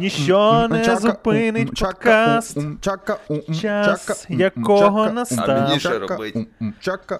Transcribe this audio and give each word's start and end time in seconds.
Ніщо 0.00 0.68
не 0.68 0.96
зупинить 0.96 1.80
подкаст, 1.80 2.58
час 3.60 4.26
якого 4.30 5.10
настав. 5.10 5.68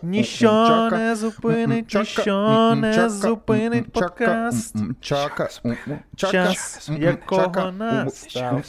Ніщо 0.02 0.90
не 0.90 1.16
зупинить, 1.16 1.94
ніщо 1.94 2.74
не 2.76 3.08
зупинить 3.08 3.92
подкаст, 3.92 4.76
час 6.16 6.90
якого 6.98 7.72
настав. 7.72 8.62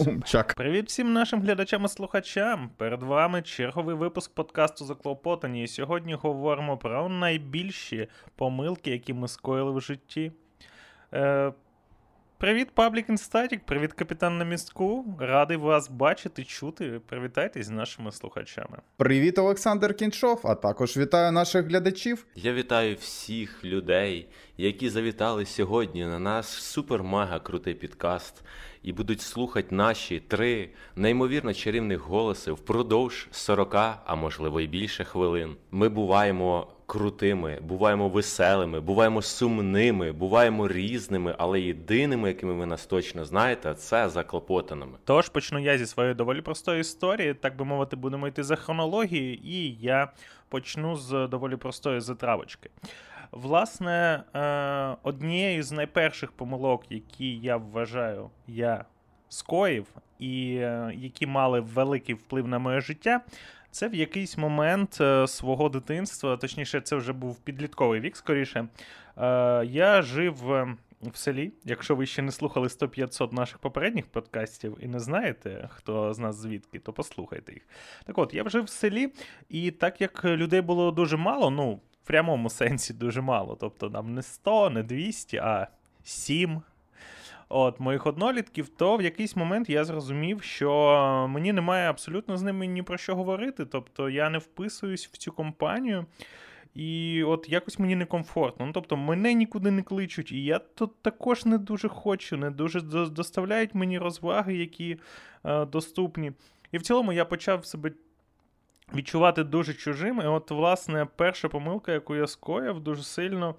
Привіт 0.55 0.87
всім 0.87 1.13
нашим 1.13 1.41
глядачам 1.41 1.85
і 1.85 1.87
слухачам. 1.87 2.69
Перед 2.77 3.03
вами 3.03 3.41
черговий 3.41 3.95
випуск 3.95 4.33
подкасту 4.33 4.85
Заклопотані. 4.85 5.63
І 5.63 5.67
сьогодні 5.67 6.13
говоримо 6.13 6.77
про 6.77 7.09
найбільші 7.09 8.07
помилки, 8.35 8.91
які 8.91 9.13
ми 9.13 9.27
скоїли 9.27 9.71
в 9.71 9.81
житті. 9.81 10.31
Привіт, 12.39 12.71
Паблік 12.73 13.09
Інстатік, 13.09 13.65
привіт, 13.65 13.93
капітан 13.93 14.37
на 14.37 14.45
містку. 14.45 15.05
Радий 15.19 15.57
вас 15.57 15.89
бачити, 15.89 16.43
чути. 16.43 17.01
Привітайтесь 17.05 17.65
з 17.65 17.69
нашими 17.69 18.11
слухачами. 18.11 18.77
Привіт, 18.97 19.37
Олександр 19.37 19.93
Кіншов, 19.93 20.41
а 20.43 20.55
також 20.55 20.97
вітаю 20.97 21.31
наших 21.31 21.65
глядачів. 21.65 22.25
Я 22.35 22.53
вітаю 22.53 22.95
всіх 22.95 23.65
людей, 23.65 24.29
які 24.57 24.89
завітали 24.89 25.45
сьогодні 25.45 26.05
на 26.05 26.19
наш 26.19 26.45
супер-мега 26.45 27.39
крутий 27.43 27.73
підкаст 27.73 28.43
і 28.87 28.93
будуть 28.93 29.21
слухати 29.21 29.75
наші 29.75 30.19
три 30.19 30.69
неймовірно 30.95 31.53
чарівних 31.53 31.99
голоси 31.99 32.51
впродовж 32.51 33.27
40, 33.31 33.75
а 34.05 34.15
можливо 34.15 34.61
і 34.61 34.67
більше 34.67 35.03
хвилин. 35.03 35.55
Ми 35.71 35.89
буваємо 35.89 36.67
крутими, 36.85 37.59
буваємо 37.61 38.09
веселими, 38.09 38.79
буваємо 38.79 39.21
сумними, 39.21 40.11
буваємо 40.11 40.67
різними, 40.67 41.35
але 41.37 41.61
єдиними, 41.61 42.27
якими 42.27 42.53
ви 42.53 42.65
нас 42.65 42.85
точно 42.85 43.25
знаєте, 43.25 43.73
це 43.73 44.09
заклопотаними. 44.09 44.97
Тож 45.05 45.29
почну 45.29 45.59
я 45.59 45.77
зі 45.77 45.85
своєї 45.85 46.15
доволі 46.15 46.41
простої 46.41 46.81
історії, 46.81 47.33
так 47.33 47.55
би 47.55 47.65
мовити, 47.65 47.95
будемо 47.95 48.27
йти 48.27 48.43
за 48.43 48.55
хронологією, 48.55 49.33
і 49.33 49.71
я 49.71 50.11
почну 50.49 50.95
з 50.95 51.27
доволі 51.27 51.55
простої 51.55 52.01
затравочки. 52.01 52.69
Власне, 53.31 54.23
е, 54.35 54.97
однією 55.03 55.63
з 55.63 55.71
найперших 55.71 56.31
помилок, 56.31 56.83
які 56.89 57.37
я 57.37 57.57
вважаю, 57.57 58.29
я 58.47 58.85
скоїв, 59.29 59.87
і 60.19 60.55
е, 60.55 60.91
які 60.95 61.27
мали 61.27 61.59
великий 61.59 62.15
вплив 62.15 62.47
на 62.47 62.59
моє 62.59 62.81
життя, 62.81 63.21
це 63.71 63.87
в 63.87 63.95
якийсь 63.95 64.37
момент 64.37 64.97
е, 65.01 65.27
свого 65.27 65.69
дитинства, 65.69 66.37
точніше, 66.37 66.81
це 66.81 66.95
вже 66.95 67.13
був 67.13 67.39
підлітковий 67.39 67.99
вік, 67.99 68.15
скоріше. 68.15 68.67
Я 69.63 70.01
жив 70.01 70.33
в 71.01 71.17
селі. 71.17 71.51
Якщо 71.65 71.95
ви 71.95 72.05
ще 72.05 72.21
не 72.21 72.31
слухали 72.31 72.67
100-500 72.67 73.33
наших 73.33 73.57
попередніх 73.57 74.07
подкастів 74.07 74.77
і 74.81 74.87
не 74.87 74.99
знаєте, 74.99 75.69
хто 75.71 76.13
з 76.13 76.19
нас 76.19 76.35
звідки, 76.35 76.79
то 76.79 76.93
послухайте 76.93 77.53
їх. 77.53 77.67
Так 78.05 78.17
от, 78.17 78.33
я 78.33 78.49
жив 78.49 78.63
в 78.63 78.69
селі, 78.69 79.13
і 79.49 79.71
так 79.71 80.01
як 80.01 80.25
людей 80.25 80.61
було 80.61 80.91
дуже 80.91 81.17
мало, 81.17 81.49
ну 81.49 81.79
в 82.07 82.09
прямому 82.09 82.49
сенсі 82.49 82.93
дуже 82.93 83.21
мало. 83.21 83.57
Тобто 83.59 83.89
нам 83.89 84.13
не 84.13 84.21
100, 84.21 84.69
не 84.69 84.83
200, 84.83 85.37
а 85.37 85.67
7 86.03 86.61
от, 87.49 87.79
моїх 87.79 88.07
однолітків, 88.07 88.69
то 88.69 88.97
в 88.97 89.01
якийсь 89.01 89.35
момент 89.35 89.69
я 89.69 89.85
зрозумів, 89.85 90.43
що 90.43 91.27
мені 91.29 91.53
немає 91.53 91.89
абсолютно 91.89 92.37
з 92.37 92.41
ними 92.41 92.67
ні 92.67 92.83
про 92.83 92.97
що 92.97 93.15
говорити. 93.15 93.65
Тобто 93.65 94.09
я 94.09 94.29
не 94.29 94.37
вписуюсь 94.37 95.07
в 95.07 95.17
цю 95.17 95.31
компанію. 95.31 96.05
І 96.75 97.23
от 97.23 97.49
якось 97.49 97.79
мені 97.79 97.95
некомфортно. 97.95 98.65
Ну, 98.65 98.71
тобто, 98.71 98.97
мене 98.97 99.33
нікуди 99.33 99.71
не 99.71 99.81
кличуть, 99.83 100.31
і 100.31 100.43
я 100.43 100.59
тут 100.59 101.01
також 101.01 101.45
не 101.45 101.57
дуже 101.57 101.87
хочу, 101.87 102.37
не 102.37 102.51
дуже 102.51 102.81
доставляють 103.09 103.75
мені 103.75 103.99
розваги, 103.99 104.55
які 104.55 104.97
е, 105.45 105.65
доступні. 105.65 106.31
І 106.71 106.77
в 106.77 106.81
цілому 106.81 107.13
я 107.13 107.25
почав 107.25 107.65
себе 107.65 107.91
відчувати 108.95 109.43
дуже 109.43 109.73
чужим. 109.73 110.21
І 110.21 110.25
от, 110.25 110.51
власне, 110.51 111.07
перша 111.15 111.49
помилка, 111.49 111.91
яку 111.91 112.15
я 112.15 112.27
скоїв, 112.27 112.79
дуже 112.79 113.03
сильно 113.03 113.55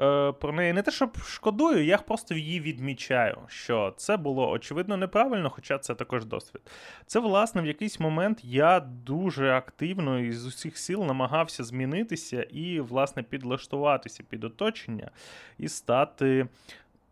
е, 0.00 0.32
про 0.32 0.52
неї 0.52 0.72
не 0.72 0.82
те, 0.82 0.90
щоб 0.90 1.16
шкодую, 1.16 1.84
я 1.84 1.98
просто 1.98 2.34
її 2.34 2.60
відмічаю, 2.60 3.38
що 3.48 3.94
це 3.96 4.16
було 4.16 4.50
очевидно 4.50 4.96
неправильно, 4.96 5.50
хоча 5.50 5.78
це 5.78 5.94
також 5.94 6.24
досвід. 6.24 6.62
Це, 7.06 7.20
власне, 7.20 7.62
в 7.62 7.66
якийсь 7.66 8.00
момент 8.00 8.38
я 8.42 8.80
дуже 8.80 9.52
активно 9.52 10.18
і 10.18 10.32
з 10.32 10.46
усіх 10.46 10.78
сил 10.78 11.04
намагався 11.04 11.64
змінитися 11.64 12.42
і, 12.42 12.80
власне, 12.80 13.22
підлаштуватися 13.22 14.22
під 14.28 14.44
оточення 14.44 15.10
і 15.58 15.68
стати. 15.68 16.48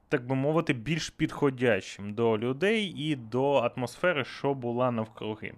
Так 0.08 0.26
би 0.26 0.34
мовити, 0.34 0.72
більш 0.72 1.10
підходящим 1.10 2.14
до 2.14 2.38
людей 2.38 2.94
і 2.96 3.16
до 3.16 3.54
атмосфери, 3.54 4.24
що 4.24 4.54
була 4.54 4.90
навкруги. 4.90 5.52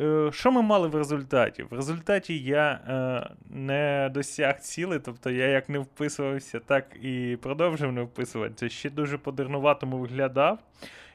Е, 0.00 0.30
що 0.32 0.52
ми 0.52 0.62
мали 0.62 0.88
в 0.88 0.94
результаті? 0.94 1.62
В 1.62 1.72
результаті 1.72 2.38
я 2.38 2.70
е, 2.72 3.34
не 3.50 4.10
досяг 4.14 4.60
ціли, 4.60 4.98
тобто 4.98 5.30
я 5.30 5.46
як 5.46 5.68
не 5.68 5.78
вписувався, 5.78 6.60
так 6.60 6.96
і 7.02 7.38
продовжив 7.42 7.92
не 7.92 8.02
вписуватися. 8.02 8.68
Ще 8.68 8.90
дуже 8.90 9.18
по-дурнуватому 9.18 9.98
виглядав. 9.98 10.58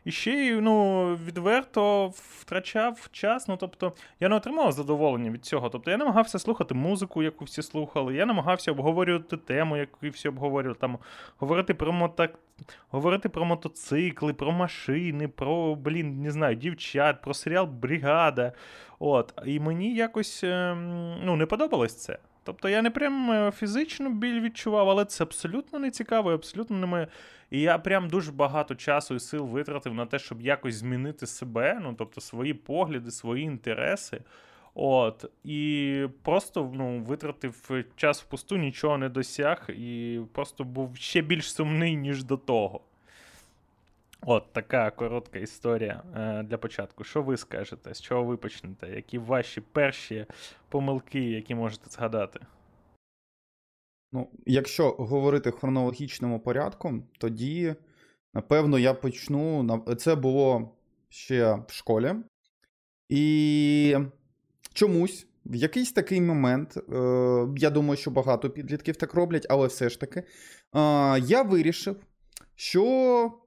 І 0.05 0.11
ще 0.11 0.31
й 0.31 0.61
ну, 0.61 1.05
відверто 1.15 2.07
втрачав 2.15 3.09
час. 3.11 3.47
Ну, 3.47 3.57
тобто, 3.57 3.93
я 4.19 4.29
не 4.29 4.35
отримав 4.35 4.71
задоволення 4.71 5.31
від 5.31 5.45
цього. 5.45 5.69
Тобто 5.69 5.91
я 5.91 5.97
намагався 5.97 6.39
слухати 6.39 6.73
музику, 6.73 7.23
яку 7.23 7.45
всі 7.45 7.61
слухали. 7.61 8.15
Я 8.15 8.25
намагався 8.25 8.71
обговорювати 8.71 9.37
тему, 9.37 9.77
яку 9.77 10.09
всі 10.09 10.29
обговорювали. 10.29 10.79
Там 10.81 10.97
говорити 11.37 11.73
про 11.73 11.91
мото... 11.91 12.27
говорити 12.89 13.29
про 13.29 13.45
мотоцикли, 13.45 14.33
про 14.33 14.51
машини, 14.51 15.27
про 15.27 15.75
блін, 15.75 16.21
не 16.21 16.31
знаю, 16.31 16.55
дівчат, 16.55 17.21
про 17.21 17.33
серіал 17.33 17.65
Бригада. 17.65 18.53
От. 18.99 19.33
І 19.45 19.59
мені 19.59 19.95
якось 19.95 20.43
ем, 20.43 21.15
ну, 21.23 21.35
не 21.35 21.45
подобалось 21.45 21.95
це. 21.95 22.17
Тобто 22.43 22.69
я 22.69 22.81
не 22.81 22.89
прям 22.89 23.31
е, 23.31 23.51
фізично 23.51 24.09
біль 24.09 24.41
відчував, 24.41 24.89
але 24.89 25.05
це 25.05 25.23
абсолютно 25.23 25.79
не 25.79 25.91
цікаво, 25.91 26.31
абсолютно 26.31 26.77
не 26.77 26.85
моє. 26.85 27.07
І 27.49 27.61
я 27.61 27.77
прям 27.77 28.09
дуже 28.09 28.31
багато 28.31 28.75
часу 28.75 29.15
і 29.15 29.19
сил 29.19 29.45
витратив 29.45 29.93
на 29.93 30.05
те, 30.05 30.19
щоб 30.19 30.41
якось 30.41 30.75
змінити 30.75 31.27
себе, 31.27 31.79
ну 31.81 31.95
тобто 31.97 32.21
свої 32.21 32.53
погляди, 32.53 33.11
свої 33.11 33.43
інтереси. 33.43 34.21
От, 34.73 35.25
І 35.43 36.05
просто 36.21 36.71
ну, 36.73 37.03
витратив 37.03 37.85
час 37.95 38.21
впусту, 38.21 38.57
нічого 38.57 38.97
не 38.97 39.09
досяг, 39.09 39.69
і 39.69 40.19
просто 40.31 40.63
був 40.63 40.95
ще 40.95 41.21
більш 41.21 41.53
сумний, 41.53 41.95
ніж 41.95 42.23
до 42.23 42.37
того. 42.37 42.81
От 44.25 44.53
така 44.53 44.91
коротка 44.91 45.39
історія 45.39 46.03
е, 46.15 46.43
для 46.43 46.57
початку. 46.57 47.03
Що 47.03 47.21
ви 47.21 47.37
скажете? 47.37 47.93
З 47.93 48.01
чого 48.01 48.23
ви 48.23 48.37
почнете? 48.37 48.89
Які 48.89 49.17
ваші 49.17 49.61
перші 49.61 50.25
помилки, 50.69 51.19
які 51.19 51.55
можете 51.55 51.89
згадати? 51.89 52.39
Ну, 54.11 54.29
Якщо 54.45 54.91
говорити 54.91 55.49
в 55.49 55.55
хронологічному 55.55 56.39
порядку, 56.39 57.03
тоді, 57.17 57.75
напевно, 58.33 58.79
я 58.79 58.93
почну. 58.93 59.83
Це 59.97 60.15
було 60.15 60.75
ще 61.09 61.53
в 61.67 61.73
школі. 61.73 62.15
І 63.09 63.97
чомусь 64.73 65.27
в 65.45 65.55
якийсь 65.55 65.91
такий 65.91 66.21
момент, 66.21 66.77
е, 66.77 66.81
я 67.57 67.69
думаю, 67.69 67.97
що 67.97 68.11
багато 68.11 68.49
підлітків 68.49 68.95
так 68.95 69.13
роблять, 69.13 69.47
але 69.49 69.67
все 69.67 69.89
ж 69.89 69.99
таки, 69.99 70.23
я 71.27 71.41
вирішив, 71.41 71.95
що 72.55 73.41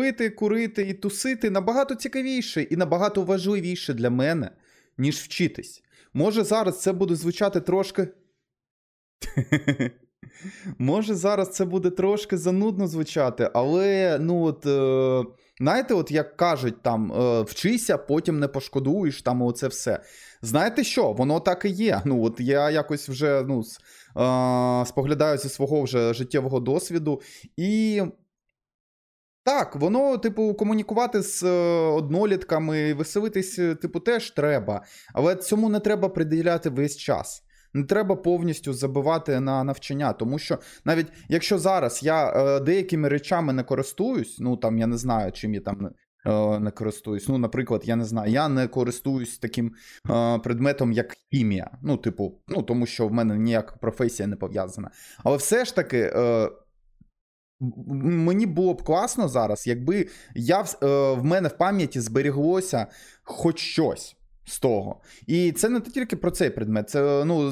пити, 0.00 0.30
курити 0.30 0.82
і 0.82 0.94
тусити 0.94 1.50
набагато 1.50 1.94
цікавіше 1.94 2.62
і 2.62 2.76
набагато 2.76 3.22
важливіше 3.22 3.94
для 3.94 4.10
мене, 4.10 4.50
ніж 4.98 5.16
вчитись. 5.16 5.82
Може, 6.14 6.44
зараз 6.44 6.82
це 6.82 6.92
буде 6.92 7.14
звучати 7.14 7.60
трошки. 7.60 8.08
Може, 10.78 11.14
зараз 11.14 11.50
це 11.50 11.64
буде 11.64 11.90
трошки 11.90 12.38
занудно 12.38 12.86
звучати, 12.86 13.50
але, 13.54 14.18
ну 14.20 14.42
от, 14.42 14.66
е, 14.66 15.24
знаєте, 15.60 15.94
от 15.94 16.10
як 16.10 16.36
кажуть, 16.36 16.82
там, 16.82 17.12
е, 17.12 17.42
вчися, 17.42 17.98
потім 17.98 18.38
не 18.38 18.48
пошкодуєш, 18.48 19.22
там 19.22 19.42
оце 19.42 19.68
все. 19.68 20.00
Знаєте 20.42 20.84
що? 20.84 21.12
Воно 21.12 21.40
так 21.40 21.64
і 21.64 21.68
є. 21.68 22.02
Ну, 22.04 22.24
от 22.24 22.40
Я 22.40 22.70
якось 22.70 23.08
вже 23.08 23.44
ну, 23.48 23.60
е, 23.60 23.64
споглядаю 24.86 25.38
зі 25.38 25.48
свого 25.48 25.82
вже 25.82 26.14
життєвого 26.14 26.60
досвіду. 26.60 27.20
І 27.56 28.02
так, 29.44 29.76
воно, 29.76 30.18
типу, 30.18 30.54
комунікувати 30.54 31.22
з 31.22 31.42
е, 31.42 31.48
однолітками, 31.92 32.94
веселитись, 32.94 33.58
е, 33.58 33.74
типу, 33.74 34.00
теж 34.00 34.30
треба. 34.30 34.84
Але 35.14 35.36
цьому 35.36 35.68
не 35.68 35.80
треба 35.80 36.08
приділяти 36.08 36.70
весь 36.70 36.96
час. 36.96 37.42
Не 37.74 37.84
треба 37.84 38.16
повністю 38.16 38.72
забивати 38.72 39.40
на 39.40 39.64
навчання, 39.64 40.12
тому 40.12 40.38
що 40.38 40.58
навіть 40.84 41.06
якщо 41.28 41.58
зараз 41.58 42.02
я 42.02 42.32
е, 42.32 42.60
деякими 42.60 43.08
речами 43.08 43.52
не 43.52 43.62
користуюсь, 43.62 44.36
ну 44.40 44.56
там 44.56 44.78
я 44.78 44.86
не 44.86 44.96
знаю, 44.96 45.32
чим 45.32 45.54
я 45.54 45.60
там 45.60 45.90
е, 46.26 46.58
не 46.58 46.70
користуюсь. 46.70 47.28
Ну, 47.28 47.38
наприклад, 47.38 47.82
я 47.84 47.96
не 47.96 48.04
знаю, 48.04 48.32
я 48.32 48.48
не 48.48 48.68
користуюсь 48.68 49.38
таким 49.38 49.72
е, 50.10 50.38
предметом, 50.38 50.92
як 50.92 51.16
хімія. 51.32 51.70
Ну, 51.82 51.96
типу, 51.96 52.40
ну 52.48 52.62
тому 52.62 52.86
що 52.86 53.08
в 53.08 53.12
мене 53.12 53.38
ніяка 53.38 53.76
професія 53.80 54.26
не 54.26 54.36
пов'язана. 54.36 54.90
Але 55.24 55.36
все 55.36 55.64
ж 55.64 55.74
таки. 55.74 56.12
Е, 57.60 57.64
Мені 57.94 58.46
було 58.46 58.74
б 58.74 58.82
класно 58.82 59.28
зараз, 59.28 59.66
якби 59.66 60.08
я 60.34 60.60
е, 60.60 60.66
в 61.12 61.24
мене 61.24 61.48
в 61.48 61.58
пам'яті 61.58 62.00
зберіглося 62.00 62.86
хоч 63.22 63.58
щось 63.58 64.16
з 64.44 64.58
того. 64.58 65.00
І 65.26 65.52
це 65.52 65.68
не 65.68 65.80
тільки 65.80 66.16
про 66.16 66.30
цей 66.30 66.50
предмет. 66.50 66.90
Це 66.90 67.24
ну, 67.24 67.50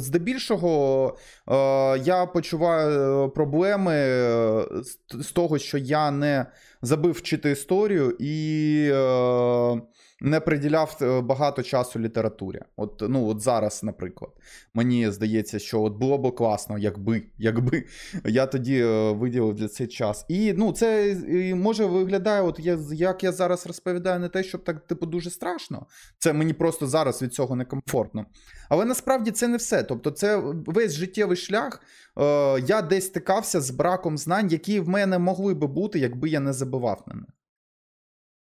здебільшого 0.00 1.16
е, 1.48 1.54
я 1.98 2.26
почуваю 2.26 3.28
проблеми 3.28 3.92
е, 3.94 4.64
з, 4.82 4.98
з 5.24 5.32
того, 5.32 5.58
що 5.58 5.78
я 5.78 6.10
не 6.10 6.46
забив 6.82 7.12
вчити 7.12 7.50
історію 7.50 8.16
і. 8.20 8.90
Е, 8.92 9.82
не 10.20 10.40
приділяв 10.40 10.98
е, 11.02 11.20
багато 11.20 11.62
часу 11.62 12.00
літературі. 12.00 12.60
От 12.76 13.02
ну 13.08 13.26
от 13.26 13.40
зараз, 13.40 13.82
наприклад, 13.82 14.30
мені 14.74 15.10
здається, 15.10 15.58
що 15.58 15.82
от 15.82 15.92
було 15.92 16.18
б 16.18 16.34
класно, 16.34 16.78
якби 16.78 17.22
якби 17.38 17.84
я 18.24 18.46
тоді 18.46 18.80
е, 18.80 19.12
виділив 19.12 19.54
для 19.54 19.68
цей 19.68 19.86
час. 19.86 20.26
І 20.28 20.52
ну 20.52 20.72
це 20.72 21.16
може 21.54 21.84
виглядає, 21.84 22.42
от 22.42 22.60
я 22.60 22.78
як 22.92 23.24
я 23.24 23.32
зараз 23.32 23.66
розповідаю, 23.66 24.20
не 24.20 24.28
те, 24.28 24.42
щоб 24.42 24.64
так 24.64 24.86
типу 24.86 25.06
дуже 25.06 25.30
страшно. 25.30 25.86
Це 26.18 26.32
мені 26.32 26.52
просто 26.52 26.86
зараз 26.86 27.22
від 27.22 27.34
цього 27.34 27.56
некомфортно. 27.56 28.26
Але 28.68 28.84
насправді 28.84 29.30
це 29.30 29.48
не 29.48 29.56
все. 29.56 29.82
Тобто, 29.82 30.10
це 30.10 30.36
весь 30.66 30.94
життєвий 30.94 31.36
шлях. 31.36 31.80
Е, 32.18 32.60
Я 32.66 32.82
десь 32.82 33.06
стикався 33.06 33.60
з 33.60 33.70
браком 33.70 34.18
знань, 34.18 34.48
які 34.48 34.80
в 34.80 34.88
мене 34.88 35.18
могли 35.18 35.54
би 35.54 35.66
бути, 35.66 35.98
якби 35.98 36.28
я 36.28 36.40
не 36.40 36.52
забивав 36.52 37.04
на 37.06 37.14
них. 37.14 37.33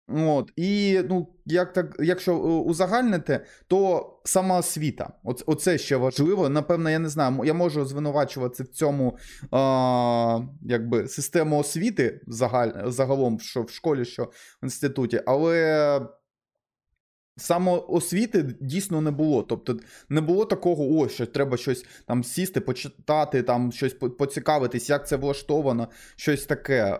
От, 0.08 0.52
І 0.56 1.00
ну, 1.08 1.28
як 1.46 1.72
так, 1.72 1.96
якщо 1.98 2.32
е, 2.32 2.36
узагальнити, 2.38 3.40
то 3.66 4.08
сама 4.24 4.58
освіта. 4.58 5.12
Оце, 5.24 5.44
оце 5.46 5.78
ще 5.78 5.96
важливо. 5.96 6.48
Напевно, 6.48 6.90
я 6.90 6.98
не 6.98 7.08
знаю, 7.08 7.44
я 7.44 7.54
можу 7.54 7.84
звинувачувати 7.84 8.62
в 8.62 8.68
цьому 8.68 9.18
а, 9.50 10.40
якби, 10.62 11.08
систему 11.08 11.58
освіти 11.58 12.20
загаль, 12.26 12.90
загалом, 12.90 13.40
що 13.40 13.62
в 13.62 13.70
школі, 13.70 14.04
що 14.04 14.24
в 14.24 14.64
інституті, 14.64 15.22
але 15.26 16.00
Самоосвіти 17.42 18.54
дійсно 18.60 19.00
не 19.00 19.10
було. 19.10 19.42
Тобто 19.42 19.76
не 20.08 20.20
було 20.20 20.44
такого, 20.44 20.84
о, 20.84 21.08
що 21.08 21.26
треба 21.26 21.56
щось 21.56 21.86
там 22.06 22.24
сісти, 22.24 22.60
почитати, 22.60 23.42
там 23.42 23.72
щось 23.72 23.94
поцікавитись, 23.94 24.90
як 24.90 25.08
це 25.08 25.16
влаштовано, 25.16 25.88
щось 26.16 26.46
таке, 26.46 26.84
е, 26.84 26.98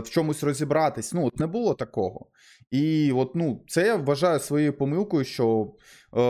в 0.00 0.10
чомусь 0.10 0.42
розібратись. 0.42 1.12
Ну, 1.12 1.26
от 1.26 1.38
не 1.38 1.46
було 1.46 1.74
такого. 1.74 2.26
І 2.70 3.12
от, 3.12 3.34
ну, 3.34 3.64
це 3.68 3.86
я 3.86 3.96
вважаю 3.96 4.40
своєю 4.40 4.72
помилкою, 4.72 5.24
що 5.24 5.72
е, 6.16 6.20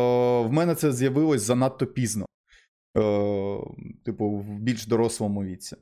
в 0.40 0.52
мене 0.52 0.74
це 0.74 0.92
з'явилось 0.92 1.42
занадто 1.42 1.86
пізно, 1.86 2.26
е, 2.96 3.58
типу, 4.04 4.30
в 4.30 4.60
більш 4.60 4.86
дорослому 4.86 5.44
віці. 5.44 5.76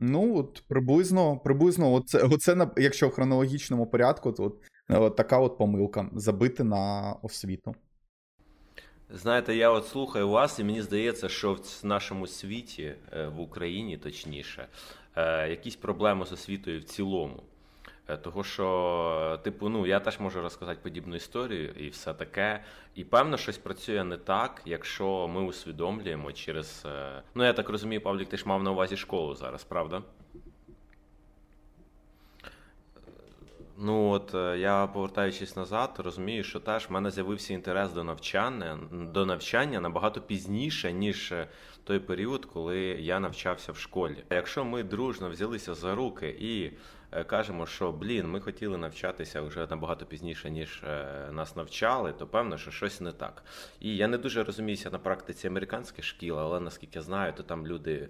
Ну, 0.00 0.36
от 0.36 0.64
приблизно, 0.68 1.36
приблизно, 1.36 1.92
оце, 1.92 2.18
оце 2.18 2.68
якщо 2.76 3.08
в 3.08 3.12
хронологічному 3.12 3.86
порядку, 3.86 4.32
то 4.32 4.44
от 4.44 4.54
От 4.98 5.16
така 5.16 5.38
от 5.38 5.58
помилка 5.58 6.06
забити 6.12 6.64
на 6.64 7.14
освіту. 7.22 7.74
Знаєте, 9.14 9.56
я 9.56 9.70
от 9.70 9.86
слухаю 9.86 10.28
вас, 10.28 10.58
і 10.58 10.64
мені 10.64 10.82
здається, 10.82 11.28
що 11.28 11.52
в 11.54 11.86
нашому 11.86 12.26
світі, 12.26 12.94
е, 13.12 13.26
в 13.26 13.40
Україні 13.40 13.96
точніше, 13.96 14.66
е, 15.16 15.48
якісь 15.50 15.76
проблеми 15.76 16.26
з 16.26 16.32
освітою 16.32 16.80
в 16.80 16.84
цілому. 16.84 17.42
Е, 18.08 18.16
того, 18.16 18.44
що, 18.44 19.40
типу, 19.44 19.68
ну 19.68 19.86
я 19.86 20.00
теж 20.00 20.20
можу 20.20 20.42
розказати 20.42 20.80
подібну 20.82 21.16
історію 21.16 21.70
і 21.70 21.88
все 21.88 22.14
таке. 22.14 22.64
І 22.94 23.04
певно, 23.04 23.36
щось 23.36 23.58
працює 23.58 24.04
не 24.04 24.16
так, 24.16 24.62
якщо 24.64 25.28
ми 25.28 25.42
усвідомлюємо 25.42 26.32
через. 26.32 26.86
Ну, 27.34 27.44
я 27.44 27.52
так 27.52 27.68
розумію, 27.68 28.00
Павлік, 28.00 28.28
ти 28.28 28.36
ж 28.36 28.48
мав 28.48 28.62
на 28.62 28.70
увазі 28.70 28.96
школу 28.96 29.34
зараз, 29.34 29.64
правда? 29.64 30.02
Ну 33.84 34.10
от 34.10 34.34
е, 34.34 34.58
я 34.58 34.86
повертаючись 34.86 35.56
назад, 35.56 35.90
розумію, 35.98 36.44
що 36.44 36.60
теж 36.60 36.88
в 36.88 36.92
мене 36.92 37.10
з'явився 37.10 37.54
інтерес 37.54 37.92
до 37.92 38.04
навчання 38.04 38.78
до 38.92 39.26
навчання 39.26 39.80
набагато 39.80 40.20
пізніше, 40.20 40.92
ніж 40.92 41.32
е, 41.32 41.48
той 41.84 41.98
період, 41.98 42.46
коли 42.46 42.78
я 42.80 43.20
навчався 43.20 43.72
в 43.72 43.76
школі. 43.76 44.24
Якщо 44.30 44.64
ми 44.64 44.82
дружно 44.82 45.30
взялися 45.30 45.74
за 45.74 45.94
руки 45.94 46.36
і 46.40 46.72
е, 47.12 47.24
кажемо, 47.24 47.66
що 47.66 47.92
блін, 47.92 48.28
ми 48.28 48.40
хотіли 48.40 48.78
навчатися 48.78 49.40
вже 49.40 49.66
набагато 49.70 50.06
пізніше, 50.06 50.50
ніж 50.50 50.82
нас 51.30 51.56
навчали, 51.56 52.12
то 52.12 52.26
певно, 52.26 52.58
що 52.58 52.70
щось 52.70 53.00
не 53.00 53.12
так. 53.12 53.44
І 53.80 53.96
я 53.96 54.08
не 54.08 54.18
дуже 54.18 54.44
розуміюся 54.44 54.90
на 54.90 54.98
практиці 54.98 55.46
американських 55.46 56.04
шкіл, 56.04 56.38
але 56.38 56.60
наскільки 56.60 56.98
я 56.98 57.02
знаю, 57.02 57.32
то 57.36 57.42
там 57.42 57.66
люди 57.66 58.08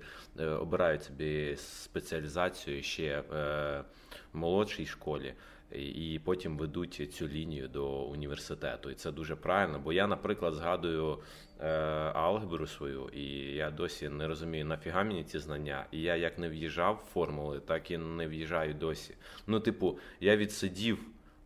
обирають 0.61 1.05
собі 1.05 1.57
спеціалізацію 1.57 2.83
ще 2.83 3.23
в 3.31 3.85
молодшій 4.33 4.87
школі 4.87 5.35
і 5.75 6.21
потім 6.25 6.59
ведуть 6.59 7.15
цю 7.15 7.29
лінію 7.29 7.69
до 7.69 8.03
університету. 8.03 8.91
І 8.91 8.95
це 8.95 9.13
дуже 9.13 9.37
правильно. 9.37 9.81
Бо 9.85 9.93
я, 9.93 10.07
наприклад, 10.07 10.55
згадую 10.55 11.19
е, 11.61 11.69
алгебру 12.15 12.67
свою, 12.67 13.09
і 13.09 13.25
я 13.55 13.71
досі 13.71 14.09
не 14.09 14.29
розумію, 14.29 14.65
нафіга 14.65 15.05
мені 15.05 15.25
ці 15.25 15.39
знання. 15.39 15.87
І 15.91 16.03
я 16.03 16.17
як 16.17 16.39
не 16.39 16.49
в'їжджав 16.49 16.95
в 16.95 17.13
формули, 17.13 17.61
так 17.61 17.91
і 17.91 17.99
не 17.99 18.29
в'їжджаю 18.29 18.75
досі. 18.75 19.15
Ну, 19.47 19.61
типу, 19.61 19.99
я 20.21 20.37
відсидів. 20.37 20.99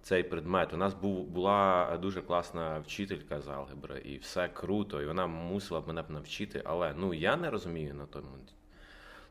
Цей 0.02 0.22
предмет. 0.22 0.74
У 0.74 0.76
нас 0.76 0.94
був 0.94 1.26
була 1.26 1.98
дуже 2.02 2.22
класна 2.22 2.78
вчителька 2.78 3.40
з 3.40 3.48
алгебри, 3.48 4.02
і 4.04 4.16
все 4.16 4.48
круто, 4.48 5.02
і 5.02 5.06
вона 5.06 5.26
мусила 5.26 5.80
б 5.80 5.88
мене 5.88 6.02
б 6.02 6.10
навчити, 6.10 6.62
але 6.64 6.94
ну 6.96 7.14
я 7.14 7.36
не 7.36 7.50
розумію 7.50 7.94
на 7.94 8.06
тому 8.06 8.28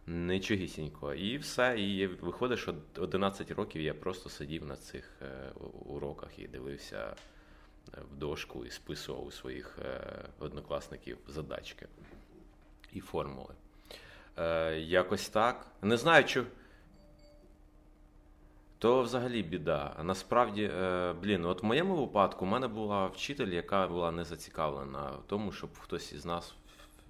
Нічогісінько. 0.07 1.13
І 1.13 1.38
все. 1.38 1.80
І 1.80 2.07
виходить, 2.07 2.60
що 2.60 2.75
11 2.98 3.52
років 3.52 3.81
я 3.81 3.94
просто 3.94 4.30
сидів 4.30 4.66
на 4.66 4.75
цих 4.75 5.12
е, 5.22 5.52
уроках 5.86 6.40
і 6.40 6.48
дивився 6.48 7.16
е, 7.94 8.02
в 8.12 8.16
дошку 8.16 8.66
і 8.66 8.69
списував 8.69 9.25
у 9.25 9.31
своїх 9.31 9.80
е, 9.86 10.02
однокласників 10.40 11.18
задачки 11.28 11.88
і 12.94 13.00
формули. 13.00 13.54
Якось 14.78 15.30
так. 15.30 15.68
Не 15.81 15.98
знаю, 15.98 16.28
що. 16.28 16.44
То 18.78 19.01
взагалі 19.01 19.44
біда. 19.44 19.96
Насправді, 20.04 20.72
блін, 21.22 21.46
от 21.46 21.63
в 21.63 21.66
моєму 21.66 21.96
випадку 21.96 22.46
в 22.46 22.48
мене 22.48 22.68
була 22.68 23.08
вчитель, 23.08 23.48
яка 23.48 23.88
була 23.88 24.12
не 24.12 24.24
зацікавлена 24.24 25.10
в 25.12 25.24
тому, 25.28 25.51
щоб 25.51 25.80
хтось 25.80 26.13
із 26.13 26.25
нас 26.25 26.56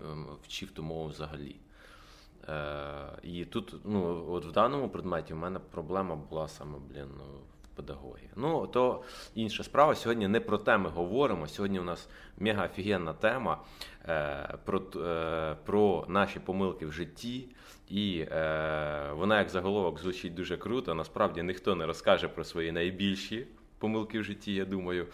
ем, 0.02 0.28
вчив 0.44 0.72
ту 0.72 0.84
мову 0.84 1.08
взагалі. 1.08 1.56
Е, 2.50 3.20
І 3.24 3.46
тут, 3.46 3.76
ну, 3.86 4.26
от 4.30 4.46
в 4.46 4.52
даному 4.52 4.90
предметі 4.90 5.34
в 5.34 5.38
мене 5.38 5.60
проблема 5.72 6.16
була 6.16 6.48
саме, 6.48 6.78
блін, 6.90 7.08
ну, 7.18 7.24
в 7.64 7.76
педагогії. 7.76 8.30
Ну, 8.36 8.68
то 8.68 9.04
інша 9.36 9.64
справа. 9.64 9.96
Сьогодні 9.96 10.28
не 10.28 10.40
про 10.40 10.58
те 10.58 10.78
ми 10.78 10.90
говоримо. 10.90 11.48
Сьогодні 11.48 11.80
у 11.80 11.84
нас 11.84 12.10
мега 12.38 12.66
офігенна 12.66 13.14
тема 13.14 13.62
е, 14.08 14.58
про 14.66 14.82
е, 14.96 15.56
про 15.66 16.06
наші 16.08 16.40
помилки 16.40 16.86
в 16.86 16.92
житті. 16.92 17.48
І 17.90 18.26
е, 18.32 19.10
вона, 19.14 19.40
як 19.40 19.50
заголовок, 19.50 20.00
звучить 20.00 20.34
дуже 20.34 20.58
круто. 20.58 20.94
Насправді 20.94 21.44
ніхто 21.44 21.76
не 21.76 21.86
розкаже 21.86 22.28
про 22.28 22.44
свої 22.44 22.72
найбільші 22.72 23.48
помилки 23.78 24.20
в 24.20 24.24
житті, 24.24 24.54
я 24.54 24.66
думаю. 24.66 25.04
Е, 25.04 25.08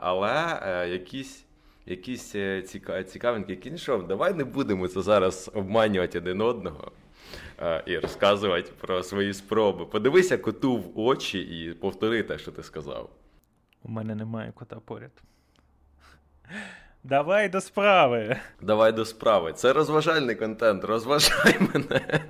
але 0.00 0.60
е, 0.62 0.88
якісь 0.88 1.44
якісь 1.86 2.34
е, 2.34 2.62
цікавинки 3.06 3.56
кіншов, 3.56 4.08
давай 4.08 4.34
не 4.34 4.44
будемо 4.44 4.88
це 4.88 5.02
зараз 5.02 5.50
обманювати 5.54 6.18
один 6.18 6.40
одного 6.40 6.92
а, 7.58 7.82
і 7.86 7.98
розказувати 7.98 8.72
про 8.80 9.02
свої 9.02 9.34
спроби. 9.34 9.86
Подивися 9.86 10.38
коту 10.38 10.76
в 10.76 10.98
очі 10.98 11.40
і 11.40 11.74
повтори 11.74 12.22
те, 12.22 12.38
що 12.38 12.52
ти 12.52 12.62
сказав. 12.62 13.10
У 13.82 13.90
мене 13.90 14.14
немає 14.14 14.52
кота 14.54 14.76
поряд. 14.84 15.22
Давай 17.04 17.48
до 17.48 17.60
справи. 17.60 18.36
Давай 18.60 18.92
до 18.92 19.04
справи. 19.04 19.52
Це 19.52 19.72
розважальний 19.72 20.34
контент. 20.34 20.84
Розважай 20.84 21.56
мене. 21.74 22.20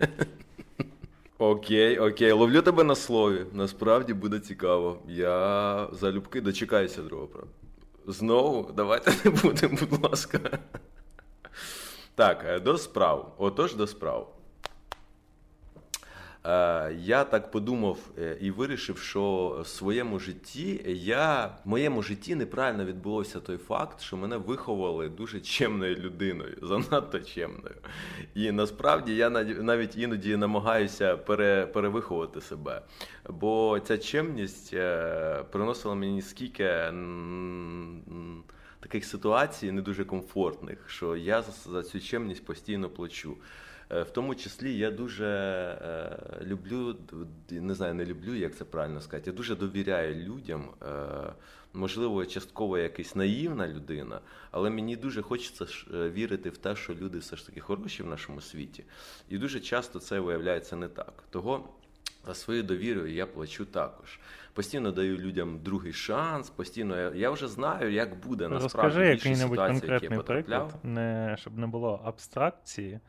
Окей, 1.38 1.98
окей, 1.98 2.32
ловлю 2.32 2.62
тебе 2.62 2.84
на 2.84 2.94
слові. 2.94 3.44
Насправді 3.52 4.14
буде 4.14 4.38
цікаво. 4.38 4.98
Я 5.08 5.88
залюбки 5.92 6.40
дочекаюся 6.40 7.02
другого, 7.02 7.28
правда. 7.28 7.50
Знову, 8.06 8.72
давайте 8.72 9.12
не 9.24 9.30
будемо, 9.30 9.78
будь 9.90 10.04
ласка. 10.04 10.58
Так, 12.14 12.44
е, 12.46 12.60
до 12.60 12.78
справ. 12.78 13.34
Отож, 13.38 13.74
до 13.74 13.86
справ. 13.86 14.34
Е, 16.46 16.92
я 17.00 17.24
так 17.24 17.50
подумав 17.50 17.98
е, 18.18 18.36
і 18.40 18.50
вирішив, 18.50 18.98
що 18.98 19.56
в 19.62 19.66
своєму 19.66 20.18
житті 20.18 20.80
я 20.86 21.46
в 21.64 21.68
моєму 21.68 22.02
житті 22.02 22.34
неправильно 22.34 22.84
відбулося 22.84 23.40
той 23.40 23.56
факт, 23.56 24.00
що 24.00 24.16
мене 24.16 24.36
виховали 24.36 25.08
дуже 25.08 25.40
чемною 25.40 25.96
людиною, 25.96 26.56
занадто 26.62 27.20
чемною. 27.20 27.74
І 28.34 28.52
насправді 28.52 29.16
я 29.16 29.30
навіть 29.30 29.96
іноді 29.96 30.36
намагаюся 30.36 31.16
пере, 31.16 31.66
перевиховувати 31.66 32.40
себе. 32.40 32.82
Бо 33.28 33.80
ця 33.80 33.98
чемність 33.98 34.70
е, 34.74 35.44
приносила 35.50 35.94
мені 35.94 36.22
скільки. 36.22 36.92
Таких 38.80 39.04
ситуацій 39.04 39.72
не 39.72 39.82
дуже 39.82 40.04
комфортних, 40.04 40.78
що 40.86 41.16
я 41.16 41.42
за, 41.42 41.70
за 41.70 41.82
цю 41.82 42.00
чемність 42.00 42.44
постійно 42.44 42.88
плачу. 42.88 43.36
Е, 43.92 44.02
в 44.02 44.10
тому 44.10 44.34
числі 44.34 44.76
я 44.76 44.90
дуже 44.90 45.26
е, 45.26 46.44
люблю, 46.44 46.96
не 47.50 47.74
знаю, 47.74 47.94
не 47.94 48.04
люблю, 48.04 48.34
як 48.34 48.56
це 48.56 48.64
правильно 48.64 49.00
сказати. 49.00 49.30
Я 49.30 49.36
дуже 49.36 49.56
довіряю 49.56 50.14
людям. 50.14 50.68
Е, 50.82 51.32
можливо, 51.72 52.26
частково 52.26 52.78
якась 52.78 53.16
наївна 53.16 53.68
людина, 53.68 54.20
але 54.50 54.70
мені 54.70 54.96
дуже 54.96 55.22
хочеться 55.22 55.66
вірити 55.90 56.50
в 56.50 56.56
те, 56.56 56.76
що 56.76 56.94
люди 56.94 57.18
все 57.18 57.36
ж 57.36 57.46
таки 57.46 57.60
хороші 57.60 58.02
в 58.02 58.06
нашому 58.06 58.40
світі, 58.40 58.84
і 59.28 59.38
дуже 59.38 59.60
часто 59.60 59.98
це 59.98 60.20
виявляється 60.20 60.76
не 60.76 60.88
так. 60.88 61.24
Того 61.30 61.68
за 62.26 62.34
свою 62.34 62.62
довіру 62.62 63.06
я 63.06 63.26
плачу 63.26 63.64
також. 63.64 64.20
Постійно 64.52 64.92
даю 64.92 65.18
людям 65.18 65.58
другий 65.62 65.92
шанс, 65.92 66.50
постійно 66.50 67.00
я, 67.00 67.12
я 67.14 67.30
вже 67.30 67.48
знаю, 67.48 67.92
як 67.92 68.26
буде 68.26 68.48
насправді 68.48 68.98
Розкажи 68.98 69.10
який-небудь 69.10 69.58
конкретний 69.58 70.18
приклад, 70.18 70.74
не, 70.82 71.36
щоб 71.38 71.58
не 71.58 71.66
було 71.66 72.00
абстракції. 72.04 73.00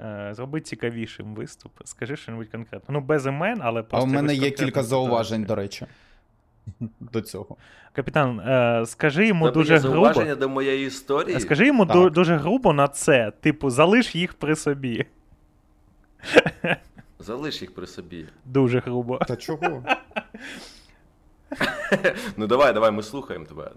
Е, 0.00 0.30
зроби 0.32 0.60
цікавішим 0.60 1.34
виступ. 1.34 1.72
Скажи 1.84 2.16
щось 2.16 2.48
конкретне. 2.52 2.80
Ну, 2.88 3.00
без 3.00 3.26
імен, 3.26 3.58
але 3.62 3.82
просто. 3.82 4.06
А 4.08 4.10
у 4.10 4.14
мене 4.14 4.34
є 4.34 4.50
кілька 4.50 4.82
зауважень, 4.82 5.44
до 5.44 5.54
речі. 5.54 5.86
До 7.00 7.20
цього. 7.20 7.56
Капітан, 7.92 8.40
е, 8.40 8.86
скажи 8.86 9.26
йому 9.26 9.44
Тобі 9.44 9.54
дуже 9.54 9.78
зауваження 9.78 10.24
грубо. 10.26 10.40
до 10.40 10.48
моєї 10.48 10.86
історії. 10.86 11.40
Скажи 11.40 11.66
йому 11.66 11.84
ду- 11.84 12.10
дуже 12.10 12.36
грубо 12.36 12.72
на 12.72 12.88
це. 12.88 13.32
Типу, 13.40 13.70
залиш 13.70 14.14
їх 14.14 14.34
при 14.34 14.56
собі. 14.56 15.06
Залиш 17.18 17.62
їх 17.62 17.74
при 17.74 17.86
собі. 17.86 18.26
Дуже 18.44 18.80
грубо. 18.80 19.18
Та 19.18 19.36
чого? 19.36 19.84
Ну 22.36 22.46
давай, 22.46 22.72
давай, 22.72 22.90
ми 22.90 23.02
слухаємо 23.02 23.44
тебе. 23.46 23.70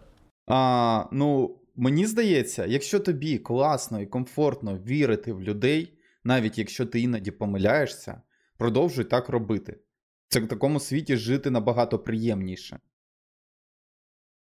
А, 0.47 1.03
Ну, 1.11 1.55
мені 1.75 2.05
здається, 2.05 2.65
якщо 2.65 2.99
тобі 2.99 3.38
класно 3.38 4.01
і 4.01 4.05
комфортно 4.05 4.77
вірити 4.77 5.33
в 5.33 5.41
людей, 5.41 5.93
навіть 6.23 6.57
якщо 6.57 6.85
ти 6.85 7.01
іноді 7.01 7.31
помиляєшся, 7.31 8.21
продовжуй 8.57 9.05
так 9.05 9.29
робити. 9.29 9.79
Це 10.27 10.39
в 10.39 10.47
такому 10.47 10.79
світі 10.79 11.17
жити 11.17 11.49
набагато 11.49 11.99
приємніше. 11.99 12.79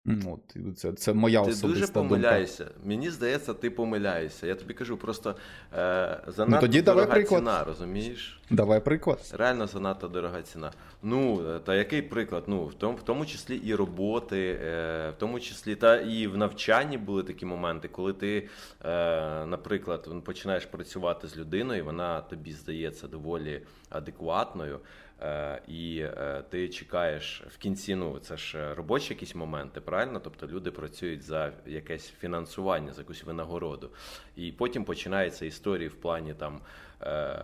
От, 0.06 0.58
Це 0.78 0.94
це 0.94 1.14
моя 1.14 1.44
ти 1.44 1.52
особиста 1.52 1.68
дуже 1.68 1.94
думка. 1.94 2.10
помиляєшся. 2.10 2.68
Мені 2.84 3.10
здається, 3.10 3.54
ти 3.54 3.70
помиляєшся. 3.70 4.48
Я 4.48 4.56
тобі 4.56 4.74
кажу, 4.74 4.98
просто 4.98 5.36
е, 5.78 6.22
занадто 6.28 6.56
Ну, 6.56 6.60
тоді 6.62 6.82
давай 6.82 7.04
дорога 7.06 7.16
приклад. 7.16 7.40
ціна, 7.42 7.64
розумієш? 7.64 8.40
Давай 8.50 8.80
приклад. 8.84 9.34
Реально 9.38 9.68
занадто 9.68 10.08
дорога 10.08 10.42
ціна. 10.42 10.72
Ну, 11.04 11.42
е, 11.56 11.60
та 11.60 11.76
який 11.76 12.02
приклад? 12.02 12.44
Ну, 12.48 12.66
в 12.66 12.74
тому, 12.74 12.98
в 12.98 13.02
тому 13.04 13.26
числі 13.26 13.56
і 13.56 13.76
роботи, 13.76 14.60
е, 14.64 15.10
в 15.10 15.20
тому 15.20 15.40
числі 15.40 15.76
та 15.76 15.98
і 15.98 16.28
в 16.28 16.38
навчанні 16.38 16.98
були 16.98 17.24
такі 17.24 17.46
моменти, 17.46 17.88
коли 17.88 18.14
ти, 18.14 18.48
е, 18.86 19.46
наприклад, 19.46 20.10
починаєш 20.24 20.66
працювати 20.66 21.28
з 21.28 21.38
людиною, 21.38 21.86
вона 21.86 22.22
тобі 22.22 22.52
здається 22.54 23.08
доволі 23.08 23.62
адекватною. 23.90 24.80
Е, 25.22 25.62
і 25.68 26.00
е, 26.00 26.44
ти 26.50 26.70
чекаєш 26.70 27.44
в 27.48 27.58
кінці, 27.58 27.96
ну 27.96 28.20
це 28.20 28.38
ж 28.38 28.74
робочі 28.74 29.14
якісь 29.14 29.36
моменти, 29.36 29.82
правильно? 29.82 30.20
Тобто 30.20 30.48
люди 30.48 30.72
працюють 30.72 31.24
за 31.24 31.54
якесь 31.66 32.10
фінансування, 32.10 32.94
за 32.94 33.02
якусь 33.02 33.24
винагороду. 33.24 33.90
І 34.36 34.52
потім 34.52 34.84
починається 34.84 35.46
історія 35.46 35.90
в 35.90 35.94
плані 35.94 36.34
там, 36.34 36.62
е, 37.02 37.40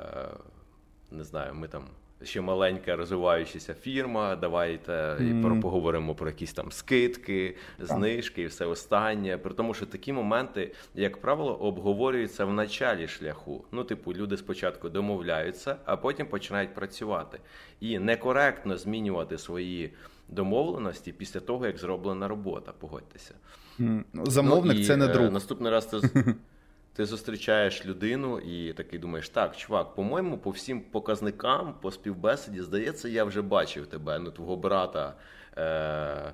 не 1.11 1.23
знаю, 1.23 1.53
ми 1.53 1.67
там. 1.67 1.87
Ще 2.23 2.41
маленька 2.41 2.95
розвиваючася 2.95 3.73
фірма. 3.73 4.35
Давайте 4.35 4.91
mm. 4.91 5.61
поговоримо 5.61 6.15
про 6.15 6.27
якісь 6.27 6.53
там 6.53 6.71
скидки, 6.71 7.55
знижки 7.79 8.41
і 8.41 8.45
все 8.45 8.65
останнє. 8.65 9.37
При 9.37 9.53
тому, 9.53 9.73
що 9.73 9.85
такі 9.85 10.13
моменти, 10.13 10.73
як 10.95 11.17
правило, 11.17 11.55
обговорюються 11.55 12.45
в 12.45 12.53
началі 12.53 13.07
шляху. 13.07 13.65
Ну, 13.71 13.83
типу, 13.83 14.13
люди 14.13 14.37
спочатку 14.37 14.89
домовляються, 14.89 15.75
а 15.85 15.97
потім 15.97 16.27
починають 16.27 16.75
працювати. 16.75 17.39
І 17.79 17.99
некоректно 17.99 18.77
змінювати 18.77 19.37
свої 19.37 19.93
домовленості 20.27 21.11
після 21.11 21.39
того, 21.39 21.65
як 21.65 21.77
зроблена 21.77 22.27
робота. 22.27 22.71
Погодьтеся. 22.79 23.35
Mm. 23.79 24.03
Замовник 24.13 24.75
ну, 24.75 24.81
і, 24.81 24.85
це 24.85 24.97
не 24.97 25.07
друг. 25.07 25.31
Наступний 25.31 25.71
раз 25.71 25.85
ти. 25.85 26.35
Ти 26.97 27.05
зустрічаєш 27.05 27.85
людину 27.85 28.39
і 28.39 28.73
такий 28.73 28.99
думаєш, 28.99 29.29
так, 29.29 29.57
чувак, 29.57 29.95
по-моєму, 29.95 30.37
по 30.37 30.49
всім 30.49 30.81
показникам, 30.81 31.75
по 31.81 31.91
співбесіді, 31.91 32.61
здається, 32.61 33.09
я 33.09 33.23
вже 33.23 33.41
бачив 33.41 33.87
тебе, 33.87 34.19
ну, 34.19 34.31
твого 34.31 34.55
брата. 34.55 35.13
Е- 35.57 36.33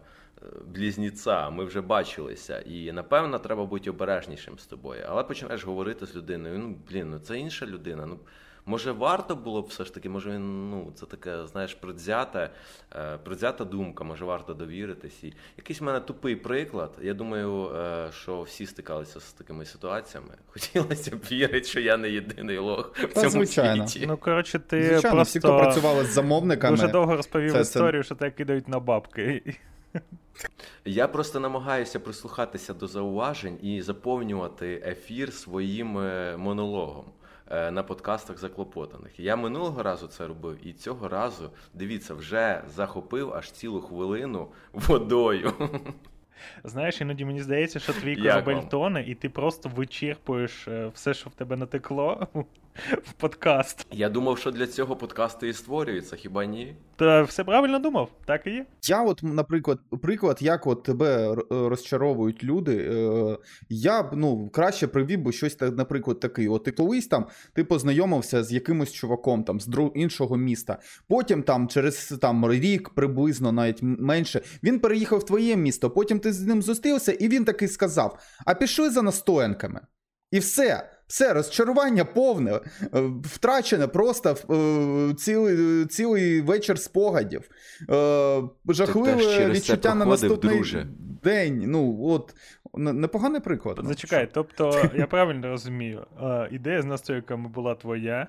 Близнеця, 0.65 1.50
ми 1.50 1.65
вже 1.65 1.82
бачилися, 1.82 2.60
і 2.60 2.91
напевно 2.91 3.39
треба 3.39 3.65
бути 3.65 3.89
обережнішим 3.89 4.60
з 4.60 4.65
тобою. 4.65 5.05
Але 5.10 5.24
починаєш 5.24 5.65
говорити 5.65 6.05
з 6.05 6.15
людиною. 6.15 6.60
Ну 6.60 6.75
блін, 6.89 7.10
ну 7.10 7.20
це 7.20 7.39
інша 7.39 7.65
людина. 7.65 8.05
Ну 8.05 8.20
Може, 8.65 8.91
варто 8.91 9.36
було 9.36 9.62
б 9.62 9.65
все 9.65 9.84
ж 9.84 9.93
таки, 9.93 10.10
може 10.10 10.32
він, 10.32 10.70
ну, 10.70 10.91
це 10.96 11.05
таке, 11.05 11.48
знаєш, 11.48 11.74
предвзята, 11.74 12.50
е, 12.96 13.17
предвзята 13.24 13.65
думка, 13.65 14.03
може 14.03 14.25
варто 14.25 14.53
довіритись. 14.53 15.24
І 15.24 15.34
якийсь 15.58 15.82
в 15.82 15.84
мене 15.84 16.00
тупий 16.00 16.36
приклад. 16.36 16.98
Я 17.01 17.13
думаю, 17.13 17.75
е, 17.75 18.10
що 18.12 18.41
всі 18.41 18.65
стикалися 18.65 19.20
з 19.20 19.34
такими 19.34 19.65
ситуаціями. 19.65 20.34
Хотілося 20.48 21.15
б 21.15 21.20
вірити, 21.32 21.63
що 21.63 21.79
я 21.79 21.98
не 21.98 22.10
єдиний 22.10 22.58
лох 22.58 22.98
в 22.98 23.13
цьому 23.13 23.29
звичайно. 23.29 23.88
світі. 23.88 24.08
Ну, 24.08 24.17
коротше, 24.17 24.60
ти 24.60 24.82
Звичайно, 24.82 25.01
просто 25.01 25.24
всі, 25.24 25.39
хто 25.39 25.58
працювали 25.58 26.05
з 26.05 26.10
замовниками. 26.10 26.77
Дуже 26.77 26.88
довго 26.88 27.15
розповів 27.15 27.51
це, 27.51 27.62
історію, 27.62 28.03
що 28.03 28.15
тебе 28.15 28.32
кидають 28.32 28.67
на 28.67 28.79
бабки. 28.79 29.55
Я 30.86 31.08
просто 31.08 31.39
намагаюся 31.39 32.00
прислухатися 32.00 32.74
до 32.74 32.88
зауважень 32.88 33.58
і 33.62 33.82
заповнювати 33.82 34.84
ефір 34.86 35.34
своїм 35.34 35.98
е, 35.98 36.38
монологом. 36.38 37.05
Е, 37.53 37.72
на 37.72 37.83
подкастах 37.83 38.38
заклопотаних. 38.38 39.19
Я 39.19 39.36
минулого 39.36 39.83
разу 39.83 40.07
це 40.07 40.27
робив, 40.27 40.67
і 40.67 40.74
цього 40.74 41.07
разу, 41.07 41.50
дивіться, 41.74 42.13
вже 42.13 42.62
захопив 42.67 43.33
аж 43.33 43.51
цілу 43.51 43.81
хвилину 43.81 44.48
водою. 44.74 45.53
Знаєш, 46.63 47.01
іноді 47.01 47.25
мені 47.25 47.41
здається, 47.41 47.79
що 47.79 47.93
твій 47.93 48.15
корабель 48.15 48.62
тоне, 48.62 49.03
і 49.03 49.15
ти 49.15 49.29
просто 49.29 49.69
вичерпуєш 49.69 50.67
е, 50.67 50.91
все, 50.93 51.13
що 51.13 51.29
в 51.29 51.33
тебе 51.33 51.55
натекло 51.55 52.27
в 53.03 53.13
подкаст. 53.13 53.87
Я 53.91 54.09
думав, 54.09 54.37
що 54.37 54.51
для 54.51 54.67
цього 54.67 54.95
подкасти 54.95 55.47
і 55.47 55.53
створюються, 55.53 56.15
хіба 56.15 56.45
ні? 56.45 56.75
Та 56.95 57.21
все 57.21 57.43
правильно 57.43 57.79
думав, 57.79 58.09
так 58.25 58.47
і 58.47 58.49
є. 58.49 58.65
Я, 58.83 59.03
от, 59.03 59.19
наприклад, 59.23 59.79
приклад, 60.01 60.37
як 60.41 60.67
от 60.67 60.83
тебе 60.83 61.35
розчаровують 61.49 62.43
люди. 62.43 62.77
Е, 62.77 63.37
я 63.69 64.03
б 64.03 64.07
ну, 64.13 64.49
краще 64.49 64.87
привів 64.87 65.21
би 65.21 65.31
щось, 65.31 65.61
наприклад, 65.61 66.19
такий. 66.19 66.47
От 66.47 66.63
ти 66.63 66.71
колись 66.71 67.07
там 67.07 67.25
ти 67.53 67.63
познайомився 67.63 68.43
з 68.43 68.51
якимось 68.51 68.91
чуваком 68.91 69.43
там 69.43 69.59
з 69.59 69.67
друг, 69.67 69.91
іншого 69.95 70.37
міста. 70.37 70.77
Потім 71.07 71.43
там 71.43 71.67
через 71.67 72.17
там 72.21 72.51
рік 72.51 72.89
приблизно, 72.89 73.51
навіть 73.51 73.79
менше, 73.81 74.41
він 74.63 74.79
переїхав 74.79 75.19
в 75.19 75.25
твоє 75.25 75.55
місто. 75.55 75.89
Потім 75.89 76.19
ти 76.19 76.33
з 76.33 76.41
ним 76.41 76.61
зустрівся, 76.61 77.11
і 77.11 77.27
він 77.27 77.45
таки 77.45 77.67
сказав: 77.67 78.19
А 78.45 78.53
пішли 78.53 78.89
за 78.89 79.01
настоянками. 79.01 79.81
І 80.31 80.39
все. 80.39 80.92
Все, 81.07 81.33
розчарування 81.33 82.05
повне, 82.05 82.51
е, 82.51 82.60
втрачене 83.24 83.88
просто 83.88 84.29
е, 84.29 85.13
цілий 85.13 85.86
цілий 85.86 86.41
вечір 86.41 86.79
спогадів. 86.79 87.50
Е, 87.89 88.41
жахливе 88.67 89.50
відчуття 89.50 89.95
на 89.95 90.05
наступний 90.05 90.55
друже. 90.55 90.88
день. 91.24 91.63
Ну, 91.67 92.00
от, 92.03 92.36
Непоганий 92.74 93.41
приклад. 93.41 93.79
Ну, 93.83 93.88
Зачекай, 93.88 94.29
тобто, 94.33 94.89
я 94.95 95.07
правильно 95.07 95.48
розумію, 95.48 96.05
ідея 96.51 96.81
з 96.81 96.86
настоянками 96.86 97.50
була 97.50 97.75
твоя, 97.75 98.27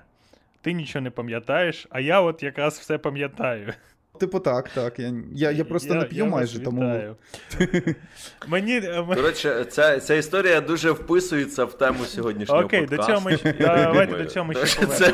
ти 0.61 0.73
нічого 0.73 1.03
не 1.03 1.11
пам'ятаєш, 1.11 1.87
а 1.89 1.99
я 1.99 2.21
от 2.21 2.43
якраз 2.43 2.79
все 2.79 2.97
пам'ятаю. 2.97 3.73
Типу, 4.19 4.39
так, 4.39 4.69
так. 4.69 4.99
Я 4.99 5.13
я, 5.33 5.51
я 5.51 5.65
просто 5.65 5.93
я, 5.93 5.99
не 5.99 6.05
п'ю 6.05 6.23
я 6.25 6.31
майже, 6.31 6.59
тому. 6.59 7.15
Мені... 8.47 8.79
До 9.15 9.21
речі, 9.21 9.49
ця 9.69 9.99
ця 9.99 10.13
історія 10.13 10.61
дуже 10.61 10.91
вписується 10.91 11.65
в 11.65 11.77
тему 11.77 12.05
сьогоднішнього 12.05 12.61
Окей, 12.61 12.81
подкасту. 12.81 13.13
до 13.13 13.19
цього 13.19 13.29
ми 13.29 13.53
давайте 13.59 14.17
до 14.17 14.25
цього 14.25 14.45
ми 14.45 14.65
ще 14.65 14.85
це 14.85 15.13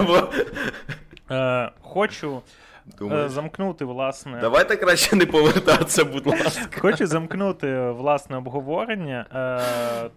е, 1.31 1.72
Хочу 1.81 2.41
Думаєш? 3.00 3.31
замкнути, 3.31 3.86
власне. 3.86 4.38
Давайте 4.41 4.75
краще 4.75 5.15
не 5.15 5.25
повертатися, 5.25 6.05
будь 6.05 6.27
ласка. 6.27 6.79
Хочу 6.79 7.08
замкнути 7.08 7.89
власне 7.89 8.38
обговорення. 8.38 9.25
Е, 10.05 10.10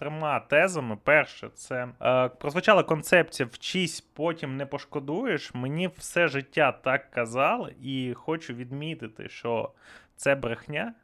трьома 0.00 0.40
тезами. 0.40 0.98
Перше, 1.04 1.48
це 1.54 1.88
е, 2.02 2.28
прозвучала 2.28 2.82
концепція 2.82 3.48
вчись, 3.52 4.00
потім 4.00 4.56
не 4.56 4.66
пошкодуєш. 4.66 5.54
Мені 5.54 5.90
все 5.98 6.28
життя 6.28 6.72
так 6.72 7.10
казали, 7.10 7.74
і 7.82 8.14
хочу 8.16 8.54
відмітити, 8.54 9.28
що 9.28 9.70
це 10.16 10.34
брехня. 10.34 10.94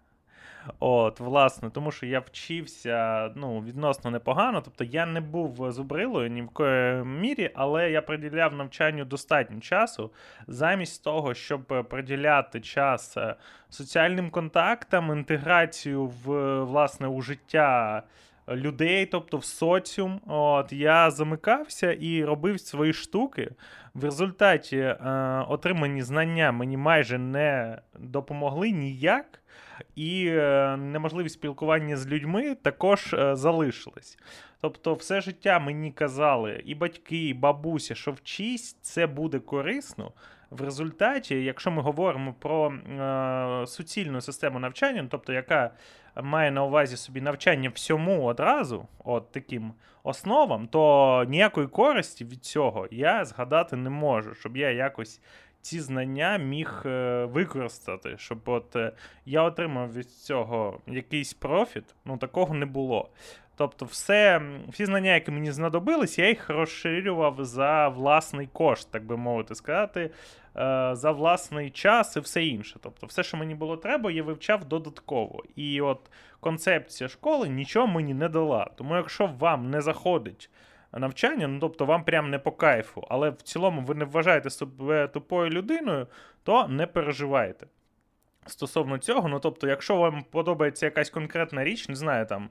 От, 0.79 1.21
власне, 1.21 1.71
тому 1.71 1.91
що 1.91 2.07
я 2.07 2.21
вчився 2.21 3.31
ну, 3.35 3.61
відносно 3.61 4.11
непогано. 4.11 4.61
Тобто 4.61 4.85
я 4.85 5.07
не 5.07 5.21
був 5.21 5.73
зубрилою 5.73 6.31
ні 6.31 6.43
в 6.43 6.49
коїй 6.49 7.05
мірі, 7.05 7.51
але 7.55 7.91
я 7.91 8.03
приділяв 8.03 8.55
навчанню 8.55 9.05
достатньо 9.05 9.61
часу, 9.61 10.11
замість 10.47 11.05
того, 11.05 11.35
щоб 11.35 11.87
приділяти 11.91 12.61
час 12.61 13.17
е, 13.17 13.35
соціальним 13.71 14.31
контактам, 14.31 15.13
інтеграцію 15.13 16.07
в 16.07 16.61
власне 16.63 17.07
у 17.07 17.23
життя 17.23 18.03
людей, 18.49 19.07
тобто 19.07 19.39
в 19.39 19.45
соціум. 19.45 20.21
От, 20.27 20.73
Я 20.73 21.11
замикався 21.11 21.93
і 21.93 22.25
робив 22.25 22.61
свої 22.61 22.93
штуки. 22.93 23.51
В 23.95 24.05
результаті 24.05 24.77
е, 24.77 24.97
отримані 25.49 26.03
знання 26.03 26.53
мені 26.53 26.77
майже 26.77 27.19
не 27.19 27.79
допомогли 27.99 28.71
ніяк, 28.71 29.43
і 29.95 30.27
е, 30.29 30.77
неможливість 30.77 31.35
спілкування 31.35 31.97
з 31.97 32.07
людьми 32.07 32.55
також 32.55 33.15
е, 33.15 33.37
залишилась. 33.37 34.19
Тобто, 34.61 34.95
все 34.95 35.21
життя 35.21 35.59
мені 35.59 35.93
казали 35.93 36.63
і 36.65 36.75
батьки, 36.75 37.29
і 37.29 37.35
бабуся, 37.35 37.95
що 37.95 38.13
вчись, 38.13 38.77
це 38.83 39.07
буде 39.07 39.39
корисно. 39.39 40.13
В 40.51 40.61
результаті, 40.61 41.45
якщо 41.45 41.71
ми 41.71 41.83
говоримо 41.83 42.35
про 42.39 42.73
е, 42.73 43.67
суцільну 43.67 44.21
систему 44.21 44.59
навчання, 44.59 45.07
тобто 45.11 45.33
яка 45.33 45.71
має 46.23 46.51
на 46.51 46.65
увазі 46.65 46.97
собі 46.97 47.21
навчання 47.21 47.71
всьому 47.75 48.25
одразу, 48.25 48.87
от 49.05 49.33
таким 49.33 49.73
основам, 50.03 50.69
то 50.69 51.25
ніякої 51.29 51.67
користі 51.67 52.25
від 52.25 52.45
цього 52.45 52.89
я 52.91 53.25
згадати 53.25 53.77
не 53.77 53.91
можу, 53.91 54.35
щоб 54.35 54.57
я 54.57 54.71
якось 54.71 55.21
ці 55.61 55.81
знання 55.81 56.37
міг 56.37 56.83
е, 56.87 57.25
використати, 57.25 58.15
щоб 58.19 58.39
от 58.45 58.77
е, 58.77 58.93
я 59.25 59.43
отримав 59.43 59.93
від 59.93 60.11
цього 60.11 60.81
якийсь 60.87 61.35
профіт, 61.35 61.85
ну 62.05 62.17
такого 62.17 62.55
не 62.55 62.67
було. 62.67 63.11
Тобто, 63.57 63.85
все, 63.85 64.43
всі 64.69 64.87
знання, 64.87 65.15
які 65.15 65.31
мені 65.31 65.53
знадобились, 65.53 66.19
я 66.19 66.29
їх 66.29 66.51
розширював 66.51 67.45
за 67.45 67.89
власний 67.89 68.49
кошт, 68.53 68.91
так 68.91 69.05
би 69.05 69.17
мовити 69.17 69.55
сказати, 69.55 70.01
е, 70.01 70.11
за 70.93 71.13
власний 71.13 71.71
час 71.71 72.17
і 72.17 72.21
все 72.21 72.45
інше. 72.45 72.79
Тобто, 72.83 73.07
все, 73.07 73.23
що 73.23 73.37
мені 73.37 73.55
було 73.55 73.77
треба, 73.77 74.11
я 74.11 74.23
вивчав 74.23 74.65
додатково. 74.65 75.45
І 75.57 75.81
от 75.81 76.11
концепція 76.41 77.09
школи 77.09 77.49
нічого 77.49 77.87
мені 77.87 78.15
не 78.15 78.29
дала. 78.29 78.71
Тому, 78.77 78.97
якщо 78.97 79.27
вам 79.27 79.71
не 79.71 79.81
заходить 79.81 80.51
навчання, 80.93 81.49
ну 81.49 81.59
тобто 81.61 81.85
вам 81.85 82.05
прям 82.05 82.31
не 82.31 82.39
по 82.39 82.53
кайфу, 82.53 83.07
але 83.11 83.31
в 83.31 83.43
цілому 83.43 83.81
ви 83.81 83.95
не 83.95 84.05
вважаєте 84.05 84.51
себе 84.51 85.09
тупою 85.09 85.51
людиною, 85.51 86.07
то 86.43 86.69
не 86.69 86.87
переживайте. 86.87 87.67
Стосовно 88.47 88.99
цього, 88.99 89.29
ну 89.29 89.41
тобто, 89.41 89.69
якщо 89.69 89.97
вам 89.97 90.25
подобається 90.31 90.87
якась 90.87 91.11
конкретна 91.11 91.65
річ, 91.65 91.89
не 91.89 91.95
знаю, 91.95 92.27
там 92.27 92.51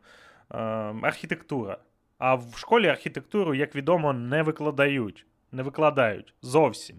архітектура. 1.02 1.78
А 2.18 2.36
в 2.36 2.54
школі 2.58 2.88
архітектуру, 2.88 3.56
як 3.56 3.76
відомо, 3.76 4.14
не 4.14 4.44
викладають. 4.44 5.26
Не 5.52 5.64
викладають 5.64 6.34
зовсім. 6.42 6.98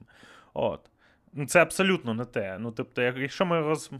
От. 0.54 0.80
Ну, 1.32 1.46
це 1.46 1.62
абсолютно 1.62 2.14
не 2.14 2.24
те. 2.24 2.56
Ну, 2.58 2.72
тобто, 2.72 3.02
якщо 3.02 3.46
ми 3.46 3.60
роз... 3.60 3.90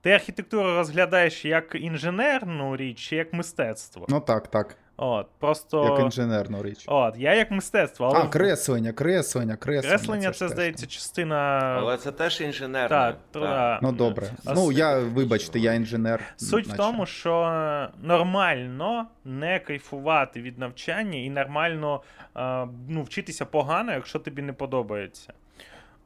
Ти 0.00 0.10
архітектуру 0.10 0.74
розглядаєш 0.74 1.44
як 1.44 1.74
інженерну 1.74 2.76
річ 2.76 2.98
чи 2.98 3.16
як 3.16 3.32
мистецтво. 3.32 4.06
Ну 4.08 4.20
так, 4.20 4.48
так. 4.48 4.76
От, 5.02 5.26
просто... 5.38 5.84
Як 5.84 6.00
інженерну 6.00 6.62
річ. 6.62 6.84
От, 6.86 7.14
я 7.18 7.34
як 7.34 7.50
мистецтво. 7.50 8.06
Але... 8.06 8.18
А, 8.18 8.28
креслення, 8.28 8.92
креслення, 8.92 9.56
креслення. 9.56 9.96
Креслення, 9.96 10.30
це, 10.30 10.38
це 10.38 10.48
здається, 10.48 10.86
частина. 10.86 11.36
Але 11.78 11.96
це 11.96 12.12
теж 12.12 12.40
інженерне. 12.40 12.88
Так, 12.88 13.16
так. 13.30 13.82
Ну 13.82 13.92
добре. 13.92 14.30
А 14.44 14.52
ну, 14.54 14.72
я, 14.72 14.98
вибачте, 14.98 15.58
я 15.58 15.72
інженер. 15.72 16.20
Суть 16.36 16.66
наче. 16.66 16.74
в 16.74 16.76
тому, 16.76 17.06
що 17.06 17.88
нормально 18.02 19.06
не 19.24 19.58
кайфувати 19.58 20.42
від 20.42 20.58
навчання 20.58 21.18
і 21.18 21.30
нормально 21.30 22.02
ну, 22.88 23.02
вчитися 23.02 23.44
погано, 23.44 23.92
якщо 23.92 24.18
тобі 24.18 24.42
не 24.42 24.52
подобається. 24.52 25.32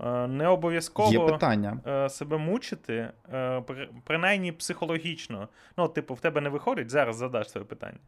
Е, 0.01 0.27
не 0.27 0.49
обов'язково 0.49 1.13
Є 1.13 1.21
питання. 1.21 1.81
Е, 1.87 2.09
себе 2.09 2.39
мучити, 2.39 3.11
е, 3.33 3.63
принаймні 4.05 4.53
психологічно. 4.53 5.49
Ну, 5.77 5.89
типу, 5.89 6.15
в 6.15 6.21
тебе 6.21 6.41
не 6.41 6.49
виходить, 6.49 6.91
зараз 6.91 7.17
задаш 7.17 7.51
своє 7.51 7.65
питання. 7.65 7.99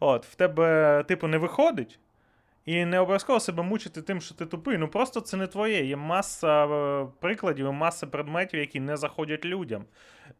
От, 0.00 0.26
в 0.26 0.34
тебе, 0.34 1.04
типу, 1.08 1.26
не 1.26 1.38
виходить, 1.38 1.98
і 2.64 2.84
не 2.84 2.98
обов'язково 2.98 3.40
себе 3.40 3.62
мучити 3.62 4.02
тим, 4.02 4.20
що 4.20 4.34
ти 4.34 4.46
тупий. 4.46 4.78
Ну 4.78 4.88
просто 4.88 5.20
це 5.20 5.36
не 5.36 5.46
твоє. 5.46 5.84
Є 5.84 5.96
маса 5.96 6.66
прикладів, 7.20 7.72
маса 7.72 8.06
предметів, 8.06 8.60
які 8.60 8.80
не 8.80 8.96
заходять 8.96 9.44
людям. 9.44 9.84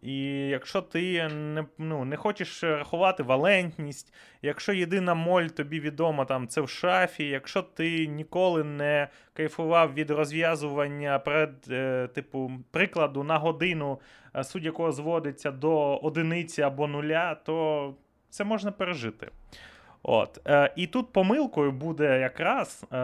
І 0.03 0.49
якщо 0.49 0.83
ти 0.83 1.29
не 1.29 1.65
ну, 1.79 2.05
не 2.05 2.17
хочеш 2.17 2.65
рахувати 2.65 3.23
валентність, 3.23 4.15
якщо 4.43 4.73
єдина 4.73 5.15
моль 5.15 5.47
тобі 5.47 5.81
відома 5.81 6.25
там 6.25 6.49
це 6.49 6.61
в 6.61 6.69
шафі, 6.69 7.25
якщо 7.25 7.63
ти 7.63 8.07
ніколи 8.07 8.65
не 8.65 9.09
кайфував 9.33 9.95
від 9.95 10.11
розв'язування 10.11 11.19
пред, 11.19 11.55
е, 11.71 12.09
типу, 12.15 12.53
прикладу 12.71 13.23
на 13.23 13.39
годину, 13.39 14.01
е, 14.37 14.45
суть 14.45 14.65
якого 14.65 14.93
зводиться 14.93 15.51
до 15.51 15.97
одиниці 15.97 16.63
або 16.63 16.87
нуля, 16.87 17.35
то 17.35 17.95
це 18.31 18.45
можна 18.45 18.73
пережити. 18.73 19.31
От. 20.07 20.41
Е, 20.49 20.73
І 20.77 20.87
тут 20.87 21.13
помилкою 21.13 21.73
буде 21.73 22.19
якраз 22.21 22.85
е, 22.93 22.97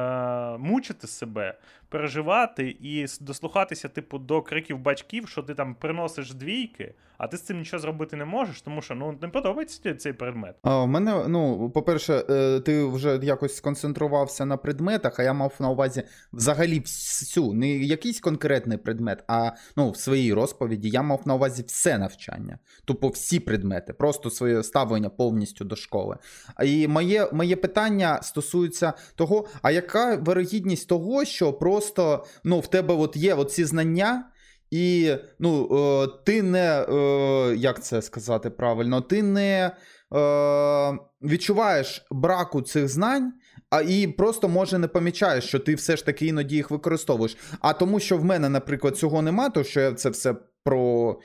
мучити 0.58 1.06
себе, 1.06 1.54
переживати 1.90 2.76
і 2.80 3.06
дослухатися, 3.20 3.88
типу, 3.88 4.18
до 4.18 4.42
криків 4.42 4.78
батьків, 4.78 5.28
що 5.28 5.42
ти 5.42 5.54
там 5.54 5.74
приносиш 5.74 6.34
двійки, 6.34 6.94
а 7.18 7.26
ти 7.26 7.36
з 7.36 7.42
цим 7.42 7.58
нічого 7.58 7.80
зробити 7.80 8.16
не 8.16 8.24
можеш, 8.24 8.62
тому 8.62 8.82
що 8.82 8.94
ну 8.94 9.18
не 9.22 9.28
подобається 9.28 9.94
цей 9.94 10.12
предмет. 10.12 10.56
А, 10.62 10.82
в 10.82 10.88
мене, 10.88 11.24
ну, 11.28 11.70
по-перше, 11.70 12.24
е, 12.30 12.60
ти 12.60 12.84
вже 12.84 13.20
якось 13.22 13.56
сконцентрувався 13.56 14.44
на 14.44 14.56
предметах, 14.56 15.18
а 15.18 15.22
я 15.22 15.32
мав 15.32 15.54
на 15.58 15.70
увазі 15.70 16.02
взагалі 16.32 16.80
всю, 16.80 17.52
не 17.52 17.68
якийсь 17.68 18.20
конкретний 18.20 18.78
предмет, 18.78 19.24
а 19.28 19.50
ну, 19.76 19.90
в 19.90 19.96
своїй 19.96 20.34
розповіді 20.34 20.88
я 20.88 21.02
мав 21.02 21.20
на 21.24 21.34
увазі 21.34 21.64
все 21.66 21.98
навчання, 21.98 22.58
тобто 22.84 23.08
всі 23.08 23.40
предмети, 23.40 23.92
просто 23.92 24.30
своє 24.30 24.62
ставлення 24.62 25.08
повністю 25.08 25.64
до 25.64 25.76
школи. 25.76 26.16
І 26.64 26.88
моє, 26.88 27.28
моє 27.32 27.56
питання 27.56 28.22
стосується 28.22 28.92
того, 29.14 29.46
а 29.62 29.70
яка 29.70 30.16
вирогідність 30.16 30.88
того, 30.88 31.24
що 31.24 31.52
просто 31.80 32.24
ну, 32.44 32.60
в 32.60 32.66
тебе 32.66 32.94
от 32.94 33.16
є 33.16 33.44
ці 33.44 33.64
знання. 33.64 34.24
І 34.70 35.14
ну, 35.38 35.68
е, 35.72 36.08
ти 36.24 36.42
не, 36.42 36.86
е, 36.88 37.56
як 37.56 37.84
це 37.84 38.02
сказати 38.02 38.50
правильно, 38.50 39.00
ти 39.00 39.22
не 39.22 39.70
е, 40.14 40.98
відчуваєш 41.22 42.06
браку 42.10 42.62
цих 42.62 42.88
знань, 42.88 43.32
а 43.70 43.80
і 43.80 44.06
просто 44.06 44.48
може 44.48 44.78
не 44.78 44.88
помічаєш, 44.88 45.44
що 45.44 45.58
ти 45.58 45.74
все 45.74 45.96
ж 45.96 46.06
таки 46.06 46.26
іноді 46.26 46.56
їх 46.56 46.70
використовуєш. 46.70 47.36
А 47.60 47.72
тому, 47.72 48.00
що 48.00 48.16
в 48.16 48.24
мене, 48.24 48.48
наприклад, 48.48 48.96
цього 48.96 49.22
нема, 49.22 49.50
то 49.50 49.64
що 49.64 49.80
я 49.80 49.92
це 49.92 50.10
все 50.10 50.34
про, 50.64 51.16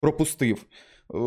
пропустив. 0.00 0.64
Е, 1.10 1.18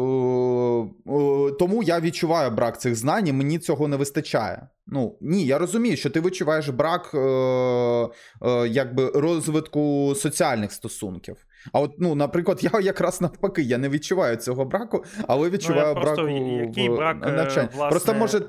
тому 1.59 1.83
я 1.83 1.99
відчуваю 1.99 2.51
брак 2.51 2.81
цих 2.81 2.95
знань, 2.95 3.27
і 3.27 3.33
мені 3.33 3.59
цього 3.59 3.87
не 3.87 3.97
вистачає. 3.97 4.67
Ну 4.87 5.17
ні, 5.21 5.45
я 5.45 5.57
розумію, 5.57 5.97
що 5.97 6.09
ти 6.09 6.21
відчуваєш 6.21 6.69
брак 6.69 7.11
е, 7.13 7.19
е, 7.19 8.67
якби 8.67 9.11
розвитку 9.15 10.13
соціальних 10.15 10.71
стосунків. 10.71 11.37
А 11.73 11.79
от, 11.79 11.91
ну, 11.99 12.15
наприклад, 12.15 12.59
я 12.73 12.79
якраз 12.79 13.21
навпаки, 13.21 13.61
я 13.61 13.77
не 13.77 13.89
відчуваю 13.89 14.35
цього 14.35 14.65
браку, 14.65 15.03
але 15.27 15.49
відчуваю 15.49 15.95
ну, 15.95 16.01
браку 16.01 16.27
який 16.29 16.89
брак, 16.89 17.17
навчанні. 17.21 17.69
Власне... 17.73 17.89
Просто 17.89 18.13
може. 18.13 18.41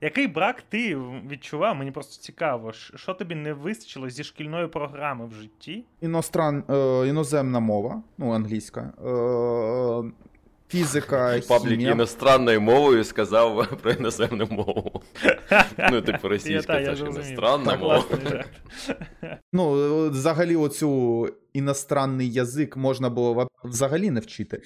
Який 0.00 0.26
брак 0.26 0.62
ти 0.62 0.96
відчував? 1.30 1.76
Мені 1.76 1.90
просто 1.90 2.22
цікаво, 2.22 2.72
що 2.72 3.14
тобі 3.14 3.34
не 3.34 3.52
вистачило 3.52 4.10
зі 4.10 4.24
шкільної 4.24 4.68
програми 4.68 5.26
в 5.26 5.32
житті? 5.32 5.84
Іностран, 6.00 6.64
е, 6.70 7.08
іноземна 7.08 7.60
мова, 7.60 8.02
ну 8.18 8.32
англійська, 8.32 8.80
е, 8.80 10.12
фізика, 10.68 11.40
Паблік 11.48 11.80
іностранною 11.80 12.60
мовою 12.60 13.04
сказав 13.04 13.78
про 13.82 13.90
іноземну 13.92 14.46
мову. 14.50 15.02
Ну, 15.90 16.02
типу, 16.02 16.28
російська, 16.28 16.84
це 16.84 16.94
ж 16.94 17.04
іностранна 17.04 17.76
мова. 17.76 18.04
Ну, 19.52 19.72
взагалі, 20.10 20.56
оцю 20.56 21.28
іностранний 21.52 22.32
язик 22.32 22.76
можна 22.76 23.10
було 23.10 23.48
взагалі 23.64 24.10
не 24.10 24.20
вчити. 24.20 24.56
Е, 24.56 24.60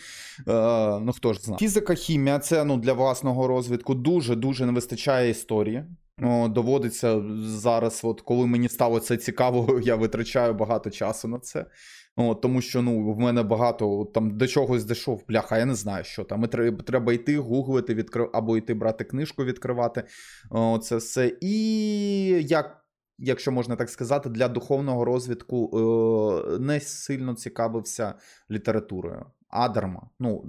ну, 1.00 1.12
хто 1.12 1.32
ж 1.32 1.40
знає. 1.40 1.58
Фізика, 1.58 1.94
хімія 1.94 2.38
це 2.38 2.64
ну, 2.64 2.76
для 2.76 2.92
власного 2.92 3.46
розвитку 3.46 3.94
дуже-дуже 3.94 4.66
не 4.66 4.72
вистачає 4.72 5.30
історії. 5.30 5.84
О, 6.22 6.48
доводиться 6.48 7.22
зараз, 7.44 8.00
от 8.04 8.20
коли 8.20 8.46
мені 8.46 8.68
стало 8.68 9.00
це 9.00 9.16
цікаво, 9.16 9.80
я 9.82 9.96
витрачаю 9.96 10.54
багато 10.54 10.90
часу 10.90 11.28
на 11.28 11.38
це. 11.38 11.66
О, 12.16 12.34
тому 12.34 12.60
що 12.60 12.82
ну, 12.82 13.12
в 13.12 13.18
мене 13.18 13.42
багато 13.42 14.04
там 14.14 14.36
до 14.36 14.46
чогось 14.46 14.84
дійшов, 14.84 15.24
бляха, 15.28 15.58
я 15.58 15.64
не 15.64 15.74
знаю, 15.74 16.04
що 16.04 16.24
там. 16.24 16.44
І 16.44 16.46
треба, 16.46 16.82
треба 16.82 17.12
йти, 17.12 17.38
гуглити, 17.38 17.94
відкрив, 17.94 18.30
або 18.32 18.56
йти 18.56 18.74
брати 18.74 19.04
книжку, 19.04 19.44
відкривати. 19.44 20.04
О, 20.50 20.78
це 20.78 20.96
все. 20.96 21.36
І 21.40 22.46
як. 22.48 22.78
Якщо 23.18 23.52
можна 23.52 23.76
так 23.76 23.90
сказати, 23.90 24.28
для 24.28 24.48
духовного 24.48 25.04
розвитку 25.04 25.70
е, 25.74 26.58
не 26.58 26.80
сильно 26.80 27.34
цікавився 27.34 28.14
літературою. 28.50 29.26
А 29.48 29.68
дарма. 29.68 30.08
Ну, 30.20 30.44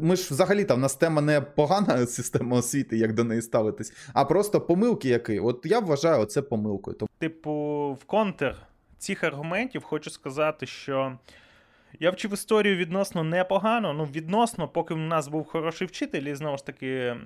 ми 0.00 0.16
ж 0.16 0.34
взагалі 0.34 0.64
там 0.64 0.78
у 0.78 0.80
нас 0.80 0.94
тема 0.94 1.22
не 1.22 1.40
погана 1.40 2.06
система 2.06 2.56
освіти, 2.56 2.96
як 2.96 3.14
до 3.14 3.24
неї 3.24 3.42
ставитись, 3.42 3.92
а 4.12 4.24
просто 4.24 4.60
помилки 4.60 5.08
які. 5.08 5.40
От 5.40 5.60
я 5.64 5.80
вважаю 5.80 6.24
це 6.24 6.42
помилкою. 6.42 6.96
Типу, 7.18 7.52
в 8.00 8.04
контр 8.04 8.69
цих 9.00 9.24
аргументів 9.24 9.82
хочу 9.82 10.10
сказати, 10.10 10.66
що 10.66 11.18
Я 11.98 12.10
вчив 12.10 12.32
історію 12.32 12.76
відносно 12.76 13.24
непогано. 13.24 13.92
Ну, 13.92 14.04
відносно, 14.04 14.68
поки 14.68 14.94
в 14.94 14.98
нас 14.98 15.28
був 15.28 15.46
хороший 15.46 15.86
вчитель, 15.86 16.22
і 16.22 16.34
знову 16.34 16.56
ж 16.56 16.66
таки 16.66 17.16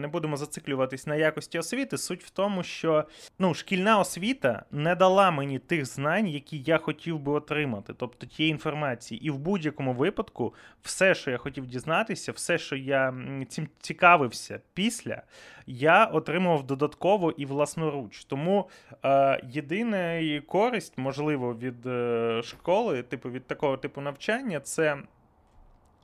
не 0.00 0.08
будемо 0.08 0.36
зациклюватись 0.36 1.06
на 1.06 1.16
якості 1.16 1.58
освіти. 1.58 1.98
Суть 1.98 2.24
в 2.24 2.30
тому, 2.30 2.62
що 2.62 3.04
ну, 3.38 3.54
шкільна 3.54 3.98
освіта 3.98 4.64
не 4.70 4.94
дала 4.94 5.30
мені 5.30 5.58
тих 5.58 5.86
знань, 5.86 6.28
які 6.28 6.58
я 6.58 6.78
хотів 6.78 7.18
би 7.18 7.32
отримати, 7.32 7.94
тобто 7.94 8.26
тієї 8.26 8.52
інформації. 8.52 9.26
І 9.26 9.30
в 9.30 9.38
будь-якому 9.38 9.92
випадку, 9.92 10.54
все, 10.82 11.14
що 11.14 11.30
я 11.30 11.38
хотів 11.38 11.66
дізнатися, 11.66 12.32
все, 12.32 12.58
що 12.58 12.76
я 12.76 13.14
цим 13.48 13.68
цікавився 13.80 14.60
після, 14.74 15.22
я 15.66 16.04
отримував 16.04 16.66
додатково 16.66 17.30
і 17.30 17.46
власноруч. 17.46 18.24
Тому 18.24 18.68
е, 19.04 19.40
єдина 19.48 20.22
користь, 20.46 20.98
можливо, 20.98 21.54
від 21.54 21.86
е, 21.86 22.42
школи, 22.44 23.02
типу 23.02 23.30
від 23.30 23.46
такого 23.46 23.76
типу 23.76 24.00
навчання, 24.08 24.60
це 24.60 24.96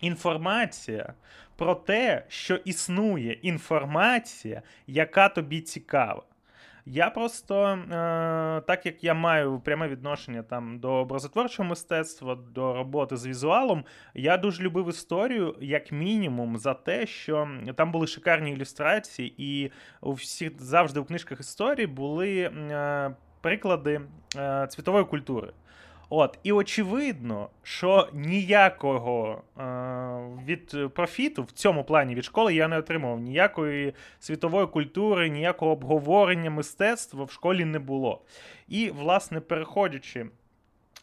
інформація 0.01 1.15
про 1.57 1.75
те, 1.75 2.25
що 2.29 2.55
існує 2.55 3.33
інформація, 3.33 4.63
яка 4.87 5.29
тобі 5.29 5.61
цікава. 5.61 6.23
Я 6.87 7.11
просто, 7.11 7.67
е, 7.67 7.77
так 8.67 8.87
як 8.87 9.05
я 9.05 9.15
маю 9.15 9.61
пряме 9.61 9.89
відношення 9.89 10.43
там 10.43 10.79
до 10.79 10.93
образотворчого 10.93 11.69
мистецтва, 11.69 12.35
до 12.35 12.75
роботи 12.75 13.17
з 13.17 13.27
візуалом, 13.27 13.85
я 14.15 14.37
дуже 14.37 14.63
любив 14.63 14.89
історію, 14.89 15.57
як 15.61 15.93
мінімум, 15.93 16.59
за 16.59 16.75
те, 16.75 17.07
що 17.07 17.49
там 17.77 17.93
були 17.93 18.07
шикарні 18.07 18.51
ілюстрації, 18.51 19.35
і 19.39 19.71
у 20.01 20.13
всіх 20.13 20.63
завжди 20.63 21.01
у 21.01 21.05
книжках 21.05 21.41
історії 21.41 21.87
були 21.87 22.39
е, 22.41 23.15
приклади 23.41 24.01
е, 24.37 24.67
цвітової 24.71 25.05
культури. 25.05 25.53
От, 26.17 26.39
І 26.43 26.53
очевидно, 26.53 27.49
що 27.63 28.09
ніякого 28.13 29.43
е, 29.59 29.63
від 30.47 30.95
профіту 30.95 31.43
в 31.43 31.51
цьому 31.51 31.85
плані 31.85 32.15
від 32.15 32.25
школи 32.25 32.55
я 32.55 32.69
не 32.69 32.79
отримував. 32.79 33.21
Ніякої 33.21 33.95
світової 34.21 34.67
культури, 34.67 35.29
ніякого 35.29 35.73
обговорення 35.73 36.51
мистецтва 36.51 37.25
в 37.25 37.31
школі 37.31 37.65
не 37.65 37.79
було. 37.79 38.23
І, 38.69 38.91
власне, 38.91 39.41
переходячи 39.41 40.27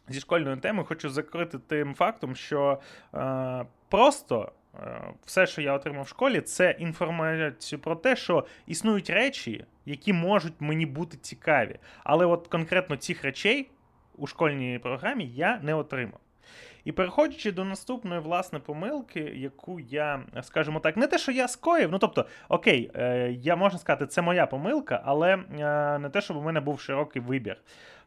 зі 0.10 0.20
школьної 0.20 0.58
теми, 0.58 0.84
хочу 0.84 1.10
закрити 1.10 1.60
тим 1.60 1.94
фактом, 1.94 2.36
що 2.36 2.80
е, 3.14 3.66
просто. 3.90 4.52
Е, 4.84 5.02
все, 5.26 5.48
що 5.48 5.62
я 5.62 5.74
отримав 5.74 6.04
в 6.04 6.08
школі, 6.08 6.42
це 6.42 6.76
інформацію 6.80 7.80
про 7.80 7.96
те, 7.96 8.16
що 8.16 8.46
існують 8.68 9.10
речі, 9.10 9.66
які 9.86 10.14
можуть 10.14 10.54
мені 10.60 10.86
бути 10.86 11.18
цікаві. 11.18 11.76
Але 12.04 12.26
от 12.26 12.48
конкретно 12.48 12.96
цих 12.96 13.24
речей 13.24 13.70
у 14.18 14.28
школьній 14.28 14.80
програмі 14.80 15.26
я 15.26 15.60
не 15.64 15.74
отримав. 15.74 16.20
І 16.86 16.92
переходячи 16.92 17.52
до 17.52 17.66
наступної 17.66 18.22
власне 18.22 18.60
помилки, 18.60 19.20
яку 19.20 19.80
я, 19.80 20.24
скажімо 20.42 20.80
так, 20.80 20.98
не 20.98 21.08
те, 21.08 21.18
що 21.18 21.32
я 21.32 21.48
скоїв, 21.48 21.92
ну 21.92 22.00
тобто, 22.00 22.26
окей, 22.50 22.92
е, 22.96 23.32
я 23.32 23.56
можна 23.56 23.80
сказати, 23.80 24.08
це 24.08 24.22
моя 24.22 24.46
помилка, 24.46 25.02
але 25.06 25.34
е, 25.34 26.00
не 26.00 26.10
те, 26.10 26.22
щоб 26.22 26.38
у 26.38 26.42
мене 26.42 26.60
був 26.60 26.80
широкий 26.80 27.22
вибір. 27.22 27.58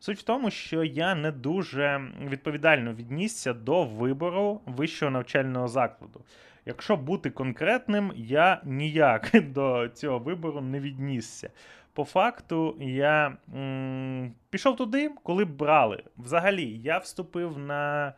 Суть 0.00 0.18
в 0.18 0.22
тому, 0.22 0.50
що 0.50 0.84
я 0.84 1.14
не 1.14 1.32
дуже 1.32 2.00
відповідально 2.28 2.94
віднісся 2.94 3.52
до 3.52 3.84
вибору 3.84 4.60
вищого 4.66 5.10
навчального 5.10 5.68
закладу. 5.68 6.20
Якщо 6.66 6.96
бути 6.96 7.30
конкретним, 7.30 8.12
я 8.16 8.60
ніяк 8.64 9.30
до 9.42 9.88
цього 9.94 10.18
вибору 10.18 10.60
не 10.60 10.80
віднісся 10.80 11.50
по 11.94 12.04
факту 12.04 12.76
я 12.80 13.36
м, 13.54 14.34
пішов 14.50 14.76
туди, 14.76 15.10
коли 15.22 15.44
брали. 15.44 16.02
Взагалі, 16.16 16.80
я 16.84 16.98
вступив 16.98 17.58
на 17.58 18.12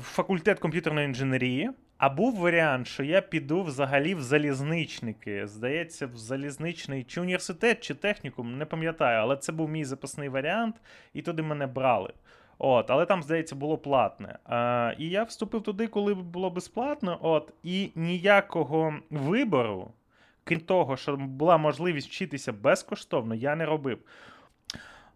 факультет 0.00 0.58
комп'ютерної 0.58 1.06
інженерії. 1.06 1.70
А 1.98 2.08
був 2.08 2.36
варіант, 2.36 2.86
що 2.86 3.02
я 3.02 3.20
піду 3.20 3.62
взагалі 3.62 4.14
в 4.14 4.22
залізничники. 4.22 5.46
Здається, 5.46 6.06
в 6.06 6.16
залізничний 6.16 7.04
чи 7.04 7.20
університет, 7.20 7.80
чи 7.80 7.94
технікум, 7.94 8.58
не 8.58 8.64
пам'ятаю, 8.64 9.20
але 9.20 9.36
це 9.36 9.52
був 9.52 9.68
мій 9.68 9.84
запасний 9.84 10.28
варіант, 10.28 10.76
і 11.12 11.22
туди 11.22 11.42
мене 11.42 11.66
брали. 11.66 12.12
От, 12.58 12.90
Але 12.90 13.06
там, 13.06 13.22
здається, 13.22 13.56
було 13.56 13.78
платне. 13.78 14.38
А, 14.44 14.92
І 14.98 15.08
я 15.08 15.22
вступив 15.22 15.62
туди, 15.62 15.86
коли 15.86 16.14
було 16.14 16.50
безплатно. 16.50 17.18
От, 17.22 17.52
І 17.62 17.90
ніякого 17.94 18.94
вибору 19.10 19.92
крім 20.44 20.60
того, 20.60 20.96
що 20.96 21.16
була 21.16 21.56
можливість 21.56 22.08
вчитися 22.08 22.52
безкоштовно, 22.52 23.34
я 23.34 23.56
не 23.56 23.66
робив. 23.66 23.98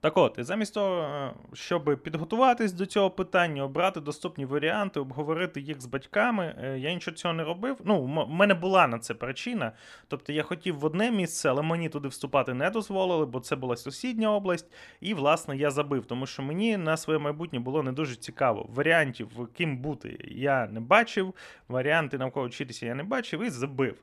Так 0.01 0.17
от, 0.17 0.39
і 0.39 0.43
замість 0.43 0.75
того, 0.75 1.03
е, 1.03 1.33
щоб 1.53 2.01
підготуватись 2.03 2.73
до 2.73 2.87
цього 2.87 3.11
питання, 3.11 3.65
обрати 3.65 4.01
доступні 4.01 4.45
варіанти, 4.45 5.01
обговорити 5.01 5.61
їх 5.61 5.81
з 5.81 5.87
батьками, 5.87 6.55
е, 6.63 6.79
я 6.79 6.95
нічого 6.95 7.17
цього 7.17 7.35
не 7.35 7.45
робив. 7.45 7.77
Ну, 7.85 8.03
в 8.03 8.31
мене 8.31 8.55
була 8.55 8.87
на 8.87 8.99
це 8.99 9.15
причина. 9.15 9.73
Тобто 10.09 10.33
я 10.33 10.43
хотів 10.43 10.79
в 10.79 10.85
одне 10.85 11.11
місце, 11.11 11.51
але 11.51 11.63
мені 11.63 11.89
туди 11.89 12.09
вступати 12.09 12.55
не 12.55 12.71
дозволили, 12.71 13.27
бо 13.27 13.41
це 13.41 13.57
була 13.57 13.77
сусідня 13.77 14.33
область. 14.33 14.67
І, 15.01 15.15
власне, 15.15 15.57
я 15.57 15.71
забив, 15.71 16.07
тому 16.07 16.27
що 16.27 16.43
мені 16.43 16.77
на 16.77 16.97
своє 16.97 17.19
майбутнє 17.19 17.59
було 17.59 17.83
не 17.83 17.93
дуже 17.93 18.17
цікаво. 18.17 18.67
Варіантів, 18.75 19.49
ким 19.57 19.79
бути, 19.79 20.19
я 20.29 20.67
не 20.67 20.81
бачив, 20.81 21.35
варіанти 21.69 22.19
навколо 22.19 22.47
вчитися 22.47 22.87
я 22.87 22.95
не 22.95 23.03
бачив 23.03 23.43
і 23.43 23.51
забив. 23.51 23.95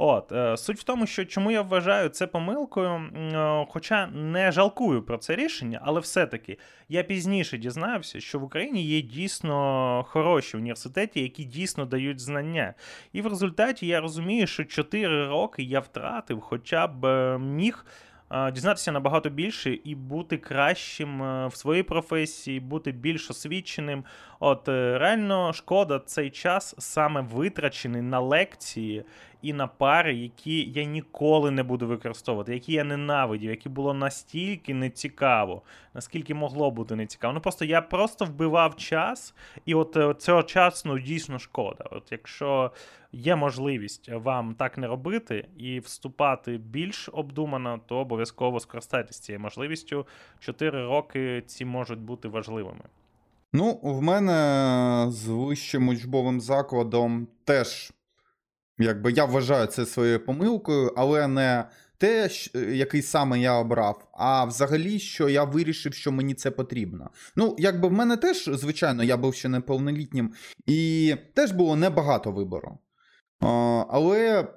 От, 0.00 0.32
е, 0.32 0.56
Суть 0.56 0.78
в 0.78 0.82
тому, 0.82 1.06
що 1.06 1.24
чому 1.24 1.50
я 1.50 1.62
вважаю 1.62 2.08
це 2.08 2.26
помилкою, 2.26 2.90
е, 2.90 3.66
хоча 3.68 4.06
не 4.06 4.52
жалкую 4.52 5.02
про 5.02 5.18
це 5.18 5.36
рішення, 5.36 5.80
але 5.82 6.00
все-таки 6.00 6.58
я 6.88 7.02
пізніше 7.02 7.58
дізнався, 7.58 8.20
що 8.20 8.38
в 8.38 8.42
Україні 8.42 8.82
є 8.82 9.02
дійсно 9.02 10.04
хороші 10.08 10.56
університети, 10.56 11.20
які 11.20 11.44
дійсно 11.44 11.86
дають 11.86 12.20
знання. 12.20 12.74
І 13.12 13.22
в 13.22 13.26
результаті 13.26 13.86
я 13.86 14.00
розумію, 14.00 14.46
що 14.46 14.64
4 14.64 15.26
роки 15.26 15.62
я 15.62 15.80
втратив, 15.80 16.40
хоча 16.40 16.86
б 16.86 17.06
е, 17.06 17.38
міг. 17.38 17.86
Дізнатися 18.52 18.92
набагато 18.92 19.30
більше 19.30 19.78
і 19.84 19.94
бути 19.94 20.36
кращим 20.36 21.18
в 21.48 21.52
своїй 21.54 21.82
професії, 21.82 22.60
бути 22.60 22.92
більш 22.92 23.30
освіченим. 23.30 24.04
От 24.40 24.68
реально 24.68 25.52
шкода 25.52 25.98
цей 25.98 26.30
час 26.30 26.74
саме 26.78 27.20
витрачений 27.20 28.02
на 28.02 28.20
лекції 28.20 29.04
і 29.42 29.52
на 29.52 29.66
пари, 29.66 30.14
які 30.14 30.70
я 30.70 30.84
ніколи 30.84 31.50
не 31.50 31.62
буду 31.62 31.86
використовувати, 31.86 32.54
які 32.54 32.72
я 32.72 32.84
ненавидів, 32.84 33.50
які 33.50 33.68
було 33.68 33.94
настільки 33.94 34.74
нецікаво, 34.74 35.62
наскільки 35.94 36.34
могло 36.34 36.70
бути 36.70 36.96
нецікаво. 36.96 37.34
Ну 37.34 37.40
просто 37.40 37.64
я 37.64 37.82
просто 37.82 38.24
вбивав 38.24 38.76
час, 38.76 39.34
і 39.64 39.74
от 39.74 39.96
е, 39.96 40.14
цього 40.14 40.42
часу 40.42 40.88
ну, 40.88 40.98
дійсно 40.98 41.38
шкода. 41.38 41.84
От 41.90 42.12
якщо 42.12 42.72
є 43.12 43.36
можливість 43.36 44.08
вам 44.08 44.54
так 44.54 44.78
не 44.78 44.86
робити 44.86 45.48
і 45.56 45.80
вступати 45.80 46.56
більш 46.56 47.08
обдумано, 47.12 47.80
то 47.86 47.96
обов'язково 47.96 48.60
скористайтесь 48.60 49.18
цією 49.18 49.40
можливістю. 49.40 50.06
Чотири 50.40 50.86
роки 50.86 51.42
ці 51.46 51.64
можуть 51.64 52.00
бути 52.00 52.28
важливими. 52.28 52.84
Ну, 53.52 53.80
в 53.82 54.02
мене 54.02 55.06
з 55.10 55.28
вищим 55.28 55.88
учбовим 55.88 56.40
закладом 56.40 57.28
теж 57.44 57.92
Якби 58.78 59.12
я 59.12 59.24
вважаю 59.24 59.66
це 59.66 59.86
своєю 59.86 60.24
помилкою, 60.24 60.92
але 60.96 61.28
не 61.28 61.64
те, 61.98 62.30
який 62.72 63.02
саме 63.02 63.40
я 63.40 63.54
обрав, 63.54 64.08
а 64.12 64.44
взагалі, 64.44 64.98
що 64.98 65.28
я 65.28 65.44
вирішив, 65.44 65.94
що 65.94 66.12
мені 66.12 66.34
це 66.34 66.50
потрібно. 66.50 67.10
Ну, 67.36 67.56
якби 67.58 67.88
в 67.88 67.92
мене 67.92 68.16
теж, 68.16 68.50
звичайно, 68.52 69.04
я 69.04 69.16
був 69.16 69.34
ще 69.34 69.48
неповнолітнім, 69.48 70.32
і 70.66 71.14
теж 71.34 71.52
було 71.52 71.76
небагато 71.76 72.32
вибору. 72.32 72.78
Але 73.90 74.48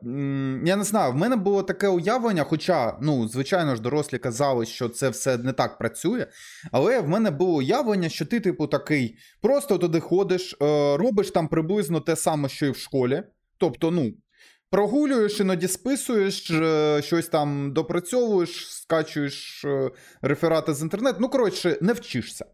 я 0.65 0.75
не 0.75 0.84
знаю, 0.84 1.12
в 1.12 1.15
мене 1.15 1.36
було 1.36 1.63
таке 1.63 1.88
уявлення, 1.88 2.43
хоча, 2.43 2.97
ну, 3.01 3.27
звичайно 3.27 3.75
ж, 3.75 3.81
дорослі 3.81 4.17
казали, 4.17 4.65
що 4.65 4.89
це 4.89 5.10
все 5.10 5.38
не 5.38 5.53
так 5.53 5.77
працює. 5.77 6.27
Але 6.71 6.99
в 6.99 7.10
мене 7.10 7.31
було 7.31 7.53
уявлення, 7.53 8.10
що 8.10 8.25
ти, 8.25 8.39
типу, 8.39 8.67
такий, 8.67 9.17
просто 9.41 9.77
туди 9.77 9.99
ходиш, 9.99 10.53
е, 10.62 10.97
робиш 10.97 11.31
там 11.31 11.47
приблизно 11.47 11.99
те 11.99 12.15
саме, 12.15 12.49
що 12.49 12.65
і 12.65 12.69
в 12.69 12.77
школі. 12.77 13.23
Тобто, 13.62 13.91
ну, 13.91 14.13
прогулюєш, 14.69 15.39
іноді 15.39 15.67
списуєш, 15.67 16.52
е, 16.52 17.02
щось 17.04 17.28
там 17.28 17.74
допрацьовуєш, 17.74 18.74
скачуєш 18.74 19.65
е, 19.65 19.91
реферати 20.21 20.74
з 20.74 20.82
інтернету. 20.82 21.17
Ну, 21.19 21.30
коротше, 21.30 21.78
не 21.82 21.93
вчишся, 21.93 22.45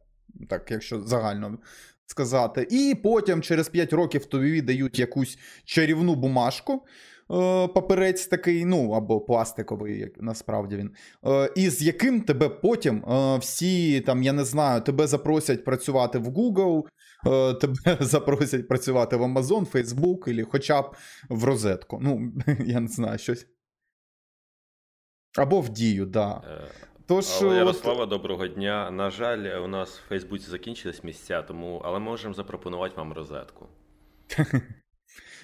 так, 0.49 0.71
якщо 0.71 1.01
загально 1.01 1.57
сказати. 2.05 2.67
І 2.71 2.95
потім 3.03 3.41
через 3.41 3.69
5 3.69 3.93
років 3.93 4.25
тобі 4.25 4.61
дають 4.61 4.99
якусь 4.99 5.37
чарівну 5.65 6.15
бумажку. 6.15 6.73
Е, 6.73 7.67
паперець 7.67 8.27
такий, 8.27 8.65
ну 8.65 8.91
або 8.91 9.21
пластиковий, 9.21 9.99
як 9.99 10.21
насправді 10.21 10.75
він, 10.75 10.91
і 11.55 11.69
з 11.69 11.81
яким 11.81 12.21
тебе 12.21 12.49
потім 12.49 13.03
всі 13.39 14.01
там, 14.01 14.23
я 14.23 14.33
не 14.33 14.45
знаю, 14.45 14.81
тебе 14.81 15.07
запросять 15.07 15.65
працювати 15.65 16.17
в 16.17 16.27
Google, 16.27 16.83
тебе 17.61 17.97
запросять 17.99 18.67
працювати 18.67 19.15
в 19.15 19.21
Amazon, 19.21 19.71
Facebook, 19.71 20.29
або 20.29 20.43
хоча 20.43 20.81
б 20.81 20.95
в 21.29 21.43
розетку. 21.43 21.99
Ну, 22.01 22.33
я 22.59 22.79
не 22.79 22.87
знаю 22.87 23.17
щось. 23.17 23.47
Або 25.37 25.61
в 25.61 25.69
дію, 25.69 26.05
да. 26.05 26.41
Тож, 27.05 27.25
Але, 27.41 27.49
от- 27.49 27.55
Ярослава, 27.57 28.05
доброго 28.05 28.47
дня. 28.47 28.91
На 28.91 29.09
жаль, 29.09 29.61
у 29.63 29.67
нас 29.67 29.99
в 29.99 30.07
Фейсбуці 30.07 30.49
закінчились 30.49 31.03
місця, 31.03 31.41
тому 31.41 31.81
але 31.85 31.99
можемо 31.99 32.33
запропонувати 32.33 32.95
вам 32.97 33.13
розетку. 33.13 33.67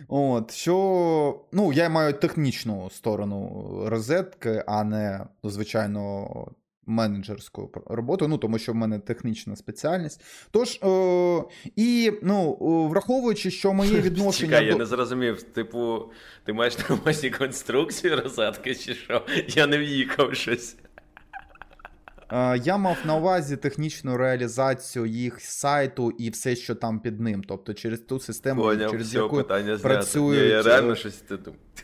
От, 0.07 0.51
що, 0.51 1.45
ну, 1.51 1.73
я 1.73 1.89
маю 1.89 2.13
технічну 2.13 2.89
сторону 2.89 3.63
розетки, 3.87 4.63
а 4.67 4.83
не, 4.83 5.27
звичайно, 5.43 6.27
менеджерську 6.85 7.71
роботу, 7.85 8.27
ну, 8.27 8.37
тому 8.37 8.59
що 8.59 8.71
в 8.71 8.75
мене 8.75 8.99
технічна 8.99 9.55
спеціальність. 9.55 10.21
Тож, 10.51 10.79
о, 10.81 11.49
і, 11.75 12.13
ну, 12.23 12.57
е, 12.61 12.89
враховуючи, 12.89 13.51
що 13.51 13.73
моє 13.73 13.91
відношення 14.01 14.51
Чекай, 14.51 14.67
я 14.67 14.75
не 14.75 14.85
зрозумів. 14.85 15.43
Типу, 15.43 16.11
ти 16.43 16.53
маєш 16.53 16.77
на 16.89 16.95
увазі 16.95 17.29
конструкцію 17.29 18.21
розетки, 18.23 18.75
чи 18.75 18.93
що? 18.93 19.25
Я 19.47 19.67
не 19.67 19.77
в'їхав 19.77 20.35
щось. 20.35 20.75
Е, 22.33 22.61
Я 22.63 22.77
мав 22.77 22.97
на 23.05 23.15
увазі 23.15 23.57
технічну 23.57 24.17
реалізацію 24.17 25.05
їх 25.05 25.41
сайту 25.41 26.11
і 26.11 26.29
все, 26.29 26.55
що 26.55 26.75
там 26.75 26.99
під 26.99 27.19
ним. 27.19 27.43
Тобто 27.47 27.73
через 27.73 27.99
ту 27.99 28.19
систему, 28.19 28.61
Поняв, 28.61 28.91
через 28.91 29.07
все, 29.07 29.17
яку 29.17 29.43
працюють, 29.81 30.41
Ні, 30.43 30.47
я 30.47 30.61
реально 30.61 30.91
е, 30.91 30.95
щось 30.95 31.23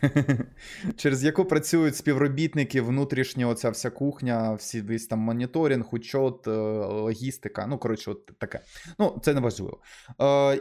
через 0.96 1.24
яку 1.24 1.46
працюють 1.46 1.96
співробітники, 1.96 2.82
внутрішня 2.82 3.48
оця 3.48 3.70
вся 3.70 3.90
кухня, 3.90 4.54
всі 4.54 4.82
весь 4.82 5.08
там 5.08 5.20
моніторинг, 5.20 5.86
учет, 5.92 6.48
е, 6.48 6.52
логістика. 6.52 7.68
Ну, 7.68 7.78
коротше, 7.78 8.12
от 8.12 8.26
таке. 8.26 8.60
Ну, 9.00 9.20
це 9.24 9.34
не 9.34 9.42
важливо. 9.42 9.80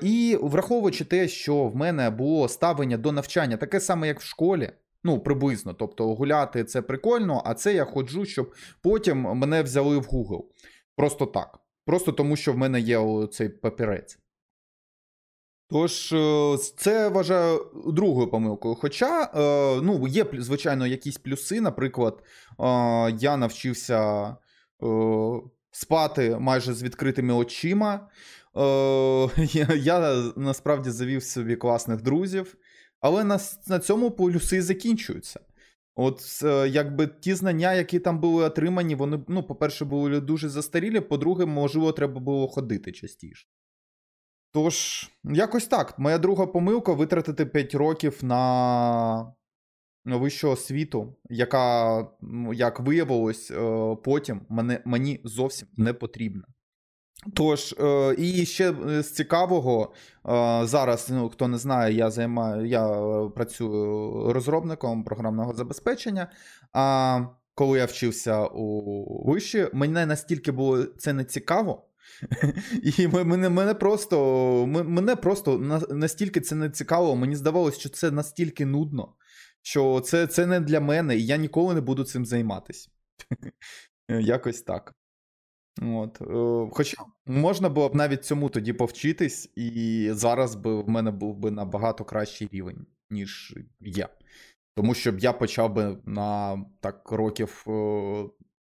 І 0.03 0.39
враховуючи 0.43 1.05
те, 1.05 1.29
що 1.29 1.65
в 1.65 1.77
мене 1.77 2.11
було 2.11 2.49
ставлення 2.49 2.97
до 2.97 3.13
навчання, 3.13 3.57
таке 3.57 3.81
саме, 3.81 4.07
як 4.07 4.21
в 4.21 4.25
школі. 4.25 4.71
Ну, 5.05 5.21
приблизно. 5.21 5.75
Тобто 5.75 6.15
гуляти 6.15 6.65
це 6.65 6.83
прикольно, 6.83 7.43
а 7.45 7.55
це 7.55 7.75
я 7.75 7.85
ходжу, 7.85 8.25
щоб 8.25 8.55
потім 8.83 9.19
мене 9.19 9.63
взяли 9.63 9.99
в 9.99 10.03
Google. 10.03 10.43
Просто 10.97 11.27
так. 11.27 11.59
Просто 11.85 12.13
тому, 12.13 12.37
що 12.37 12.53
в 12.53 12.59
мене 12.59 12.81
є 12.81 13.27
цей 13.31 13.49
папірець. 13.49 14.19
Тож, 15.71 16.13
е, 16.13 16.57
це 16.77 17.09
вважаю 17.09 17.67
другою 17.87 18.31
помилкою. 18.31 18.75
Хоча, 18.75 19.23
е, 19.23 19.81
ну, 19.83 20.09
є, 20.09 20.27
звичайно, 20.33 20.87
якісь 20.87 21.19
плюси. 21.19 21.61
Наприклад, 21.61 22.23
е, 22.61 22.65
я 23.19 23.37
навчився 23.37 24.37
спати 25.71 26.37
майже 26.41 26.75
з 26.75 26.83
відкритими 26.83 27.35
очима. 27.35 28.09
Я 29.77 30.23
насправді 30.37 30.91
завів 30.91 31.23
собі 31.23 31.57
класних 31.57 32.03
друзів, 32.03 32.57
але 33.01 33.25
на, 33.25 33.39
на 33.67 33.79
цьому 33.79 34.11
плюси 34.11 34.63
закінчуються. 34.63 35.41
От, 35.95 36.41
е, 36.45 36.69
якби 36.69 37.07
ті 37.07 37.35
знання, 37.35 37.75
які 37.75 37.99
там 37.99 38.21
були 38.21 38.45
отримані, 38.45 38.95
вони, 38.95 39.21
ну, 39.29 39.43
по-перше, 39.43 39.85
були 39.85 40.21
дуже 40.21 40.49
застарілі, 40.49 41.01
по-друге, 41.01 41.47
можливо, 41.47 41.93
треба 41.93 42.21
було 42.21 42.49
ходити 42.49 42.93
частіше. 42.93 43.47
Тож, 44.53 45.09
якось 45.25 45.67
так. 45.67 45.99
Моя 45.99 46.19
друга 46.19 46.47
помилка 46.47 46.93
витратити 46.93 47.47
5 47.47 47.75
років 47.75 48.19
на 48.23 49.35
вищу 50.05 50.51
освіту, 50.51 51.17
яка, 51.31 52.01
ну, 52.21 52.55
як 52.55 52.81
виявилось, 52.81 53.51
е, 53.51 53.97
потім 54.05 54.41
мене, 54.49 54.83
мені 54.85 55.21
зовсім 55.25 55.69
не 55.77 55.93
потрібна. 55.93 56.45
Тож, 57.35 57.75
е, 57.81 58.15
і 58.19 58.47
ще 58.47 58.73
е, 58.73 59.03
з 59.03 59.13
цікавого, 59.13 59.93
е, 60.29 60.67
зараз, 60.67 61.11
ну, 61.11 61.29
хто 61.29 61.49
не 61.49 61.59
знає, 61.59 61.95
я 61.95 62.11
займаю, 62.11 62.67
я 62.67 62.89
працюю 63.35 64.33
розробником 64.33 65.05
програмного 65.05 65.55
забезпечення. 65.55 66.31
А 66.73 67.21
коли 67.55 67.79
я 67.79 67.85
вчився 67.85 68.47
у 68.47 69.31
виші, 69.31 69.69
мене 69.73 70.07
настільки 70.07 70.53
було 70.53 70.85
це 70.85 71.13
не 71.13 71.25
цікаво. 71.25 71.85
І 72.99 73.09
мене, 73.09 73.49
мене 73.49 73.75
просто 73.75 74.67
мене 74.67 75.17
просто 75.17 75.59
настільки 75.91 76.41
це 76.41 76.55
не 76.55 76.71
цікаво, 76.71 77.17
мені 77.17 77.37
здавалося, 77.37 77.81
що 77.81 77.89
це 77.89 78.11
настільки 78.11 78.67
нудно, 78.67 79.15
що 79.63 80.01
це, 80.01 80.27
це 80.27 80.47
не 80.47 80.61
для 80.61 80.81
мене, 80.81 81.17
і 81.17 81.27
я 81.27 81.37
ніколи 81.37 81.75
не 81.75 81.81
буду 81.81 82.05
цим 82.05 82.27
займатися. 82.27 82.91
Якось 84.09 84.63
так. 84.63 84.95
От. 85.83 86.21
е, 86.21 86.71
Хоча 86.73 86.97
можна 87.27 87.69
було 87.69 87.89
б 87.89 87.95
навіть 87.95 88.25
цьому 88.25 88.49
тоді 88.49 88.73
повчитись, 88.73 89.53
і 89.57 90.09
зараз 90.13 90.55
би 90.55 90.83
в 90.83 90.89
мене 90.89 91.11
був 91.11 91.37
би 91.37 91.51
набагато 91.51 92.05
кращий 92.05 92.49
рівень, 92.53 92.87
ніж 93.11 93.55
є. 93.81 94.09
Тому 94.75 94.95
що 94.95 95.15
я 95.19 95.33
почав 95.33 95.75
би 95.75 95.99
на 96.05 96.65
так 96.81 97.13
років 97.13 97.65
е, 97.69 97.71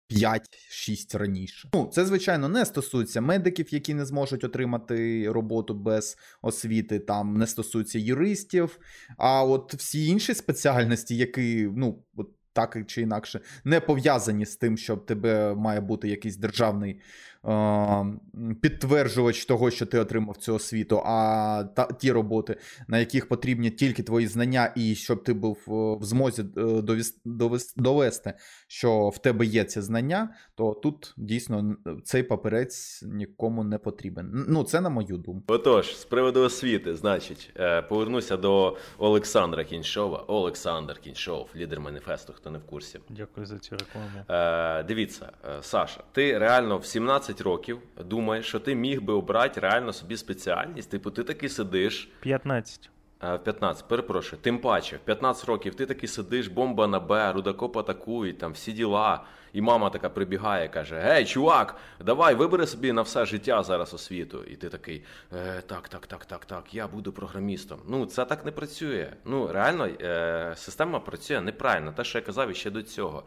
5-6 0.10 1.18
раніше. 1.18 1.70
Ну, 1.74 1.90
це, 1.94 2.06
звичайно, 2.06 2.50
не 2.50 2.66
стосується 2.66 3.22
медиків, 3.22 3.74
які 3.74 3.94
не 3.94 4.06
зможуть 4.06 4.44
отримати 4.44 5.30
роботу 5.32 5.74
без 5.74 6.18
освіти, 6.42 7.00
там 7.00 7.38
не 7.38 7.48
стосується 7.48 8.00
юристів. 8.00 8.80
А 9.18 9.44
от 9.44 9.74
всі 9.74 10.08
інші 10.08 10.34
спеціальності, 10.34 11.18
які, 11.18 11.70
ну, 11.76 12.04
от 12.16 12.30
так 12.56 12.78
чи 12.88 13.02
інакше, 13.02 13.40
не 13.64 13.80
пов'язані 13.80 14.46
з 14.46 14.56
тим, 14.56 14.78
що 14.78 14.96
в 14.96 15.06
тебе 15.06 15.56
має 15.56 15.82
бути 15.82 16.08
якийсь 16.08 16.38
державний 16.38 17.00
підтверджувач 18.62 19.46
того, 19.46 19.72
що 19.72 19.86
ти 19.86 20.00
отримав 20.00 20.38
цю 20.38 20.56
освіту, 20.56 21.02
а 21.06 21.64
та, 21.76 21.86
ті 21.86 22.12
роботи, 22.12 22.58
на 22.88 23.00
яких 23.00 23.28
потрібні 23.28 23.70
тільки 23.72 24.04
твої 24.04 24.28
знання, 24.28 24.74
і 24.76 24.96
щоб 24.96 25.24
ти 25.24 25.34
був 25.34 25.58
е, 25.68 25.72
в 26.02 26.04
змозі 26.04 26.42
е, 26.42 26.62
довіс- 26.62 27.74
довести, 27.76 28.34
що 28.68 29.10
в 29.10 29.18
тебе 29.18 29.46
є 29.46 29.64
ці 29.64 29.82
знання, 29.82 30.30
то 30.56 30.74
тут 30.74 31.14
дійсно 31.18 31.76
цей 32.04 32.24
папірець 32.24 33.04
нікому 33.08 33.64
не 33.64 33.78
потрібен. 33.78 34.46
Ну, 34.48 34.64
це 34.64 34.82
на 34.82 34.90
мою 34.90 35.18
думку. 35.18 35.44
Отож, 35.48 35.98
з 35.98 36.06
приводу 36.06 36.42
освіти, 36.42 36.96
значить, 36.96 37.52
е, 37.58 37.82
повернуся 37.82 38.38
до 38.38 38.78
Олександра 38.98 39.64
Кіншова. 39.64 40.24
Олександр 40.28 41.00
Кіншов, 41.00 41.50
лідер 41.56 41.80
маніфесту, 41.80 42.34
хто 42.34 42.52
не 42.52 42.58
в 42.60 42.64
курсі. 42.66 43.00
Дякую 43.10 43.46
за 43.46 43.60
цю 43.60 43.76
рекламу. 43.78 44.26
Е, 44.30 44.84
дивіться, 44.84 45.32
е, 45.46 45.58
Саша, 45.62 46.04
ти 46.12 46.38
реально 46.38 46.78
в 46.78 46.86
17 46.86 47.35
років 47.42 47.80
думаєш, 48.06 48.46
що 48.46 48.60
ти 48.60 48.76
міг 48.76 49.02
би 49.02 49.14
обрати 49.14 49.60
реально 49.60 49.94
собі 49.94 50.18
спеціальність. 50.18 50.90
Типу, 50.92 51.12
ти 51.12 51.24
таки 51.24 51.50
сидиш. 51.50 52.12
15. 52.20 52.90
В 53.22 53.38
15, 53.38 53.88
перепрошую, 53.88 54.42
тим 54.42 54.60
паче, 54.60 54.96
в 54.96 55.00
15 55.00 55.46
років 55.46 55.76
ти 55.76 55.86
таки 55.86 56.08
сидиш, 56.08 56.48
бомба 56.48 56.88
на 56.88 57.00
Б, 57.00 57.32
рудокоп 57.32 57.78
атакують, 57.78 58.38
там 58.38 58.52
всі 58.52 58.72
діла. 58.72 59.26
І 59.54 59.62
мама 59.62 59.90
така 59.90 60.10
прибігає, 60.10 60.68
каже: 60.68 61.00
Гей, 61.00 61.26
чувак, 61.26 61.76
давай 62.06 62.36
вибери 62.36 62.68
собі 62.68 62.92
на 62.92 63.02
все 63.02 63.26
життя 63.26 63.64
зараз 63.64 63.94
освіту. 63.94 64.44
І 64.44 64.56
ти 64.56 64.70
такий, 64.70 65.04
е, 65.34 65.62
так, 65.62 65.90
так, 65.90 66.08
так, 66.08 66.26
так, 66.26 66.46
так, 66.46 66.74
я 66.74 66.88
буду 66.88 67.12
програмістом. 67.12 67.80
Ну, 67.88 68.06
це 68.06 68.26
так 68.26 68.46
не 68.46 68.52
працює. 68.52 69.14
Ну, 69.26 69.48
реально, 69.48 69.86
е, 69.86 70.54
система 70.58 71.00
працює 71.00 71.42
неправильно. 71.42 71.92
Те, 71.92 72.04
що 72.04 72.18
я 72.18 72.22
казав 72.26 72.52
іще 72.52 72.72
до 72.72 72.84
цього. 72.84 73.24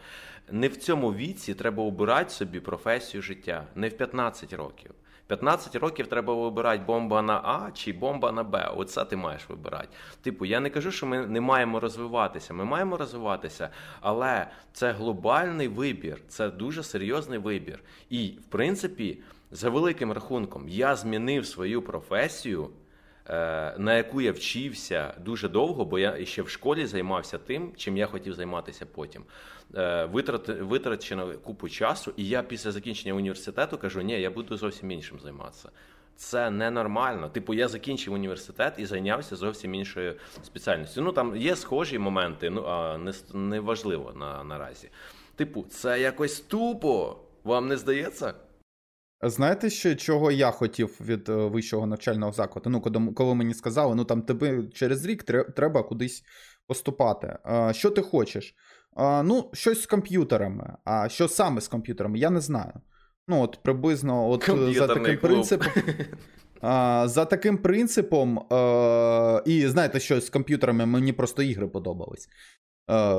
Не 0.51 0.69
в 0.69 0.77
цьому 0.77 1.15
віці 1.15 1.55
треба 1.55 1.83
обирати 1.83 2.31
собі 2.31 2.61
професію 2.61 3.23
життя, 3.23 3.67
не 3.75 3.89
в 3.89 3.97
15 3.97 4.53
років. 4.53 4.91
15 5.29 5.77
років 5.77 6.07
треба 6.07 6.35
вибирати 6.35 6.83
бомба 6.87 7.23
на 7.23 7.35
А 7.35 7.71
чи 7.75 7.93
бомба 7.93 8.33
на 8.33 8.43
Б. 8.45 8.71
Оце 8.77 9.05
ти 9.05 9.17
маєш 9.17 9.49
вибирати. 9.49 9.89
Типу, 10.23 10.45
я 10.45 10.61
не 10.61 10.71
кажу, 10.71 10.91
що 10.91 11.07
ми 11.07 11.27
не 11.27 11.41
маємо 11.41 11.81
розвиватися. 11.81 12.55
Ми 12.55 12.65
маємо 12.65 12.97
розвиватися, 12.97 13.71
але 14.01 14.47
це 14.73 14.93
глобальний 14.93 15.69
вибір, 15.69 16.21
це 16.29 16.51
дуже 16.51 16.83
серйозний 16.83 17.39
вибір. 17.39 17.81
І, 18.11 18.29
в 18.29 18.51
принципі, 18.51 19.19
за 19.51 19.71
великим 19.71 20.13
рахунком, 20.13 20.69
я 20.69 20.97
змінив 20.97 21.47
свою 21.47 21.83
професію. 21.83 22.71
е, 23.31 23.75
На 23.79 23.97
яку 23.97 24.21
я 24.21 24.33
вчився 24.33 25.15
дуже 25.25 25.49
довго, 25.49 25.85
бо 25.85 25.99
я 25.99 26.25
ще 26.27 26.43
в 26.43 26.49
школі 26.49 26.87
займався 26.87 27.39
тим, 27.39 27.73
чим 27.77 27.97
я 27.97 28.07
хотів 28.07 28.35
займатися 28.35 28.87
потім. 28.87 29.23
Е, 29.77 30.05
витрачено 30.61 31.39
купу 31.39 31.69
часу, 31.69 32.13
і 32.17 32.29
я 32.29 32.43
після 32.43 32.73
закінчення 32.73 33.15
університету 33.15 33.79
кажу, 33.79 34.01
ні, 34.01 34.21
я 34.21 34.31
буду 34.31 34.57
зовсім 34.57 34.91
іншим 34.91 35.21
займатися. 35.21 35.71
Це 36.17 36.51
ненормально. 36.51 37.29
Типу, 37.29 37.55
я 37.55 37.69
закінчив 37.69 38.13
університет 38.13 38.75
і 38.79 38.87
зайнявся 38.87 39.37
зовсім 39.37 39.75
іншою 39.75 40.15
спеціальністю. 40.43 41.03
Ну 41.03 41.13
там 41.13 41.37
є 41.37 41.57
схожі 41.57 41.99
моменти, 41.99 42.51
ну 42.51 42.65
а 42.65 42.99
не, 42.99 43.13
не 43.35 43.61
важливо 43.61 44.13
на, 44.13 44.45
наразі. 44.45 44.91
Типу, 45.37 45.67
це 45.71 46.01
якось 46.01 46.41
тупо. 46.41 47.17
Вам 47.45 47.69
не 47.69 47.77
здається? 47.77 48.35
Знаєте, 49.23 49.71
ще 49.71 49.97
чого 49.97 50.31
я 50.31 50.51
хотів 50.51 50.97
від 51.01 51.29
е, 51.29 51.33
вищого 51.33 51.87
навчального 51.87 52.33
закладу? 52.33 52.71
Ну, 52.71 52.81
коли, 52.81 53.13
коли 53.13 53.35
мені 53.35 53.55
сказали, 53.55 53.95
ну 53.95 54.05
там 54.05 54.23
тебе 54.23 54.63
через 54.75 55.05
рік 55.07 55.23
треба 55.55 55.83
кудись 55.83 56.25
поступати. 56.67 57.39
А, 57.45 57.73
що 57.73 57.91
ти 57.91 58.03
хочеш? 58.03 58.55
А, 58.97 59.23
ну, 59.23 59.51
щось 59.53 59.83
з 59.83 59.87
комп'ютерами. 59.87 60.77
А 60.85 61.09
що 61.09 61.29
саме 61.29 61.61
з 61.61 61.69
комп'ютерами? 61.69 62.19
Я 62.19 62.31
не 62.31 62.41
знаю. 62.41 62.73
Ну, 63.29 63.43
от 63.43 63.59
приблизно 63.63 64.31
от, 64.31 64.49
е, 64.49 64.73
за 64.73 64.87
таким 64.87 65.05
клуб. 65.05 65.21
принципом. 65.21 65.73
А, 66.61 67.05
за 67.09 67.25
таким 67.25 67.59
принципом, 67.59 68.39
е, 68.39 69.43
і 69.47 69.67
знаєте, 69.67 70.01
що 70.01 70.21
з 70.21 70.31
комп'ютерами 70.31 70.87
мені 70.87 71.13
просто 71.13 71.43
ігри 71.43 71.69
подобались. 71.69 72.29
Е, 72.91 73.17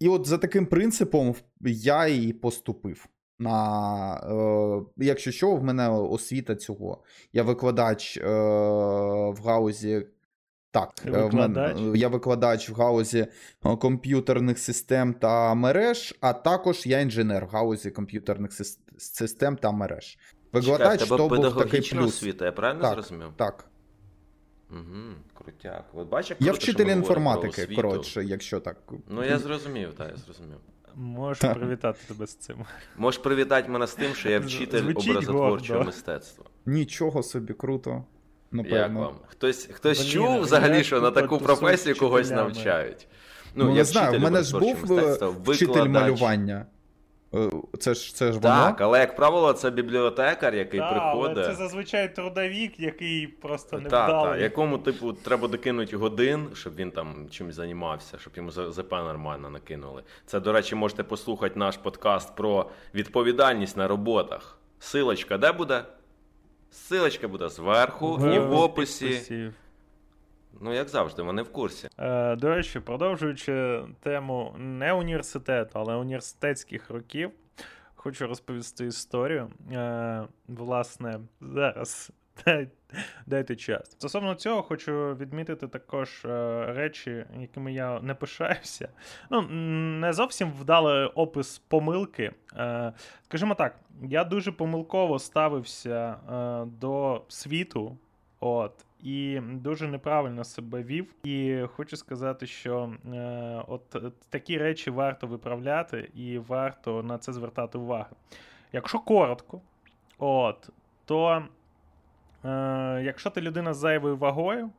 і 0.00 0.08
от 0.08 0.26
за 0.26 0.38
таким 0.38 0.66
принципом 0.66 1.34
я 1.60 2.06
і 2.06 2.32
поступив. 2.32 3.06
На, 3.38 4.16
е, 4.16 5.04
Якщо 5.04 5.32
що, 5.32 5.56
в 5.56 5.64
мене 5.64 5.88
освіта 5.88 6.56
цього. 6.56 7.02
Я 7.32 7.42
викладач 7.42 8.16
е, 8.16 8.22
в 9.30 9.38
гаузі. 9.44 10.06
Так, 10.74 10.90
викладач? 11.04 11.76
Я 11.94 12.08
викладач 12.08 12.70
в 12.70 12.74
гаузі 12.74 13.26
комп'ютерних 13.80 14.58
систем 14.58 15.14
та 15.14 15.54
мереж, 15.54 16.14
а 16.20 16.32
також 16.32 16.86
я 16.86 17.00
інженер 17.00 17.46
в 17.46 17.48
гаузі 17.48 17.90
комп'ютерних 17.90 18.52
систем 18.98 19.56
та 19.56 19.72
мереж. 19.72 20.18
Викладач 20.52 21.00
Чекай, 21.00 21.18
то 21.18 21.28
був 21.28 21.56
такий 21.56 21.80
плюс. 21.80 22.14
освіта, 22.14 22.44
я 22.44 22.52
правильно 22.52 22.82
так, 22.82 22.92
зрозумів? 22.94 23.26
Так. 23.36 23.68
Угу, 24.70 25.14
Крутяк. 25.34 25.84
От 25.94 26.08
бач, 26.08 26.30
як 26.30 26.40
Я 26.40 26.46
круто, 26.46 26.58
вчитель 26.64 26.86
інформатики, 26.86 27.66
коротше, 27.76 28.24
якщо 28.24 28.60
так. 28.60 28.76
Ну, 29.08 29.24
я 29.24 29.38
зрозумів, 29.38 29.94
так, 29.94 30.10
я 30.10 30.16
зрозумів. 30.16 30.58
Можу 30.94 31.54
привітати 31.54 31.98
тебе 32.08 32.26
з 32.26 32.34
цим. 32.34 32.56
Можеш 32.96 33.20
привітати 33.20 33.68
мене 33.70 33.86
з 33.86 33.94
тим, 33.94 34.14
що 34.14 34.30
я 34.30 34.40
вчитель 34.40 34.78
Звучить 34.78 35.10
образотворчого 35.10 35.78
гордо. 35.78 35.86
мистецтва. 35.86 36.44
Нічого 36.66 37.22
собі 37.22 37.52
круто. 37.52 38.04
Напевно. 38.54 38.78
Як 38.78 38.92
вам? 38.92 39.14
Хтось 39.26 39.68
хтось 39.72 40.00
Блін, 40.00 40.10
чув 40.10 40.40
взагалі, 40.40 40.84
що 40.84 41.00
на 41.00 41.10
таку 41.10 41.38
професію 41.38 41.96
когось 41.96 42.30
навчають. 42.30 43.06
Ну, 43.54 43.64
ну 43.64 43.76
я 43.76 43.84
знаю, 43.84 44.18
в 44.18 44.22
мене 44.22 44.42
ж 44.42 44.58
був 44.58 44.92
е, 44.92 45.18
вчитель 45.46 45.88
малювання. 45.88 46.66
Е, 47.34 47.50
це 47.78 47.94
ж 47.94 48.14
це 48.14 48.26
ж 48.26 48.32
воно? 48.32 48.54
Так, 48.54 48.80
але, 48.80 48.98
як 48.98 49.16
правило, 49.16 49.52
це 49.52 49.70
бібліотекар, 49.70 50.54
який 50.54 50.80
так, 50.80 50.90
приходить. 50.90 51.38
Але 51.38 51.46
Це 51.46 51.54
зазвичай 51.54 52.14
трудовік, 52.14 52.80
який 52.80 53.26
просто 53.26 53.78
не 53.78 53.88
так. 53.88 54.10
Так, 54.10 54.40
якому, 54.40 54.78
типу, 54.78 55.12
треба 55.12 55.48
докинути 55.48 55.96
годин, 55.96 56.46
щоб 56.54 56.76
він 56.76 56.90
там 56.90 57.26
чимось 57.30 57.54
займався, 57.54 58.18
щоб 58.18 58.32
йому 58.36 58.50
ЗП 58.50 58.92
нормально 58.92 59.50
накинули. 59.50 60.02
Це, 60.26 60.40
до 60.40 60.52
речі, 60.52 60.74
можете 60.74 61.02
послухати 61.02 61.58
наш 61.58 61.76
подкаст 61.76 62.36
про 62.36 62.70
відповідальність 62.94 63.76
на 63.76 63.88
роботах. 63.88 64.58
Силочка 64.78 65.38
де 65.38 65.52
буде? 65.52 65.84
Силочка 66.74 67.28
буде 67.28 67.48
зверху 67.48 68.16
в, 68.16 68.34
і 68.34 68.38
в 68.38 68.52
описі. 68.52 69.52
Ну, 70.60 70.74
як 70.74 70.88
завжди, 70.88 71.22
вони 71.22 71.42
в 71.42 71.52
курсі. 71.52 71.88
Е, 71.98 72.36
До 72.36 72.54
речі, 72.54 72.80
продовжуючи 72.80 73.82
тему 74.02 74.54
не 74.58 74.92
університету, 74.92 75.70
але 75.74 75.94
університетських 75.94 76.90
років, 76.90 77.30
хочу 77.94 78.26
розповісти 78.26 78.86
історію. 78.86 79.50
Е, 79.72 80.22
Власне, 80.48 81.20
зараз 81.40 82.10
дайте 83.26 83.56
час. 83.56 83.90
Стосовно 83.90 84.34
цього, 84.34 84.62
хочу 84.62 85.14
відмітити 85.14 85.68
також 85.68 86.24
е, 86.24 86.64
речі, 86.66 87.24
якими 87.40 87.72
я 87.72 88.00
не 88.00 88.14
пишаюся. 88.14 88.88
Ну, 89.30 89.42
не 90.00 90.12
зовсім 90.12 90.52
вдалий 90.52 91.06
опис 91.06 91.58
помилки. 91.58 92.32
Е, 92.56 92.92
Скажімо 93.22 93.54
так, 93.54 93.80
я 94.02 94.24
дуже 94.24 94.52
помилково 94.52 95.18
ставився 95.18 96.16
е, 96.32 96.64
до 96.80 97.22
світу. 97.28 97.98
От, 98.40 98.84
і 99.02 99.40
дуже 99.40 99.88
неправильно 99.88 100.44
себе 100.44 100.82
вів. 100.82 101.14
І 101.24 101.60
хочу 101.76 101.96
сказати, 101.96 102.46
що 102.46 102.92
от 103.68 103.96
такі 104.30 104.58
речі 104.58 104.90
варто 104.90 105.26
виправляти, 105.26 106.10
і 106.14 106.38
варто 106.38 107.02
на 107.02 107.18
це 107.18 107.32
звертати 107.32 107.78
увагу. 107.78 108.16
Якщо 108.72 108.98
коротко, 108.98 109.60
от, 110.18 110.70
то 111.04 111.44
якщо 113.04 113.30
ти 113.30 113.40
людина 113.40 113.74
з 113.74 113.76
зайвою 113.76 114.16
вагою, 114.16 114.70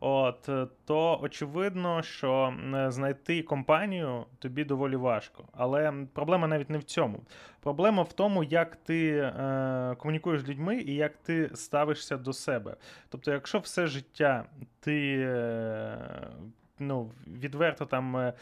От, 0.00 0.48
то 0.84 1.20
очевидно, 1.22 2.02
що 2.02 2.54
знайти 2.88 3.42
компанію 3.42 4.24
тобі 4.38 4.64
доволі 4.64 4.96
важко. 4.96 5.44
Але 5.52 5.92
проблема 6.12 6.46
навіть 6.46 6.70
не 6.70 6.78
в 6.78 6.84
цьому. 6.84 7.20
Проблема 7.60 8.02
в 8.02 8.12
тому, 8.12 8.44
як 8.44 8.76
ти 8.76 9.16
е, 9.16 9.94
комунікуєш 9.98 10.40
з 10.40 10.48
людьми 10.48 10.76
і 10.76 10.94
як 10.94 11.16
ти 11.16 11.50
ставишся 11.54 12.16
до 12.16 12.32
себе. 12.32 12.76
Тобто, 13.08 13.32
якщо 13.32 13.58
все 13.58 13.86
життя 13.86 14.44
ти 14.80 15.16
е, 15.28 16.30
ну, 16.78 17.10
відверто 17.26 17.86
там 17.86 18.16
е, 18.16 18.32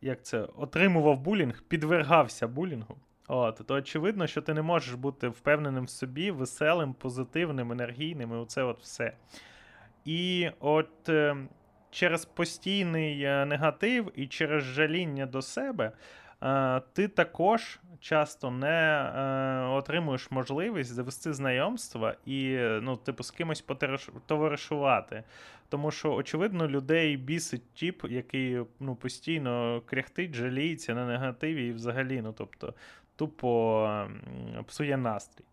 як 0.00 0.22
це, 0.22 0.40
отримував 0.56 1.20
булінг, 1.20 1.62
підвергався 1.62 2.48
булінгу. 2.48 2.96
От, 3.28 3.60
то 3.66 3.74
очевидно, 3.74 4.26
що 4.26 4.42
ти 4.42 4.54
не 4.54 4.62
можеш 4.62 4.94
бути 4.94 5.28
впевненим 5.28 5.84
в 5.84 5.90
собі, 5.90 6.30
веселим, 6.30 6.94
позитивним, 6.94 7.72
енергійним, 7.72 8.32
і 8.32 8.34
оце 8.34 8.62
от 8.62 8.80
все. 8.80 9.12
І 10.04 10.50
от 10.60 11.08
е, 11.08 11.36
через 11.90 12.24
постійний 12.24 13.22
е, 13.22 13.44
негатив 13.44 14.12
і 14.14 14.26
через 14.26 14.64
жаління 14.64 15.26
до 15.26 15.42
себе 15.42 15.92
е, 16.42 16.80
ти 16.92 17.08
також 17.08 17.80
часто 18.00 18.50
не 18.50 19.12
отримуєш 19.70 20.30
можливість 20.30 20.94
завести 20.94 21.32
знайомства 21.32 22.14
і, 22.26 22.58
ну, 22.82 22.96
типу, 22.96 23.22
з 23.22 23.30
кимось 23.30 23.60
потоваришувати. 23.60 25.24
Тому 25.68 25.90
що, 25.90 26.14
очевидно, 26.14 26.68
людей 26.68 27.16
бісить 27.16 27.72
тіп, 27.74 28.04
який 28.10 28.60
ну, 28.80 28.96
постійно 28.96 29.82
кряхтить, 29.86 30.34
жаліється 30.34 30.94
на 30.94 31.06
негативі 31.06 31.66
і 31.66 31.72
взагалі, 31.72 32.22
ну, 32.22 32.34
тобто, 32.38 32.74
тупо 33.18 34.08
псує 34.66 34.96
настрій. 34.96 35.44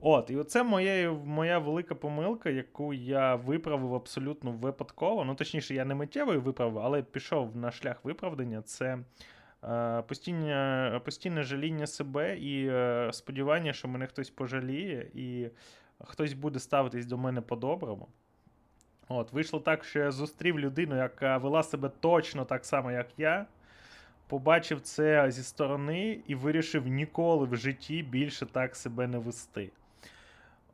От, 0.00 0.30
і 0.30 0.36
оце 0.36 0.62
моя 0.62 1.12
моя 1.12 1.58
велика 1.58 1.94
помилка, 1.94 2.50
яку 2.50 2.94
я 2.94 3.34
виправив 3.34 3.94
абсолютно 3.94 4.52
випадково. 4.52 5.24
Ну, 5.24 5.34
точніше, 5.34 5.74
я 5.74 5.84
не 5.84 5.94
миттєво 5.94 6.40
виправив, 6.40 6.78
але 6.78 7.02
пішов 7.02 7.56
на 7.56 7.70
шлях 7.70 8.04
виправдання. 8.04 8.62
Це 8.62 8.98
е, 9.64 10.02
постійне, 10.02 11.00
постійне 11.04 11.42
жаління 11.42 11.86
себе 11.86 12.38
і 12.38 12.66
е, 12.68 13.10
сподівання, 13.12 13.72
що 13.72 13.88
мене 13.88 14.06
хтось 14.06 14.30
пожаліє, 14.30 15.10
і 15.14 15.48
хтось 16.04 16.32
буде 16.32 16.58
ставитись 16.58 17.06
до 17.06 17.18
мене 17.18 17.40
по-доброму. 17.40 18.08
От, 19.08 19.32
Вийшло 19.32 19.60
так, 19.60 19.84
що 19.84 19.98
я 19.98 20.10
зустрів 20.10 20.58
людину, 20.58 20.96
яка 20.96 21.38
вела 21.38 21.62
себе 21.62 21.90
точно 22.00 22.44
так 22.44 22.64
само, 22.64 22.92
як 22.92 23.06
я. 23.18 23.46
Побачив 24.30 24.80
це 24.80 25.30
зі 25.30 25.42
сторони 25.42 26.20
і 26.26 26.34
вирішив 26.34 26.86
ніколи 26.86 27.46
в 27.46 27.56
житті 27.56 28.02
більше 28.02 28.46
так 28.46 28.76
себе 28.76 29.06
не 29.06 29.18
вести. 29.18 29.70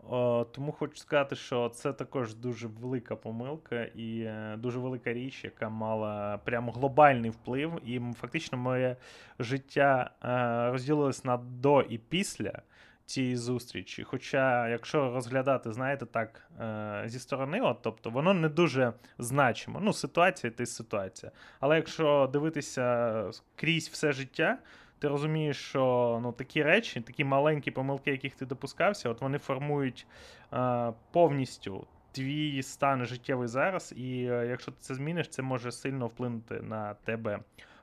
О, 0.08 0.46
Тому 0.52 0.72
хочу 0.72 0.96
сказати, 0.96 1.36
що 1.36 1.68
це 1.68 1.92
також 1.92 2.34
дуже 2.34 2.66
велика 2.66 3.16
помилка 3.16 3.82
і 3.84 4.20
е, 4.20 4.56
дуже 4.58 4.78
велика 4.78 5.12
річ, 5.12 5.44
яка 5.44 5.68
мала 5.68 6.38
прямо 6.44 6.72
глобальний 6.72 7.30
вплив. 7.30 7.80
І 7.84 8.00
фактично 8.20 8.58
моє 8.58 8.96
життя 9.38 10.10
е, 10.24 10.72
розділилось 10.72 11.24
на 11.24 11.36
до 11.36 11.82
і 11.82 11.98
після 11.98 12.62
цієї 13.06 13.36
зустрічі. 13.36 14.04
Хоча, 14.04 14.68
якщо 14.68 15.10
розглядати, 15.10 15.72
знаєте, 15.72 16.06
так, 16.06 16.50
е, 16.60 17.02
зі 17.06 17.18
сторони, 17.18 17.60
от, 17.60 17.78
тобто 17.82 18.10
воно 18.10 18.34
не 18.34 18.48
дуже 18.48 18.92
значимо. 19.18 19.80
Ну, 19.82 19.92
ситуація 19.92 20.50
ти 20.50 20.66
ситуація. 20.66 21.32
Але 21.60 21.76
якщо 21.76 22.30
дивитися 22.32 23.24
крізь 23.56 23.88
все 23.88 24.12
життя 24.12 24.58
ти 24.98 25.08
розумієш, 25.08 25.56
що 25.56 26.18
ну, 26.22 26.32
такі 26.32 26.62
речі, 26.62 27.00
такі 27.00 27.24
маленькі 27.24 27.70
помилки, 27.70 28.10
яких 28.10 28.34
ти 28.34 28.46
допускався, 28.46 29.08
от 29.08 29.20
вони 29.20 29.38
формують 29.38 30.06
е, 30.52 30.92
повністю 31.10 31.86
твій 32.12 32.62
стан 32.62 33.04
життєвий 33.04 33.48
зараз, 33.48 33.94
і 33.96 34.28
е, 34.30 34.46
якщо 34.50 34.70
ти 34.70 34.76
це 34.80 34.94
зміниш, 34.94 35.28
це 35.28 35.42
може 35.42 35.72
сильно 35.72 36.06
вплинути 36.06 36.60
на 36.60 36.94
тебе 36.94 37.38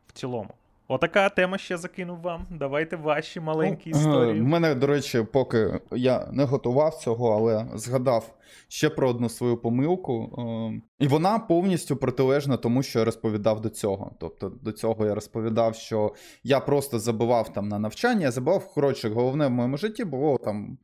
в 0.07 0.11
цілому. 0.11 0.53
Отака 0.87 1.29
тема 1.29 1.57
ще 1.57 1.77
закинув 1.77 2.21
вам. 2.21 2.47
Давайте 2.51 2.95
ваші 2.95 3.39
маленькі 3.39 3.91
ну, 3.93 3.99
історії. 3.99 4.41
У 4.41 4.45
мене, 4.45 4.75
до 4.75 4.87
речі, 4.87 5.25
поки 5.33 5.79
я 5.91 6.27
не 6.31 6.43
готував 6.43 6.95
цього, 6.95 7.33
але 7.33 7.65
згадав 7.75 8.33
ще 8.67 8.89
про 8.89 9.09
одну 9.09 9.29
свою 9.29 9.57
помилку. 9.57 10.35
Ем, 10.37 10.83
і 10.99 11.07
вона 11.07 11.39
повністю 11.39 11.95
протилежна 11.95 12.57
тому, 12.57 12.83
що 12.83 12.99
я 12.99 13.05
розповідав 13.05 13.61
до 13.61 13.69
цього. 13.69 14.11
Тобто 14.19 14.49
до 14.49 14.71
цього 14.71 15.05
я 15.05 15.15
розповідав, 15.15 15.75
що 15.75 16.13
я 16.43 16.59
просто 16.59 16.99
забивав 16.99 17.53
там 17.53 17.67
на 17.67 17.79
навчання, 17.79 18.21
я 18.21 18.31
забивав, 18.31 18.73
коротше, 18.73 19.09
головне 19.09 19.47
в 19.47 19.51
моєму 19.51 19.77
житті 19.77 20.05
було 20.05 20.37
там. 20.37 20.77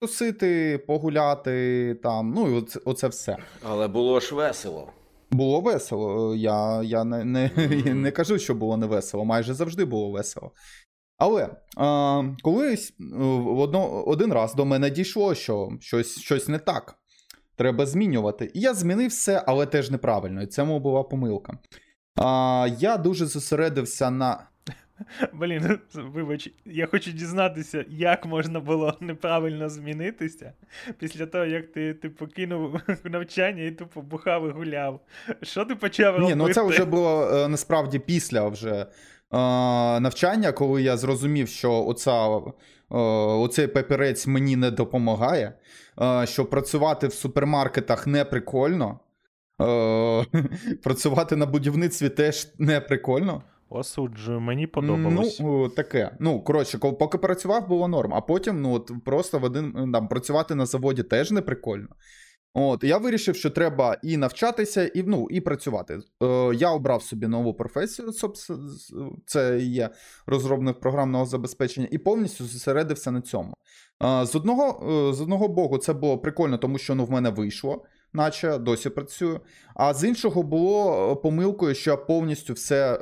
Тусити, 0.00 0.78
погуляти, 0.86 1.94
там, 2.02 2.30
ну 2.30 2.48
і 2.48 2.58
оце, 2.58 2.80
оце 2.84 3.08
все. 3.08 3.36
Але 3.62 3.88
було 3.88 4.20
ж 4.20 4.34
весело. 4.34 4.88
Було 5.30 5.60
весело. 5.60 6.34
Я 6.34 6.82
я 6.82 7.04
не 7.04 7.24
не, 7.24 7.50
не 7.94 8.10
кажу, 8.10 8.38
що 8.38 8.54
було 8.54 8.76
не 8.76 8.86
весело, 8.86 9.24
майже 9.24 9.54
завжди 9.54 9.84
було 9.84 10.10
весело. 10.10 10.52
Але 11.18 11.48
а, 11.76 12.22
колись 12.42 12.94
одно, 13.46 14.04
один 14.06 14.32
раз 14.32 14.54
до 14.54 14.64
мене 14.64 14.90
дійшло, 14.90 15.34
що 15.34 15.70
щось 15.80 16.18
щось 16.20 16.48
не 16.48 16.58
так. 16.58 16.94
Треба 17.56 17.86
змінювати. 17.86 18.50
І 18.54 18.60
я 18.60 18.74
змінив 18.74 19.08
все, 19.08 19.44
але 19.46 19.66
теж 19.66 19.90
неправильно. 19.90 20.42
І 20.42 20.46
це 20.46 20.64
була 20.64 21.02
помилка. 21.02 21.58
А, 22.16 22.68
Я 22.78 22.96
дуже 22.96 23.26
зосередився 23.26 24.10
на. 24.10 24.48
Блін, 25.32 25.78
вибач, 25.94 26.50
я 26.64 26.86
хочу 26.86 27.10
дізнатися, 27.10 27.84
як 27.88 28.26
можна 28.26 28.60
було 28.60 28.96
неправильно 29.00 29.68
змінитися 29.68 30.52
після 30.98 31.26
того, 31.26 31.44
як 31.44 31.72
ти 31.72 31.94
ти 31.94 32.10
покинув 32.10 32.80
навчання 33.04 33.62
і 33.62 33.70
тупо 33.70 34.02
бухав 34.02 34.48
і 34.48 34.52
гуляв. 34.52 35.00
Що 35.42 35.64
ти 35.64 35.74
почав 35.74 36.14
робити? 36.14 36.34
Ні, 36.34 36.38
ну 36.38 36.54
це 36.54 36.62
вже 36.62 36.84
було 36.84 37.30
е, 37.32 37.48
насправді 37.48 37.98
після 37.98 38.48
вже 38.48 38.86
навчання, 40.00 40.52
коли 40.52 40.82
я 40.82 40.96
зрозумів, 40.96 41.48
що 41.48 41.84
оця, 41.84 42.26
е, 42.28 42.40
оцей 42.90 43.66
папірець 43.66 44.26
мені 44.26 44.56
не 44.56 44.70
допомагає, 44.70 45.52
е, 46.02 46.26
що 46.26 46.44
працювати 46.44 47.06
в 47.06 47.12
супермаркетах 47.12 48.06
не 48.06 48.24
прикольно. 48.24 49.00
Е, 49.62 50.24
працювати 50.82 51.36
на 51.36 51.46
будівництві 51.46 52.08
теж 52.08 52.48
не 52.58 52.80
прикольно. 52.80 53.42
Осуджую, 53.70 54.40
мені 54.40 54.66
подобалось. 54.66 55.40
Ну, 55.40 55.68
таке. 55.68 56.16
Ну, 56.20 56.40
коротше, 56.40 56.78
поки 56.78 57.18
працював, 57.18 57.68
було 57.68 57.88
норм. 57.88 58.14
А 58.14 58.20
потім, 58.20 58.62
ну, 58.62 58.72
от 58.72 58.90
просто 59.04 59.38
в 59.38 59.44
один 59.44 59.92
там 59.92 60.08
працювати 60.08 60.54
на 60.54 60.66
заводі 60.66 61.02
теж 61.02 61.30
не 61.30 61.42
прикольно. 61.42 61.88
От, 62.54 62.84
Я 62.84 62.98
вирішив, 62.98 63.36
що 63.36 63.50
треба 63.50 63.96
і 64.02 64.16
навчатися, 64.16 64.86
і 64.86 65.02
ну, 65.02 65.26
і 65.30 65.40
працювати. 65.40 65.98
Е, 66.22 66.54
Я 66.54 66.70
обрав 66.70 67.02
собі 67.02 67.26
нову 67.26 67.54
професію, 67.54 68.12
це 69.26 69.58
є 69.60 69.90
розробник 70.26 70.80
програмного 70.80 71.24
забезпечення, 71.24 71.88
і 71.90 71.98
повністю 71.98 72.44
зосередився 72.44 73.10
на 73.10 73.20
цьому. 73.20 73.54
Е, 74.02 74.26
З 74.26 74.34
одного 74.34 74.90
е, 75.10 75.14
з 75.14 75.20
одного 75.20 75.48
боку, 75.48 75.78
це 75.78 75.92
було 75.92 76.18
прикольно, 76.18 76.58
тому 76.58 76.78
що 76.78 76.94
ну, 76.94 77.04
в 77.04 77.10
мене 77.10 77.30
вийшло 77.30 77.84
наче 78.12 78.58
досі 78.58 78.90
працюю. 78.90 79.40
А 79.74 79.94
з 79.94 80.04
іншого 80.04 80.42
було 80.42 81.12
е, 81.12 81.22
помилкою, 81.22 81.74
що 81.74 81.90
я 81.90 81.96
повністю 81.96 82.52
все 82.52 82.94
е, 82.94 83.00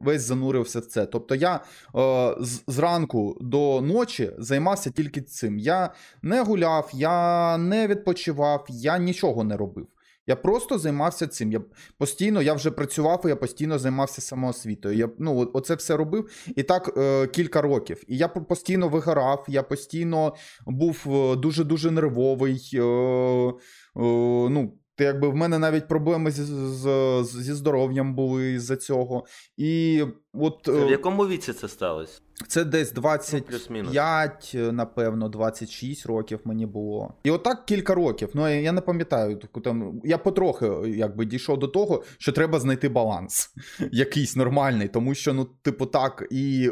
весь 0.00 0.22
занурився 0.22 0.80
в 0.80 0.84
це. 0.86 1.06
Тобто 1.06 1.34
я 1.34 1.60
е, 1.96 2.34
зранку 2.66 3.38
до 3.40 3.80
ночі 3.80 4.30
займався 4.38 4.90
тільки 4.90 5.20
цим. 5.22 5.58
Я 5.58 5.92
не 6.22 6.42
гуляв, 6.42 6.90
я 6.92 7.58
не 7.58 7.86
відпочивав, 7.86 8.66
я 8.68 8.98
нічого 8.98 9.44
не 9.44 9.56
робив. 9.56 9.86
Я 10.28 10.36
просто 10.36 10.78
займався 10.78 11.26
цим. 11.26 11.52
Я 11.52 11.60
постійно 11.98 12.42
я 12.42 12.54
вже 12.54 12.70
працював, 12.70 13.22
і 13.24 13.28
я 13.28 13.36
постійно 13.36 13.78
займався 13.78 14.20
самоосвітою. 14.20 14.96
Я 14.96 15.08
ну, 15.18 15.50
оце 15.54 15.74
все 15.74 15.96
робив 15.96 16.30
і 16.56 16.62
так 16.62 16.94
е, 16.96 17.26
кілька 17.26 17.62
років. 17.62 18.02
І 18.08 18.16
я 18.16 18.28
постійно 18.28 18.88
вигорав, 18.88 19.44
я 19.48 19.62
постійно 19.62 20.34
був 20.66 21.04
дуже 21.36 21.64
дуже 21.64 21.90
нервовий. 21.90 22.70
Е, 22.74 23.52
ну, 24.50 24.78
якби 24.98 25.28
в 25.28 25.34
мене 25.34 25.58
навіть 25.58 25.88
проблеми 25.88 26.30
з, 26.30 26.40
з, 26.40 27.24
зі 27.24 27.52
здоров'ям 27.52 28.14
були 28.14 28.60
з-за 28.60 28.76
цього. 28.76 29.26
І 29.56 30.04
от... 30.34 30.60
Це 30.64 30.84
в 30.84 30.90
якому 30.90 31.26
віці 31.26 31.52
це 31.52 31.68
сталося? 31.68 32.20
Це 32.46 32.64
десь 32.64 32.92
25, 32.92 34.50
ну, 34.54 34.72
напевно, 34.72 35.28
26 35.28 36.06
років 36.06 36.40
мені 36.44 36.66
було. 36.66 37.14
І 37.22 37.30
отак 37.30 37.66
кілька 37.66 37.94
років. 37.94 38.30
Ну 38.34 38.48
я 38.48 38.72
не 38.72 38.80
пам'ятаю. 38.80 39.40
Там 39.64 40.00
я 40.04 40.18
потрохи 40.18 40.66
якби 40.86 41.24
дійшов 41.24 41.58
до 41.58 41.68
того, 41.68 42.02
що 42.18 42.32
треба 42.32 42.60
знайти 42.60 42.88
баланс 42.88 43.50
якийсь 43.92 44.36
нормальний, 44.36 44.88
тому 44.88 45.14
що, 45.14 45.34
ну, 45.34 45.44
типу, 45.62 45.86
так, 45.86 46.26
і 46.30 46.70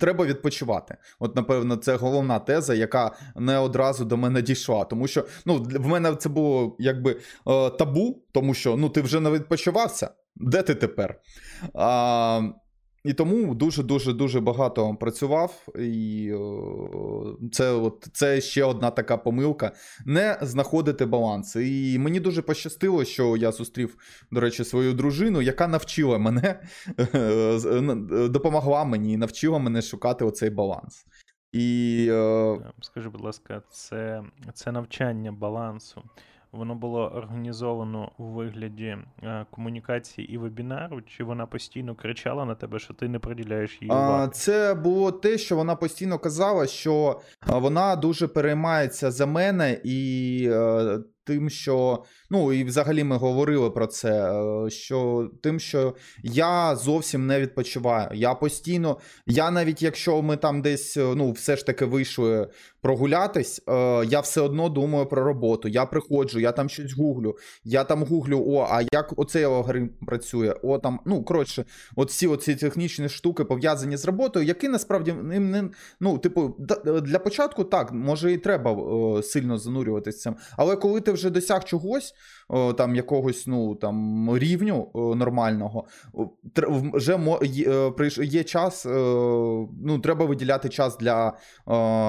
треба 0.00 0.24
відпочивати. 0.24 0.96
От, 1.18 1.36
напевно, 1.36 1.76
це 1.76 1.96
головна 1.96 2.38
теза, 2.38 2.74
яка 2.74 3.16
не 3.36 3.58
одразу 3.58 4.04
до 4.04 4.16
мене 4.16 4.42
дійшла. 4.42 4.84
Тому 4.84 5.08
що 5.08 5.26
ну, 5.46 5.62
в 5.62 5.86
мене 5.86 6.14
це 6.14 6.28
було 6.28 6.76
якби 6.78 7.20
е, 7.46 7.70
табу, 7.70 8.22
тому 8.32 8.54
що 8.54 8.76
ну, 8.76 8.88
ти 8.88 9.00
вже 9.02 9.20
не 9.20 9.30
відпочивався. 9.30 10.10
Де 10.36 10.62
ти 10.62 10.74
тепер? 10.74 11.20
А, 11.74 12.42
і 13.04 13.12
тому 13.12 13.54
дуже-дуже 13.54 14.12
дуже 14.12 14.40
багато 14.40 14.94
працював, 14.94 15.68
і 15.78 16.32
це 17.52 17.72
от, 17.72 18.08
це 18.12 18.40
ще 18.40 18.64
одна 18.64 18.90
така 18.90 19.16
помилка: 19.16 19.72
не 20.06 20.38
знаходити 20.42 21.06
баланс. 21.06 21.56
І 21.56 21.98
мені 21.98 22.20
дуже 22.20 22.42
пощастило, 22.42 23.04
що 23.04 23.36
я 23.36 23.52
зустрів, 23.52 23.96
до 24.30 24.40
речі, 24.40 24.64
свою 24.64 24.92
дружину, 24.92 25.42
яка 25.42 25.68
навчила 25.68 26.18
мене, 26.18 26.60
допомогла 28.30 28.84
мені 28.84 29.12
і 29.12 29.16
навчила 29.16 29.58
мене 29.58 29.82
шукати 29.82 30.24
оцей 30.24 30.50
баланс. 30.50 31.06
І... 31.52 32.10
Скажи, 32.80 33.08
будь 33.08 33.20
ласка, 33.20 33.62
це, 33.70 34.22
це 34.54 34.72
навчання 34.72 35.32
балансу 35.32 36.02
воно 36.56 36.74
було 36.74 37.12
організовано 37.14 38.12
у 38.18 38.24
вигляді 38.24 38.96
е, 39.22 39.46
комунікації 39.50 40.32
і 40.32 40.38
вебінару, 40.38 41.02
чи 41.02 41.24
вона 41.24 41.46
постійно 41.46 41.94
кричала 41.94 42.44
на 42.44 42.54
тебе, 42.54 42.78
що 42.78 42.94
ти 42.94 43.08
не 43.08 43.18
приділяєш 43.18 43.78
їй 43.82 43.88
уваги? 43.88 44.30
Це 44.32 44.74
було 44.74 45.12
те, 45.12 45.38
що 45.38 45.56
вона 45.56 45.76
постійно 45.76 46.18
казала, 46.18 46.66
що 46.66 47.20
вона 47.46 47.96
дуже 47.96 48.28
переймається 48.28 49.10
за 49.10 49.26
мене 49.26 49.80
і 49.84 50.48
е, 50.52 50.98
тим, 51.26 51.50
що 51.50 52.04
ну 52.30 52.52
і 52.52 52.64
взагалі 52.64 53.04
ми 53.04 53.16
говорили 53.16 53.70
про 53.70 53.86
це. 53.86 54.32
Е, 54.66 54.70
що 54.70 55.30
тим, 55.42 55.60
що 55.60 55.94
я 56.22 56.76
зовсім 56.76 57.26
не 57.26 57.40
відпочиваю. 57.40 58.08
Я 58.14 58.34
постійно, 58.34 58.98
я 59.26 59.50
навіть 59.50 59.82
якщо 59.82 60.22
ми 60.22 60.36
там 60.36 60.62
десь 60.62 60.96
ну 60.96 61.32
все 61.32 61.56
ж 61.56 61.66
таки 61.66 61.84
вийшли 61.84 62.48
прогулятись, 62.86 63.62
е, 63.68 63.72
я 64.06 64.20
все 64.20 64.40
одно 64.40 64.68
думаю 64.68 65.06
про 65.06 65.24
роботу. 65.24 65.68
Я 65.68 65.86
приходжу, 65.86 66.38
я 66.38 66.52
там 66.52 66.68
щось 66.68 66.92
гуглю, 66.92 67.36
я 67.64 67.84
там 67.84 68.04
гуглю, 68.04 68.44
о, 68.46 68.68
а 68.70 68.82
як 68.92 69.12
оцей 69.16 69.44
алгоритм 69.44 69.88
працює? 70.06 70.54
О, 70.62 70.78
там, 70.78 71.00
ну 71.06 71.24
коротше, 71.24 71.64
от 71.96 72.10
всі 72.10 72.26
оці 72.26 72.54
технічні 72.54 73.08
штуки 73.08 73.44
пов'язані 73.44 73.96
з 73.96 74.04
роботою, 74.04 74.46
які 74.46 74.68
насправді 74.68 75.12
не 75.12 75.70
ну, 76.00 76.18
типу, 76.18 76.56
для 77.02 77.18
початку 77.18 77.64
так, 77.64 77.92
може 77.92 78.32
і 78.32 78.38
треба 78.38 78.76
сильно 79.22 79.58
занурюватися 79.58 80.18
цим. 80.18 80.36
Але 80.56 80.76
коли 80.76 81.00
ти 81.00 81.12
вже 81.16 81.30
досяг 81.30 81.64
чогось, 81.64 82.14
там 82.48 82.96
якогось 82.96 83.46
ну 83.46 83.74
там 83.74 84.28
рівню 84.38 84.90
нормального, 85.16 85.84
вже 86.94 87.18
є, 88.18 88.40
е, 88.40 88.44
час, 88.44 88.86
е, 88.86 88.90
ну 89.84 89.98
треба 90.02 90.24
виділяти 90.24 90.68
час 90.68 90.98
для 90.98 91.32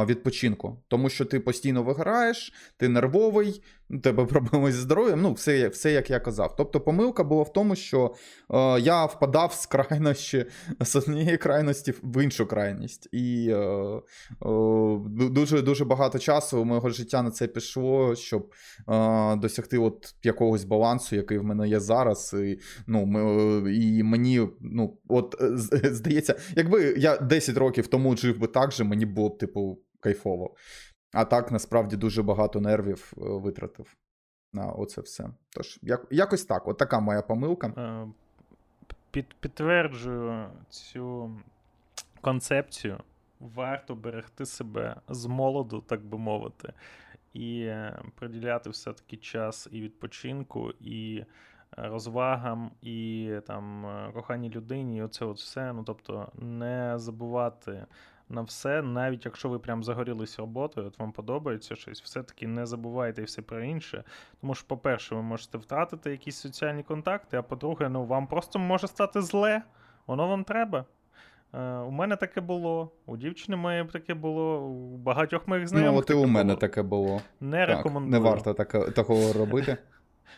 відпочинку, 0.06 0.84
тому 0.88 1.10
що 1.10 1.26
ти 1.26 1.40
постійно 1.40 1.84
виграєш, 1.84 2.54
ти 2.78 2.88
нервовий, 2.88 3.62
у 3.90 3.98
тебе 3.98 4.26
проблеми 4.26 4.72
зі 4.72 4.80
здоров'ям, 4.80 5.22
ну, 5.22 5.34
все, 5.34 5.68
все 5.68 5.92
як 5.92 6.10
я 6.10 6.20
казав. 6.20 6.56
Тобто 6.58 6.82
помилка 6.82 7.24
була 7.24 7.44
в 7.44 7.54
тому, 7.54 7.76
що 7.76 8.14
е, 8.54 8.80
я 8.80 9.06
впадав 9.06 9.54
з 9.54 9.66
крайності, 9.66 10.46
з 10.80 10.96
однієї 10.96 11.38
крайності 11.38 11.94
в 12.04 12.24
іншу 12.24 12.46
крайність. 12.46 13.10
І 13.12 13.50
е, 13.50 13.58
е, 13.58 15.00
дуже 15.12 15.62
дуже 15.62 15.86
багато 15.86 16.20
часу 16.20 16.66
мого 16.66 16.90
життя 16.90 17.22
на 17.22 17.32
це 17.32 17.48
пішло, 17.48 18.16
щоб 18.16 18.54
е, 18.90 19.36
досягти 19.36 19.78
от 19.78 20.16
якогось 20.28 20.64
балансу, 20.64 21.16
який 21.16 21.38
в 21.38 21.44
мене 21.44 21.68
є 21.68 21.80
зараз. 21.80 22.36
І 22.40 22.60
ну, 22.88 23.06
ми, 23.06 23.22
і 23.76 24.04
мені, 24.04 24.48
ну, 24.62 24.98
от 25.08 25.36
здається, 25.72 26.36
якби 26.56 26.94
я 26.98 27.18
10 27.18 27.58
років 27.58 27.88
тому 27.88 28.18
жив 28.18 28.40
би 28.40 28.48
так 28.48 28.72
же, 28.72 28.84
мені 28.84 29.06
було 29.06 29.30
б, 29.30 29.38
типу, 29.38 29.80
кайфово. 30.00 30.56
А 31.14 31.26
так 31.26 31.52
насправді 31.52 31.96
дуже 31.96 32.24
багато 32.24 32.62
нервів 32.62 33.14
е, 33.18 33.22
витратив 33.22 33.96
на 34.54 34.66
оце 34.66 35.02
все. 35.02 35.30
Тож, 35.50 35.80
як, 35.82 36.08
якось 36.12 36.46
так, 36.46 36.68
от 36.68 36.78
така 36.78 37.00
моя 37.00 37.22
помилка. 37.22 37.68
Е, 37.68 38.08
під, 39.12 39.34
Підтверджую 39.40 40.50
цю 40.70 41.32
концепцію. 42.22 42.98
Варто 43.40 43.96
берегти 43.96 44.46
себе 44.46 44.96
з 45.10 45.26
молоду, 45.26 45.84
так 45.88 46.06
би 46.06 46.18
мовити, 46.18 46.74
і 47.34 47.62
е, 47.62 48.02
приділяти 48.16 48.70
все-таки 48.70 49.18
час 49.18 49.68
і 49.72 49.82
відпочинку, 49.82 50.72
і 50.80 51.26
розвагам, 51.78 52.72
і 52.82 53.32
там 53.48 53.86
коханій 54.14 54.50
людині, 54.50 54.98
і 54.98 55.02
оце 55.02 55.26
от 55.26 55.38
все. 55.38 55.74
Ну 55.74 55.84
тобто, 55.84 56.32
не 56.36 56.94
забувати 56.96 57.86
на 58.30 58.42
все, 58.42 58.82
навіть 58.82 59.26
якщо 59.26 59.50
ви 59.50 59.60
прям 59.60 59.84
загорілись 59.84 60.40
роботою, 60.40 60.88
от 60.88 61.00
вам 61.00 61.12
подобається 61.12 61.76
щось, 61.76 62.02
все-таки 62.02 62.48
не 62.48 62.66
забувайте 62.66 63.22
і 63.22 63.26
все 63.26 63.42
про 63.42 63.64
інше. 63.64 64.04
Тому 64.42 64.56
що, 64.56 64.68
по-перше, 64.68 65.16
ви 65.16 65.22
можете 65.22 65.58
втратити 65.58 66.12
якісь 66.12 66.38
соціальні 66.38 66.84
контакти, 66.84 67.38
а 67.38 67.42
по-друге, 67.42 67.90
ну 67.90 68.06
вам 68.06 68.28
просто 68.28 68.60
може 68.60 68.88
стати 68.88 69.22
зле, 69.22 69.62
воно 70.08 70.28
вам 70.28 70.44
треба. 70.44 70.86
Е, 71.54 71.78
У 71.78 71.92
мене 71.92 72.16
таке 72.16 72.42
було, 72.42 72.92
у 73.06 73.18
дівчини 73.18 73.58
моєї 73.58 73.86
таке 73.86 74.14
було, 74.14 74.60
у 74.60 74.98
багатьох 74.98 75.48
моїх 75.48 75.68
знайомих. 75.68 75.94
Ну, 75.94 76.00
от 76.00 76.10
і 76.10 76.14
у 76.14 76.28
мене 76.28 76.56
таке 76.56 76.82
було. 76.84 77.22
Не 77.40 77.66
так, 77.68 77.78
рекомендую. 77.78 78.12
Не 78.12 78.30
варто 78.30 78.54
так, 78.54 78.94
такого 78.94 79.34
робити. 79.34 79.78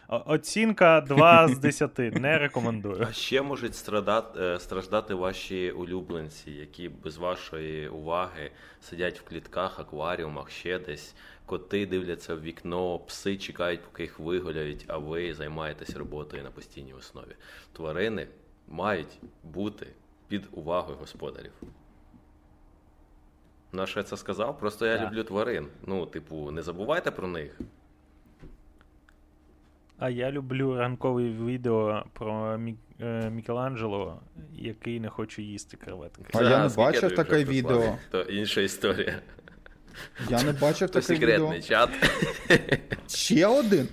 Оцінка 0.07 1.01
2 1.01 1.47
з 1.47 1.60
10. 1.60 1.97
Не 1.97 2.38
рекомендую. 2.38 3.07
А 3.10 3.12
ще 3.12 3.41
можуть 3.41 3.76
страдати, 3.76 4.39
е, 4.41 4.60
страждати 4.60 5.14
ваші 5.14 5.72
улюбленці, 5.72 6.51
які 6.51 6.89
без 6.89 7.18
вашої 7.18 7.88
уваги 7.88 8.51
сидять 8.82 9.20
в 9.20 9.24
клітках, 9.24 9.80
акваріумах, 9.80 10.49
ще 10.51 10.80
десь. 10.80 11.16
Коти 11.45 11.86
дивляться 11.86 12.36
в 12.36 12.41
вікно, 12.41 12.99
пси 12.99 13.38
чекають, 13.38 13.84
поки 13.84 14.03
їх 14.03 14.20
вигуляють, 14.20 14.86
а 14.88 14.97
ви 14.97 15.34
займаєтесь 15.34 15.95
роботою 15.95 16.43
на 16.43 16.51
постійній 16.51 16.93
основі. 16.93 17.36
Тварини 17.74 18.28
мають 18.68 19.20
бути 19.43 19.88
під 20.30 20.48
увагою 20.52 20.98
господарів. 20.98 21.52
На 23.72 23.86
що 23.86 24.00
я 24.00 24.04
це 24.04 24.18
сказав? 24.18 24.60
Просто 24.60 24.86
я 24.86 24.98
так. 24.98 25.08
люблю 25.08 25.24
тварин. 25.24 25.68
Ну, 25.86 26.06
типу, 26.06 26.52
не 26.52 26.62
забувайте 26.62 27.12
про 27.12 27.28
них. 27.28 27.60
А 29.98 30.10
я 30.10 30.32
люблю 30.32 30.78
ранкові 30.78 31.30
відео 31.30 32.04
про 32.14 32.60
е, 33.00 33.30
Мікеланджело, 33.30 34.20
який 34.54 35.00
не 35.00 35.10
хоче 35.10 35.42
їсти 35.42 35.78
креветки. 35.78 36.24
А 36.34 36.44
я 36.44 36.64
не 36.64 36.76
бачив 36.76 37.16
таке 37.16 37.44
відео. 37.44 37.98
То 38.12 38.22
інша 38.22 38.62
історія. 38.62 39.22
Я 40.30 40.44
не 40.44 40.52
бачив 40.54 40.90
То 40.90 40.94
таке 40.94 41.06
секретний 41.06 41.62
чат. 41.62 41.90
Ще 43.08 43.48
один? 43.48 43.88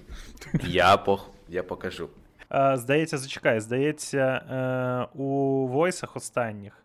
Я 0.64 0.96
пох... 0.96 1.30
я 1.48 1.62
покажу. 1.62 2.08
Е, 2.52 2.76
Здається, 2.76 3.18
зачекай, 3.18 3.60
здається, 3.60 4.18
е, 4.18 5.18
у 5.18 5.26
войсах 5.66 6.16
останніх 6.16 6.82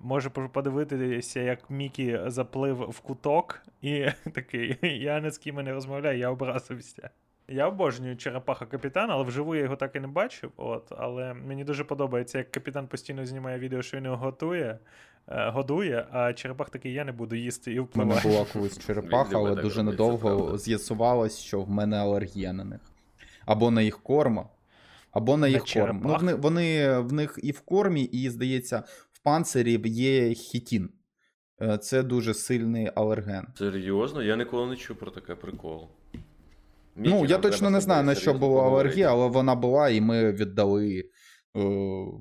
може 0.00 0.30
подивитися, 0.30 1.40
як 1.40 1.70
Мікі 1.70 2.20
заплив 2.26 2.76
в 2.76 3.00
куток, 3.00 3.62
і 3.82 4.06
такий: 4.34 4.78
я 4.82 5.20
ні 5.20 5.30
з 5.30 5.38
ким 5.38 5.56
не 5.56 5.72
розмовляю, 5.72 6.18
я 6.18 6.30
образився. 6.30 7.10
Я 7.50 7.68
обожнюю 7.68 8.16
черепаха 8.16 8.66
капітана, 8.66 9.14
але 9.14 9.24
вживу 9.24 9.54
я 9.54 9.62
його 9.62 9.76
так 9.76 9.96
і 9.96 10.00
не 10.00 10.06
бачив. 10.06 10.52
От, 10.56 10.92
але 10.98 11.34
мені 11.34 11.64
дуже 11.64 11.84
подобається, 11.84 12.38
як 12.38 12.50
капітан 12.50 12.86
постійно 12.86 13.26
знімає 13.26 13.58
відео, 13.58 13.82
що 13.82 13.96
він 13.96 14.04
його 14.04 14.16
готує, 14.16 14.78
е, 15.28 15.50
годує, 15.50 16.06
а 16.12 16.32
черепах 16.32 16.70
такий 16.70 16.92
я 16.92 17.04
не 17.04 17.12
буду 17.12 17.36
їсти 17.36 17.72
і 17.72 17.78
У 17.80 17.88
мене 17.94 18.20
була 18.22 18.46
колись 18.52 18.86
черепаха, 18.86 19.30
але 19.34 19.54
дуже 19.54 19.84
правда. 19.84 20.58
з'ясувалось, 20.58 21.38
що 21.38 21.60
в 21.60 21.70
мене 21.70 21.96
алергія 21.96 22.52
на 22.52 22.64
них. 22.64 22.80
Або 23.46 23.70
на 23.70 23.82
їх 23.82 24.02
корм, 24.02 24.40
або 25.18 25.36
на 25.36 25.40
На 25.40 25.48
їх 25.48 25.64
корм. 25.74 26.00
Ну, 26.04 26.16
вони, 26.20 26.34
вони 26.34 26.98
в 26.98 27.12
них 27.12 27.38
і 27.42 27.52
в 27.52 27.60
кормі, 27.60 28.02
і, 28.02 28.30
здається, 28.30 28.82
в 29.12 29.22
панцирі 29.22 29.80
є 29.84 30.34
хітін. 30.34 30.90
Е, 31.62 31.78
Це 31.78 32.02
дуже 32.02 32.34
сильний 32.34 32.90
алерген. 32.94 33.46
Серйозно? 33.58 34.22
Я 34.22 34.36
ніколи 34.36 34.66
не 34.70 34.76
чув 34.76 34.96
про 34.96 35.10
таке 35.10 35.34
прикол. 35.34 35.88
Мікі, 36.96 37.14
ну, 37.14 37.24
я 37.26 37.38
точно 37.38 37.70
не 37.70 37.80
знаю, 37.80 38.04
на 38.04 38.14
що 38.14 38.34
була 38.34 38.40
поговорити. 38.62 38.88
алергія, 38.88 39.10
але 39.10 39.28
вона 39.28 39.54
була, 39.54 39.88
і 39.88 40.00
ми 40.00 40.32
віддали 40.32 41.04
е, 41.56 41.60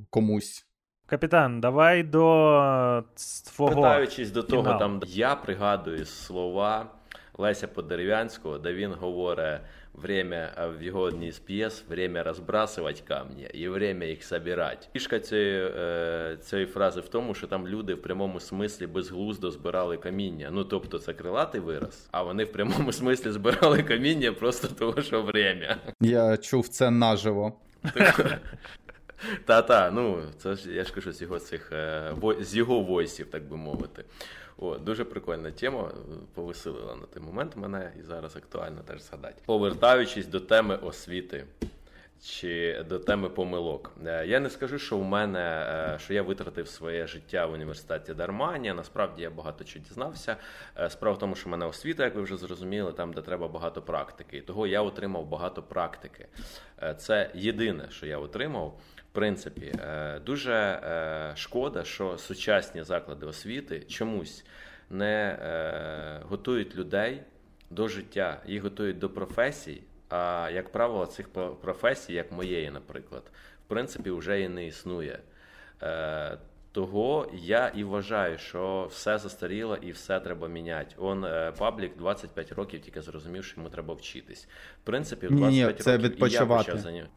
комусь. 0.09 0.63
Капітан, 1.05 1.61
давай 1.61 2.03
до 2.03 3.03
ц- 3.15 3.51
твого. 3.51 3.75
Питаючись 3.75 4.31
до 4.31 4.43
того, 4.43 4.79
там 4.79 5.01
я 5.07 5.35
пригадую 5.35 6.05
слова 6.05 6.91
Леся 7.37 7.67
Подерев'янського, 7.67 8.57
де 8.57 8.73
він 8.73 8.93
говорить 8.93 9.59
время 9.97 10.71
в 10.79 10.83
його 10.83 11.01
одній 11.01 11.31
з 11.31 11.39
п'єс 11.39 11.83
время 11.89 12.23
розбрасувати 12.23 13.01
камні 13.07 13.49
і 13.53 13.67
время 13.67 14.05
їх 14.05 14.23
собирати. 14.23 14.87
Фішка 14.93 15.19
цієї, 15.19 15.71
е, 15.77 16.37
цієї 16.41 16.67
фрази 16.67 17.01
в 17.01 17.07
тому, 17.07 17.33
що 17.33 17.47
там 17.47 17.67
люди 17.67 17.93
в 17.93 18.01
прямому 18.01 18.39
смислі 18.39 18.87
безглуздо 18.87 19.51
збирали 19.51 19.97
каміння. 19.97 20.49
Ну 20.51 20.63
тобто 20.63 20.99
це 20.99 21.13
крилатий 21.13 21.61
вираз, 21.61 22.07
а 22.11 22.23
вони 22.23 22.43
в 22.43 22.51
прямому 22.51 22.91
смислі 22.91 23.31
збирали 23.31 23.83
каміння 23.83 24.31
просто 24.31 24.67
того, 24.67 25.01
що 25.01 25.21
время. 25.21 25.77
Я 26.01 26.37
чув 26.37 26.67
це 26.67 26.91
наживо. 26.91 27.53
Та-та, 29.45 29.91
ну 29.91 30.21
це 30.37 30.55
ж 30.55 30.71
я 30.71 30.83
ж 30.83 30.93
кажу 30.93 31.11
з 31.11 31.21
його 31.21 31.39
цих 31.39 31.71
е, 31.71 32.13
з 32.39 32.55
його 32.55 32.79
войсів, 32.79 33.29
так 33.29 33.47
би 33.47 33.57
мовити. 33.57 34.03
О, 34.59 34.77
дуже 34.77 35.03
прикольна 35.03 35.51
тема, 35.51 35.91
е, 35.91 36.15
повеселила 36.33 36.95
на 36.95 37.05
той 37.05 37.23
момент 37.23 37.55
мене 37.55 37.91
і 37.99 38.03
зараз 38.03 38.35
актуально 38.35 38.81
теж 38.81 39.01
згадати. 39.01 39.41
Повертаючись 39.45 40.27
до 40.27 40.39
теми 40.39 40.75
освіти. 40.75 41.45
Чи 42.23 42.83
до 42.89 42.99
теми 42.99 43.29
помилок. 43.29 43.91
Е, 44.05 44.25
Я 44.27 44.39
не 44.39 44.49
скажу, 44.49 44.79
що 44.79 44.97
в 44.97 45.03
мене 45.03 45.39
е, 45.39 45.99
що 45.99 46.13
я 46.13 46.21
витратив 46.21 46.67
своє 46.67 47.07
життя 47.07 47.45
в 47.45 47.53
університеті 47.53 48.13
дарма. 48.13 48.57
Ні, 48.57 48.73
насправді 48.73 49.21
я 49.21 49.29
багато 49.29 49.63
чого 49.63 49.85
дізнався. 49.85 50.35
Справа 50.89 51.15
в 51.15 51.19
тому, 51.19 51.35
що 51.35 51.45
в 51.45 51.51
мене 51.51 51.65
освіта, 51.65 52.03
як 52.03 52.15
ви 52.15 52.21
вже 52.21 52.37
зрозуміли, 52.37 52.93
там, 52.93 53.13
де 53.13 53.21
треба 53.21 53.47
багато 53.47 53.81
практики. 53.81 54.37
І 54.37 54.41
того 54.41 54.67
я 54.67 54.81
отримав 54.81 55.25
багато 55.25 55.63
практики. 55.63 56.27
Це 56.97 57.31
єдине, 57.33 57.87
що 57.89 58.05
я 58.05 58.17
отримав. 58.17 58.79
Принципі, 59.18 59.74
е, 59.80 60.20
дуже 60.26 60.53
е, 60.53 61.32
шкода, 61.36 61.84
що 61.84 62.18
сучасні 62.18 62.84
заклади 62.84 63.26
освіти 63.26 63.80
чомусь 63.80 64.45
не 64.89 65.39
е, 65.41 66.22
готують 66.30 66.76
людей 66.76 67.22
до 67.70 67.88
життя, 67.88 68.41
їх 68.45 68.63
готують 68.63 68.99
до 68.99 69.09
професій. 69.09 69.82
А 70.09 70.49
як 70.53 70.72
правило, 70.72 71.05
цих 71.05 71.30
про- 71.30 71.55
професій, 71.55 72.13
як 72.13 72.32
моєї, 72.32 72.72
наприклад, 72.72 73.24
в 73.65 73.70
принципі, 73.70 74.11
вже 74.11 74.41
і 74.41 74.49
не 74.49 74.68
існує. 74.68 75.20
Того 76.72 77.32
я 77.34 77.68
і 77.76 77.84
вважаю, 77.84 78.38
що 78.38 78.88
все 78.91 79.18
застаріло 79.18 79.76
і 79.76 79.91
все 79.91 80.20
треба 80.20 80.47
міняти. 80.47 80.95
Он 80.97 81.26
паблік 81.57 81.97
25 81.97 82.51
років 82.51 82.82
тільки 82.82 83.01
зрозумів, 83.01 83.45
що 83.45 83.57
йому 83.57 83.70
треба 83.70 83.93
вчитись. 83.93 84.47
В 84.84 84.86
принципі, 84.86 85.28
в 85.28 85.32
Ні-ні, 85.32 85.74
це 85.74 85.97
років 85.97 86.28
і 86.28 86.32
я 86.32 86.45
почав 86.45 86.78
за. 86.78 87.07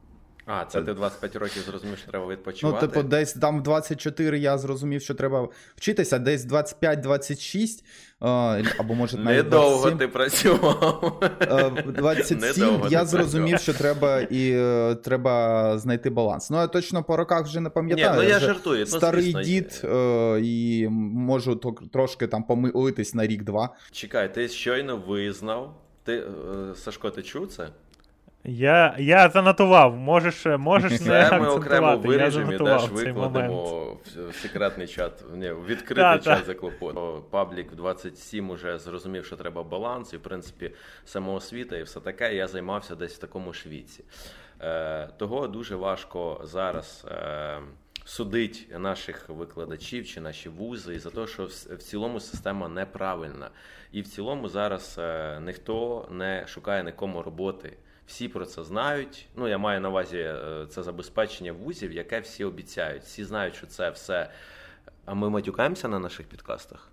А, 0.52 0.64
це 0.64 0.82
ти 0.82 0.94
25 0.94 1.36
років 1.36 1.62
зрозумів, 1.62 1.98
що 1.98 2.10
треба 2.10 2.36
Ну, 2.62 2.72
типу, 2.72 3.02
десь 3.02 3.32
там 3.32 3.60
в 3.60 3.62
24 3.62 4.38
я 4.38 4.58
зрозумів, 4.58 5.02
що 5.02 5.14
треба 5.14 5.48
вчитися, 5.76 6.18
десь 6.18 6.46
25-26, 6.46 7.84
е, 8.22 8.64
або 8.78 8.94
може 8.94 9.16
навіть 9.18 9.44
Недовго 9.44 9.90
27. 9.90 9.98
ти 9.98 10.08
працював. 10.08 11.22
Е, 11.40 11.70
27 11.86 12.38
Недовго 12.38 12.88
я 12.90 13.04
зрозумів, 13.04 13.58
що 13.58 13.74
треба 13.74 14.20
і 14.20 14.50
е, 14.52 14.94
треба 14.94 15.78
знайти 15.78 16.10
баланс. 16.10 16.50
Ну 16.50 16.56
я 16.56 16.66
точно 16.66 17.04
по 17.04 17.16
роках 17.16 17.44
вже 17.44 17.60
не 17.60 17.70
пам'ятаю. 17.70 18.10
Ні, 18.10 18.16
ну 18.16 18.28
я 18.28 18.40
жартую. 18.40 18.86
Ну, 18.92 18.98
старий 18.98 19.32
дід 19.32 19.80
е, 19.84 20.40
і 20.42 20.88
можу 20.90 21.56
трошки 21.92 22.26
там 22.26 22.42
помилитись 22.42 23.14
на 23.14 23.26
рік-два. 23.26 23.68
Чекай, 23.90 24.34
ти 24.34 24.48
щойно 24.48 24.96
визнав. 24.96 25.74
Ти, 26.04 26.12
е, 26.12 26.24
Сашко, 26.74 27.10
ти 27.10 27.22
чув 27.22 27.46
це? 27.46 27.68
Я, 28.44 28.94
я 28.98 29.28
занотував, 29.28 29.96
можеш, 29.96 30.46
можеш 30.46 30.92
не 30.92 30.98
Це 30.98 31.38
ми 31.38 31.48
окремо 31.48 31.96
виріжемо 31.96 32.52
і 32.52 32.58
теж 32.58 32.90
викладемо 32.90 33.96
в, 34.16 34.34
секретний 34.34 34.86
чат. 34.86 35.24
Ні, 35.34 35.50
в 35.50 35.66
відкритий 35.66 36.04
Та, 36.04 36.18
чат 36.18 36.38
та. 36.38 36.44
за 36.44 36.54
клопот. 36.54 37.30
Паблік 37.30 37.72
в 37.72 37.74
27 37.74 38.50
уже 38.50 38.78
зрозумів, 38.78 39.26
що 39.26 39.36
треба 39.36 39.62
баланс, 39.62 40.12
і 40.12 40.16
в 40.16 40.20
принципі 40.20 40.72
самоосвіта 41.04 41.76
і 41.76 41.82
все 41.82 42.00
таке. 42.00 42.34
Я 42.34 42.46
займався 42.46 42.94
десь 42.94 43.14
в 43.14 43.18
такому 43.18 43.52
ж 43.52 43.68
віці. 43.68 44.04
Е, 44.60 45.08
того 45.16 45.48
дуже 45.48 45.76
важко 45.76 46.40
зараз. 46.44 47.06
Е, 47.10 47.58
Судить 48.04 48.68
наших 48.78 49.28
викладачів 49.28 50.06
чи 50.06 50.20
наші 50.20 50.48
вузи 50.48 50.94
і 50.94 50.98
за 50.98 51.10
те, 51.10 51.26
що 51.26 51.44
в 51.44 51.48
в 51.48 51.82
цілому 51.82 52.20
система 52.20 52.68
неправильна. 52.68 53.50
І 53.92 54.02
в 54.02 54.08
цілому 54.08 54.48
зараз 54.48 54.96
е, 54.98 55.40
ніхто 55.40 56.06
не 56.10 56.46
шукає 56.46 56.84
нікому 56.84 57.22
роботи. 57.22 57.76
Всі 58.10 58.28
про 58.28 58.46
це 58.46 58.64
знають. 58.64 59.28
Ну, 59.36 59.48
я 59.48 59.58
маю 59.58 59.80
на 59.80 59.88
увазі 59.88 60.18
е, 60.18 60.66
це 60.70 60.82
забезпечення 60.82 61.52
вузів, 61.52 61.92
яке 61.92 62.20
всі 62.20 62.44
обіцяють. 62.44 63.02
Всі 63.02 63.24
знають, 63.24 63.54
що 63.54 63.66
це 63.66 63.90
все. 63.90 64.30
А 65.04 65.14
ми 65.14 65.30
матюкаємося 65.30 65.88
на 65.88 65.98
наших 65.98 66.26
підкастах? 66.26 66.88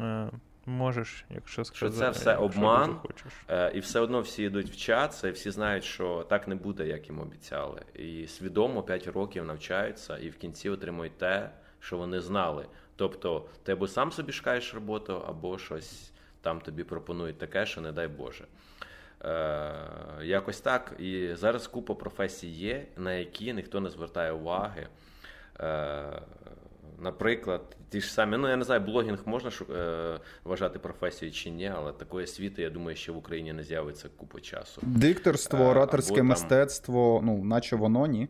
Е, 0.00 0.30
Можеш, 0.66 1.24
якщо 1.30 1.64
Що 1.64 1.90
це 1.90 2.10
все 2.10 2.36
обман? 2.36 3.00
Е, 3.48 3.72
І 3.74 3.80
все 3.80 4.00
одно 4.00 4.20
всі 4.20 4.42
йдуть 4.42 4.70
в 4.70 4.76
чат, 4.76 5.14
це 5.14 5.30
всі 5.30 5.50
знають, 5.50 5.84
що 5.84 6.26
так 6.28 6.48
не 6.48 6.54
буде, 6.54 6.86
як 6.86 7.06
їм 7.08 7.20
обіцяли. 7.20 7.82
І 7.94 8.26
свідомо 8.26 8.82
5 8.82 9.06
років 9.06 9.44
навчаються 9.44 10.18
і 10.18 10.30
в 10.30 10.36
кінці 10.36 10.68
отримують 10.68 11.18
те, 11.18 11.50
що 11.80 11.96
вони 11.96 12.20
знали. 12.20 12.66
Тобто, 12.96 13.46
ти 13.62 13.72
або 13.72 13.88
сам 13.88 14.12
собі 14.12 14.32
шукаєш 14.32 14.74
роботу, 14.74 15.24
або 15.28 15.58
щось 15.58 16.12
там 16.40 16.60
тобі 16.60 16.84
пропонують 16.84 17.38
таке, 17.38 17.66
що 17.66 17.80
не 17.80 17.92
дай 17.92 18.08
Боже. 18.08 18.44
Е, 19.24 19.72
якось 20.22 20.60
так. 20.60 20.92
І 20.98 21.30
зараз 21.34 21.66
купа 21.66 21.94
професій 21.94 22.48
є, 22.48 22.86
на 22.96 23.12
які 23.12 23.52
ніхто 23.52 23.80
не 23.80 23.90
звертає 23.90 24.32
уваги. 24.32 24.86
Е, 25.60 26.22
наприклад, 26.98 27.76
ті 27.90 28.00
ж 28.00 28.12
самі, 28.12 28.36
ну 28.36 28.48
я 28.48 28.56
не 28.56 28.64
знаю, 28.64 28.80
блогінг 28.80 29.18
можна 29.24 29.50
е, 29.70 30.18
вважати 30.44 30.78
професією 30.78 31.32
чи 31.34 31.50
ні, 31.50 31.72
але 31.76 31.92
такої 31.92 32.24
освіти, 32.24 32.62
я 32.62 32.70
думаю, 32.70 32.96
що 32.96 33.12
в 33.12 33.16
Україні 33.16 33.52
не 33.52 33.62
з'явиться 33.64 34.08
купу 34.16 34.40
часу. 34.40 34.80
Дикторство, 34.84 35.58
Е, 35.58 35.68
ораторське 35.68 36.12
або 36.12 36.18
там- 36.18 36.26
мистецтво, 36.26 37.20
ну, 37.24 37.44
наче 37.44 37.76
воно 37.76 38.06
ні. 38.06 38.28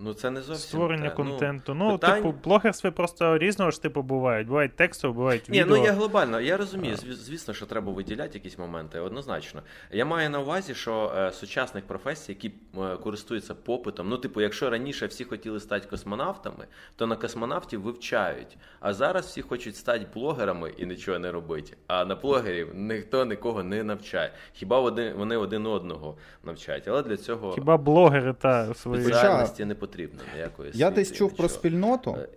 Ну 0.00 0.14
це 0.14 0.30
не 0.30 0.42
зовсім 0.42 0.68
Створення 0.68 1.10
те. 1.10 1.14
Ну, 1.18 1.24
контенту. 1.30 1.74
Ну, 1.74 1.98
питань- 1.98 2.22
типу, 2.22 2.34
блогерстві 2.44 2.90
просто 2.90 3.38
різного 3.38 3.70
ж 3.70 3.82
типу 3.82 4.02
бувають. 4.02 4.48
Бувають 4.48 4.76
текстові, 4.76 5.12
бувають 5.12 5.48
Ні, 5.48 5.64
ну 5.68 5.84
я 5.84 5.92
глобально, 5.92 6.40
я 6.40 6.56
розумію, 6.56 6.96
звісно, 6.96 7.54
що 7.54 7.66
треба 7.66 7.92
виділяти 7.92 8.30
якісь 8.34 8.58
моменти, 8.58 9.00
однозначно. 9.00 9.62
Я 9.90 10.04
маю 10.04 10.30
на 10.30 10.40
увазі, 10.40 10.74
що 10.74 11.12
е, 11.16 11.32
сучасних 11.32 11.84
професій, 11.84 12.32
які 12.32 12.52
е, 12.78 12.96
користуються 12.96 13.54
попитом, 13.54 14.08
ну, 14.08 14.16
типу, 14.16 14.40
якщо 14.40 14.70
раніше 14.70 15.06
всі 15.06 15.24
хотіли 15.24 15.60
стати 15.60 15.88
космонавтами, 15.90 16.66
то 16.96 17.06
на 17.06 17.16
космонавтів 17.16 17.82
вивчають. 17.82 18.56
А 18.80 18.92
зараз 18.92 19.26
всі 19.26 19.42
хочуть 19.42 19.76
стати 19.76 20.06
блогерами 20.14 20.72
і 20.76 20.86
нічого 20.86 21.18
не 21.18 21.32
робити. 21.32 21.76
А 21.86 22.04
на 22.04 22.14
блогерів 22.14 22.68
ніхто 22.74 23.24
нікого 23.24 23.62
не 23.62 23.82
навчає. 23.84 24.32
Хіба 24.52 24.80
вони, 24.80 25.36
один 25.36 25.66
одного 25.66 26.16
навчають. 26.44 26.88
Але 26.88 27.02
для 27.02 27.16
цього 27.16 27.52
Хіба 27.52 27.76
блогери 27.76 28.32
та 28.32 28.74
свої. 28.74 29.02
Спеціальності 29.02 29.64
не 29.64 29.74
потрібно 29.82 30.20
ніякої 30.34 30.70
Я 30.74 30.90
десь 30.90 31.12
чув 31.12 31.32
про 31.36 31.48
спільноту, 31.48 32.16
Е. 32.18 32.28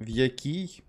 в 0.00 0.08
якій 0.08 0.82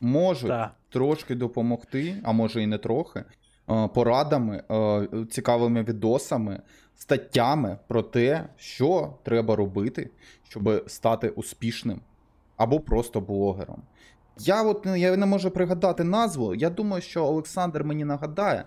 можуть 0.00 0.48
Та. 0.48 0.74
трошки 0.88 1.34
допомогти, 1.34 2.16
а 2.24 2.32
може 2.32 2.62
і 2.62 2.66
не 2.66 2.78
трохи, 2.78 3.24
е, 3.70 3.88
порадами, 3.88 4.62
е, 4.70 5.08
цікавими 5.30 5.82
відосами 5.82 6.62
статтями 6.96 7.78
про 7.88 8.02
те, 8.02 8.48
що 8.56 9.14
треба 9.22 9.56
робити, 9.56 10.10
щоб 10.48 10.84
стати 10.86 11.28
успішним 11.28 12.00
або 12.56 12.80
просто 12.80 13.20
блогером. 13.20 13.82
Я 14.38 14.62
от 14.62 14.86
я 14.86 15.16
не 15.16 15.26
можу 15.26 15.50
пригадати 15.50 16.04
назву. 16.04 16.54
Я 16.54 16.70
думаю, 16.70 17.02
що 17.02 17.24
Олександр 17.24 17.84
мені 17.84 18.04
нагадає. 18.04 18.64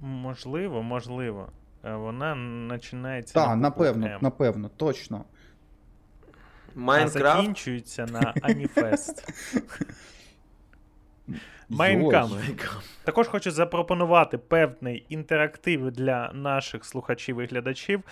Можливо, 0.00 0.82
можливо. 0.82 1.52
Е, 1.84 1.94
вона 1.94 2.36
починається. 2.70 3.34
Так, 3.34 3.48
на 3.48 3.56
напевно, 3.56 4.06
М. 4.06 4.18
напевно, 4.20 4.70
точно. 4.76 5.24
А 6.76 6.80
Майнкрафт. 6.80 7.36
закінчується 7.36 8.06
на 8.06 8.34
Аніфест. 8.42 9.28
Майнкрафт. 11.68 12.34
Також 13.04 13.28
хочу 13.28 13.50
запропонувати 13.50 14.38
певний 14.38 15.06
інтерактив 15.08 15.90
для 15.90 16.30
наших 16.32 16.84
слухачів 16.84 17.40
і 17.40 17.46
глядачів. 17.46 18.02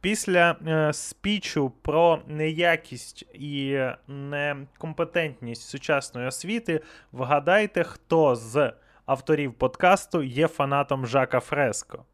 Після 0.00 0.56
е, 0.66 0.92
спічу 0.92 1.72
про 1.82 2.22
неякість 2.26 3.22
і 3.34 3.80
некомпетентність 4.08 5.62
сучасної 5.62 6.26
освіти, 6.26 6.80
вгадайте, 7.12 7.84
хто 7.84 8.36
з 8.36 8.72
авторів 9.06 9.54
подкасту 9.54 10.22
є 10.22 10.48
фанатом 10.48 11.06
Жака 11.06 11.40
Фреско. 11.40 12.04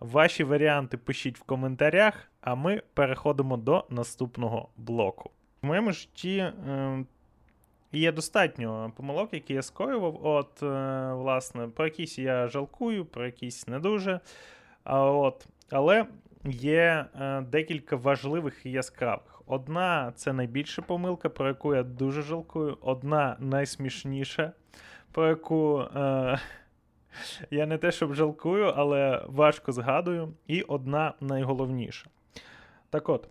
Ваші 0.00 0.44
варіанти 0.44 0.96
пишіть 0.96 1.38
в 1.38 1.42
коментарях, 1.42 2.28
а 2.40 2.54
ми 2.54 2.82
переходимо 2.94 3.56
до 3.56 3.84
наступного 3.90 4.68
блоку. 4.76 5.30
В 5.62 5.66
моєму 5.66 5.92
житті 5.92 6.38
е, 6.38 7.04
Є 7.94 8.12
достатньо 8.12 8.92
помилок, 8.96 9.34
які 9.34 9.54
я 9.54 9.62
скоював. 9.62 10.26
От, 10.26 10.62
е, 10.62 11.12
власне, 11.12 11.68
про 11.68 11.84
якісь 11.84 12.18
я 12.18 12.48
жалкую, 12.48 13.04
про 13.04 13.26
якісь 13.26 13.68
не 13.68 13.78
дуже. 13.78 14.20
А 14.84 15.10
от, 15.10 15.46
Але 15.70 16.06
є 16.44 17.06
е, 17.20 17.40
декілька 17.40 17.96
важливих 17.96 18.66
і 18.66 18.70
яскравих. 18.70 19.42
Одна 19.46 20.12
це 20.16 20.32
найбільша 20.32 20.82
помилка, 20.82 21.28
про 21.28 21.48
яку 21.48 21.74
я 21.74 21.82
дуже 21.82 22.22
жалкую. 22.22 22.78
Одна 22.80 23.36
найсмішніша, 23.38 24.52
про 25.12 25.28
яку 25.28 25.80
е, 25.80 26.38
я 27.50 27.66
не 27.66 27.78
те, 27.78 27.92
щоб 27.92 28.14
жалкую, 28.14 28.64
але 28.76 29.24
важко 29.26 29.72
згадую. 29.72 30.34
І 30.46 30.62
одна 30.62 31.14
найголовніша. 31.20 32.06
Так 32.90 33.08
от, 33.08 33.28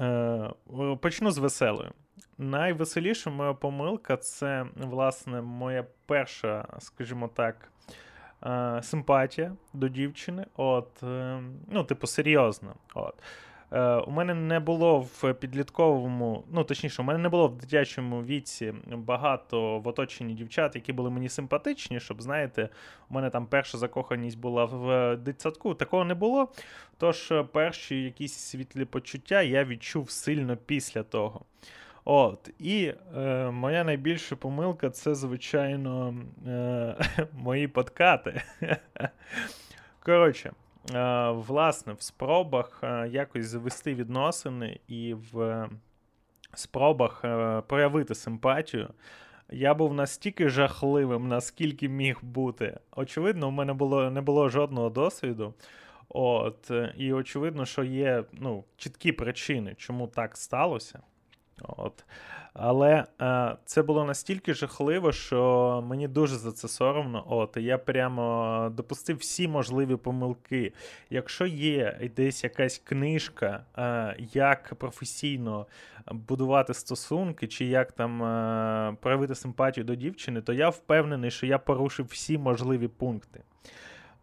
е, 0.00 0.50
почну 1.00 1.30
з 1.30 1.38
веселою. 1.38 1.92
Найвеселіша 2.38 3.30
моя 3.30 3.52
помилка 3.52 4.16
це, 4.16 4.66
власне, 4.76 5.42
моя 5.42 5.86
перша, 6.06 6.68
скажімо 6.78 7.30
так, 7.34 7.72
е, 8.46 8.80
симпатія 8.82 9.52
до 9.72 9.88
дівчини. 9.88 10.46
От, 10.56 11.02
е, 11.02 11.42
ну, 11.70 11.84
типу, 11.84 12.06
серйозна. 12.06 12.74
От. 12.94 13.14
Е, 13.72 13.96
У 13.96 14.10
мене 14.10 14.34
не 14.34 14.60
було 14.60 14.98
в 14.98 15.34
підлітковому, 15.34 16.44
ну 16.52 16.64
точніше, 16.64 17.02
у 17.02 17.04
мене 17.04 17.18
не 17.18 17.28
було 17.28 17.48
в 17.48 17.56
дитячому 17.56 18.22
віці 18.22 18.74
багато 18.86 19.78
в 19.78 19.88
оточенні 19.88 20.34
дівчат, 20.34 20.74
які 20.74 20.92
були 20.92 21.10
мені 21.10 21.28
симпатичні, 21.28 22.00
щоб, 22.00 22.22
знаєте, 22.22 22.68
у 23.10 23.14
мене 23.14 23.30
там 23.30 23.46
перша 23.46 23.78
закоханість 23.78 24.38
була 24.38 24.64
в 24.64 25.16
дитсадку. 25.16 25.74
Такого 25.74 26.04
не 26.04 26.14
було. 26.14 26.48
Тож 26.98 27.32
перші 27.52 28.02
якісь 28.02 28.34
світлі 28.34 28.84
почуття 28.84 29.42
я 29.42 29.64
відчув 29.64 30.10
сильно 30.10 30.56
після 30.56 31.02
того. 31.02 31.40
От, 32.08 32.50
І 32.58 32.92
е, 33.16 33.50
моя 33.50 33.84
найбільша 33.84 34.36
помилка 34.36 34.90
це, 34.90 35.14
звичайно, 35.14 36.14
е, 36.46 36.96
мої 37.32 37.68
подкати. 37.68 38.42
Коротше, 40.00 40.48
е, 40.48 40.52
власне, 41.32 41.92
в 41.92 42.02
спробах 42.02 42.80
е, 42.82 43.08
якось 43.08 43.46
завести 43.46 43.94
відносини 43.94 44.80
і 44.88 45.14
в 45.32 45.68
спробах 46.54 47.24
е, 47.24 47.62
проявити 47.66 48.14
симпатію. 48.14 48.88
Я 49.50 49.74
був 49.74 49.94
настільки 49.94 50.48
жахливим, 50.48 51.28
наскільки 51.28 51.88
міг 51.88 52.18
бути. 52.22 52.78
Очевидно, 52.96 53.48
у 53.48 53.50
мене 53.50 53.72
було, 53.72 54.10
не 54.10 54.20
було 54.20 54.48
жодного 54.48 54.90
досвіду. 54.90 55.54
От, 56.08 56.70
І 56.96 57.12
очевидно, 57.12 57.64
що 57.64 57.84
є 57.84 58.24
ну, 58.32 58.64
чіткі 58.76 59.12
причини, 59.12 59.74
чому 59.78 60.06
так 60.06 60.36
сталося. 60.36 61.00
От. 61.62 62.04
Але 62.58 63.04
е, 63.20 63.56
це 63.64 63.82
було 63.82 64.04
настільки 64.04 64.54
жахливо, 64.54 65.12
що 65.12 65.84
мені 65.86 66.08
дуже 66.08 66.36
за 66.36 66.52
це 66.52 66.68
соромно. 66.68 67.24
От, 67.26 67.56
я 67.56 67.78
прямо 67.78 68.72
допустив 68.76 69.16
всі 69.16 69.48
можливі 69.48 69.96
помилки. 69.96 70.72
Якщо 71.10 71.46
є 71.46 72.10
десь 72.16 72.44
якась 72.44 72.78
книжка, 72.78 73.64
е, 73.78 74.16
як 74.32 74.74
професійно 74.74 75.66
будувати 76.10 76.74
стосунки, 76.74 77.46
чи 77.46 77.64
як 77.64 77.92
там 77.92 78.22
е, 78.22 78.96
проявити 79.00 79.34
симпатію 79.34 79.84
до 79.84 79.94
дівчини, 79.94 80.40
то 80.40 80.52
я 80.52 80.68
впевнений, 80.68 81.30
що 81.30 81.46
я 81.46 81.58
порушив 81.58 82.06
всі 82.06 82.38
можливі 82.38 82.88
пункти. 82.88 83.40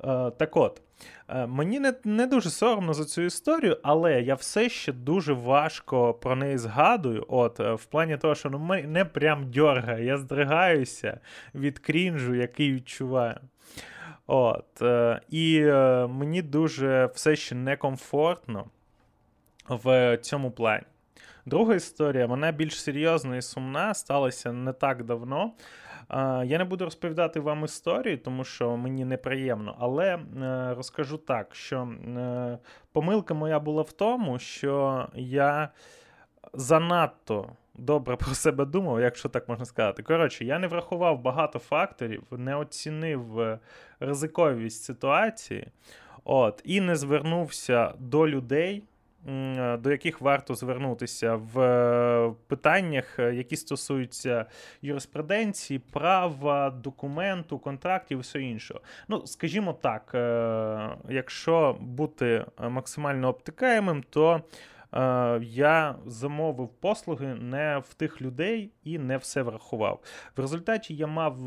Е, 0.03 0.31
так 0.31 0.57
от. 0.57 0.81
Е, 1.29 1.47
мені 1.47 1.79
не 1.79 1.93
не 2.03 2.27
дуже 2.27 2.49
соромно 2.49 2.93
за 2.93 3.05
цю 3.05 3.21
історію, 3.21 3.77
але 3.83 4.21
я 4.21 4.35
все 4.35 4.69
ще 4.69 4.93
дуже 4.93 5.33
важко 5.33 6.13
про 6.13 6.35
неї 6.35 6.57
згадую. 6.57 7.25
От, 7.27 7.59
е, 7.59 7.73
в 7.73 7.85
плані 7.85 8.17
того, 8.17 8.35
що 8.35 8.49
ну, 8.49 8.59
мене 8.59 9.05
прям 9.05 9.51
дьоргає, 9.51 10.05
я 10.05 10.17
здригаюся 10.17 11.19
від 11.55 11.79
крінжу, 11.79 12.35
який 12.35 12.73
відчуваю. 12.73 13.39
От, 14.27 14.81
І 15.29 15.61
мені 16.09 16.41
дуже 16.41 17.09
все 17.13 17.35
ще 17.35 17.55
некомфортно 17.55 18.65
в 19.69 20.17
цьому 20.17 20.51
плані. 20.51 20.83
Друга 21.45 21.75
історія, 21.75 22.25
вона 22.25 22.51
більш 22.51 22.81
серйозна 22.81 23.37
і 23.37 23.41
сумна, 23.41 23.93
сталася 23.93 24.51
не 24.51 24.73
так 24.73 25.03
давно. 25.03 25.51
Я 26.45 26.57
не 26.57 26.63
буду 26.63 26.85
розповідати 26.85 27.39
вам 27.39 27.63
історію, 27.63 28.17
тому 28.17 28.43
що 28.43 28.77
мені 28.77 29.05
неприємно, 29.05 29.75
але 29.79 30.15
е, 30.15 30.73
розкажу 30.73 31.17
так, 31.17 31.55
що 31.55 31.81
е, 31.81 32.57
помилка 32.91 33.33
моя 33.33 33.59
була 33.59 33.81
в 33.81 33.91
тому, 33.91 34.39
що 34.39 35.07
я 35.15 35.69
занадто. 36.53 37.49
Добре 37.75 38.15
про 38.17 38.35
себе 38.35 38.65
думав, 38.65 39.01
якщо 39.01 39.29
так 39.29 39.49
можна 39.49 39.65
сказати. 39.65 40.03
Коротше, 40.03 40.45
я 40.45 40.59
не 40.59 40.67
врахував 40.67 41.21
багато 41.21 41.59
факторів, 41.59 42.23
не 42.31 42.55
оцінив 42.55 43.39
е, 43.39 43.59
ризиковість 43.99 44.83
ситуації, 44.83 45.67
от, 46.23 46.61
і 46.63 46.81
не 46.81 46.95
звернувся 46.95 47.93
до 47.99 48.27
людей, 48.27 48.83
до 49.79 49.91
яких 49.91 50.21
варто 50.21 50.55
звернутися 50.55 51.35
в 51.35 51.59
е, 51.59 52.33
питаннях, 52.47 53.19
е, 53.19 53.35
які 53.35 53.55
стосуються 53.55 54.45
юриспруденції, 54.81 55.79
права, 55.79 56.69
документу, 56.69 57.59
контрактів 57.59 58.17
і 58.17 58.21
все 58.21 58.41
іншого. 58.41 58.81
Ну, 59.07 59.27
скажімо 59.27 59.73
так, 59.73 60.09
якщо 61.09 61.77
бути 61.79 62.45
максимально 62.69 63.29
обтикаємим, 63.29 64.03
то 64.09 64.41
я 65.41 65.95
замовив 66.05 66.69
послуги 66.69 67.35
не 67.35 67.81
в 67.89 67.93
тих 67.93 68.21
людей 68.21 68.71
і 68.83 68.99
не 68.99 69.17
все 69.17 69.41
врахував. 69.41 69.99
В 70.37 70.41
результаті 70.41 70.95
я 70.95 71.07
мав 71.07 71.37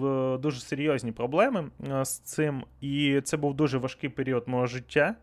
дуже 0.40 0.60
серйозні 0.60 1.12
проблеми 1.12 1.70
з 2.02 2.18
цим, 2.18 2.64
і 2.80 3.20
це 3.24 3.36
був 3.36 3.54
дуже 3.54 3.78
важкий 3.78 4.10
період 4.10 4.48
мого 4.48 4.66
життя. 4.66 5.14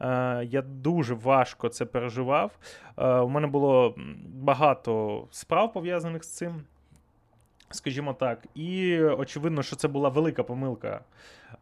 Е, 0.00 0.44
я 0.50 0.62
дуже 0.62 1.14
важко 1.14 1.68
це 1.68 1.84
переживав. 1.84 2.58
Е, 2.96 3.08
у 3.08 3.28
мене 3.28 3.46
було 3.46 3.94
багато 4.26 5.24
справ 5.30 5.72
пов'язаних 5.72 6.24
з 6.24 6.28
цим. 6.28 6.62
Скажімо 7.72 8.14
так, 8.14 8.46
і 8.54 9.00
очевидно, 9.02 9.62
що 9.62 9.76
це 9.76 9.88
була 9.88 10.08
велика 10.08 10.42
помилка 10.42 11.00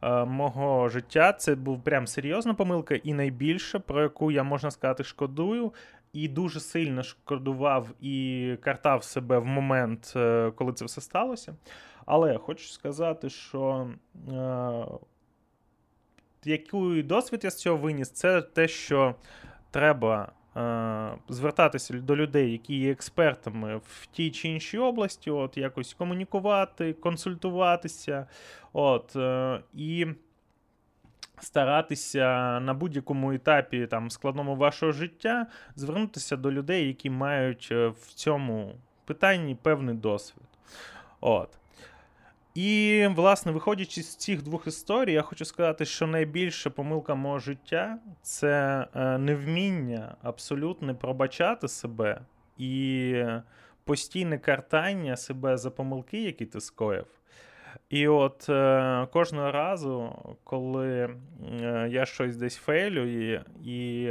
е, 0.02 0.24
мого 0.24 0.88
життя. 0.88 1.32
Це 1.32 1.54
був 1.54 1.82
прям 1.82 2.06
серйозна 2.06 2.54
помилка, 2.54 2.94
і 2.94 3.14
найбільша, 3.14 3.78
про 3.78 4.02
яку 4.02 4.30
я 4.30 4.42
можна 4.42 4.70
сказати, 4.70 5.04
шкодую, 5.04 5.72
і 6.12 6.28
дуже 6.28 6.60
сильно 6.60 7.02
шкодував 7.02 7.88
і 8.00 8.56
картав 8.60 9.04
себе 9.04 9.38
в 9.38 9.44
момент, 9.44 10.12
коли 10.54 10.72
це 10.72 10.84
все 10.84 11.00
сталося. 11.00 11.54
Але 12.06 12.38
хочу 12.38 12.68
сказати, 12.68 13.30
що 13.30 13.88
який 16.44 17.02
досвід 17.02 17.40
я 17.44 17.50
з 17.50 17.56
цього 17.56 17.76
виніс, 17.76 18.10
це 18.10 18.42
те, 18.42 18.68
що 18.68 19.14
треба 19.70 20.32
е, 20.56 21.18
звертатися 21.28 21.94
до 21.94 22.16
людей, 22.16 22.52
які 22.52 22.76
є 22.76 22.92
експертами 22.92 23.76
в 23.76 24.06
тій 24.06 24.30
чи 24.30 24.48
іншій 24.48 24.78
області, 24.78 25.30
от 25.30 25.56
якось 25.56 25.94
комунікувати, 25.94 26.92
консультуватися. 26.92 28.26
от, 28.72 29.16
е, 29.16 29.60
І 29.74 30.06
старатися 31.40 32.60
на 32.60 32.74
будь-якому 32.74 33.32
етапі 33.32 33.86
там, 33.86 34.10
складному 34.10 34.56
вашого 34.56 34.92
життя 34.92 35.46
звернутися 35.76 36.36
до 36.36 36.52
людей, 36.52 36.86
які 36.86 37.10
мають 37.10 37.68
е, 37.72 37.88
в 37.88 38.06
цьому 38.14 38.74
питанні 39.04 39.54
певний 39.54 39.94
досвід. 39.94 40.44
От. 41.20 41.58
І, 42.58 43.06
власне, 43.14 43.52
виходячи 43.52 44.02
з 44.02 44.16
цих 44.16 44.42
двох 44.42 44.66
історій, 44.66 45.12
я 45.12 45.22
хочу 45.22 45.44
сказати, 45.44 45.84
що 45.84 46.06
найбільша 46.06 46.70
помилка 46.70 47.14
мого 47.14 47.38
життя 47.38 47.98
це 48.22 48.86
е, 48.94 49.18
невміння 49.18 50.16
абсолютно 50.22 50.94
пробачати 50.94 51.68
себе 51.68 52.20
і 52.58 53.14
постійне 53.84 54.38
картання 54.38 55.16
себе 55.16 55.56
за 55.56 55.70
помилки, 55.70 56.22
які 56.22 56.46
ти 56.46 56.60
скоїв. 56.60 57.06
І 57.90 58.08
от 58.08 58.46
е, 58.48 59.06
кожного 59.12 59.52
разу, 59.52 60.12
коли 60.44 61.16
е, 61.60 61.88
я 61.90 62.06
щось 62.06 62.36
десь 62.36 62.56
фейлю 62.56 63.32
і, 63.32 63.40
і 63.64 64.10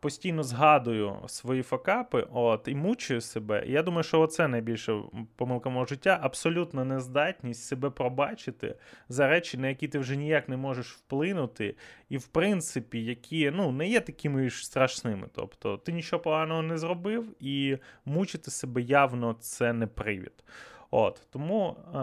постійно 0.00 0.42
згадую 0.42 1.16
свої 1.26 1.62
факапи, 1.62 2.26
от, 2.32 2.68
і 2.68 2.74
мучую 2.74 3.20
себе. 3.20 3.64
І 3.66 3.72
я 3.72 3.82
думаю, 3.82 4.02
що 4.02 4.20
оце 4.20 4.48
найбільша 4.48 5.02
помилка 5.36 5.70
мого 5.70 5.86
життя 5.86 6.18
абсолютно 6.22 6.84
нездатність 6.84 7.64
себе 7.64 7.90
пробачити 7.90 8.74
за 9.08 9.28
речі, 9.28 9.58
на 9.58 9.68
які 9.68 9.88
ти 9.88 9.98
вже 9.98 10.16
ніяк 10.16 10.48
не 10.48 10.56
можеш 10.56 10.92
вплинути, 10.92 11.76
і, 12.08 12.16
в 12.16 12.26
принципі, 12.26 13.04
які 13.04 13.50
ну, 13.50 13.72
не 13.72 13.88
є 13.88 14.00
такими 14.00 14.50
ж 14.50 14.66
страшними. 14.66 15.28
Тобто, 15.34 15.76
ти 15.76 15.92
нічого 15.92 16.22
поганого 16.22 16.62
не 16.62 16.78
зробив, 16.78 17.24
і 17.40 17.78
мучити 18.04 18.50
себе 18.50 18.82
явно 18.82 19.36
це 19.40 19.72
не 19.72 19.86
привід. 19.86 20.44
От 20.90 21.26
Тому, 21.30 21.76
е, 21.76 21.98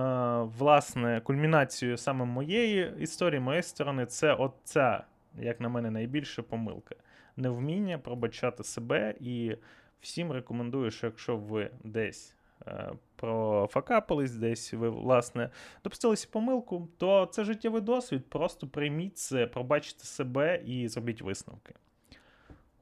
власне, 0.59 1.21
кульмінацією 1.23 1.97
саме 1.97 2.25
моєї 2.25 2.93
історії, 2.99 3.39
моєї 3.39 3.63
сторони, 3.63 4.05
це 4.05 4.33
от 4.33 4.53
ця, 4.63 5.03
як 5.39 5.61
на 5.61 5.69
мене, 5.69 5.91
найбільша 5.91 6.41
помилка 6.41 6.95
невміння 7.37 7.97
пробачати 7.97 8.63
себе. 8.63 9.15
І 9.19 9.55
всім 10.01 10.31
рекомендую, 10.31 10.91
що 10.91 11.07
якщо 11.07 11.37
ви 11.37 11.69
десь 11.83 12.35
е, 12.67 12.91
профакапились, 13.15 14.31
десь 14.31 14.73
ви, 14.73 14.89
власне, 14.89 15.49
допустилися 15.83 16.27
помилку, 16.31 16.87
то 16.97 17.25
це 17.25 17.43
життєвий 17.43 17.81
досвід. 17.81 18.29
Просто 18.29 18.67
прийміть 18.67 19.17
це, 19.17 19.47
пробачте 19.47 20.05
себе 20.05 20.61
і 20.65 20.87
зробіть 20.87 21.21
висновки. 21.21 21.73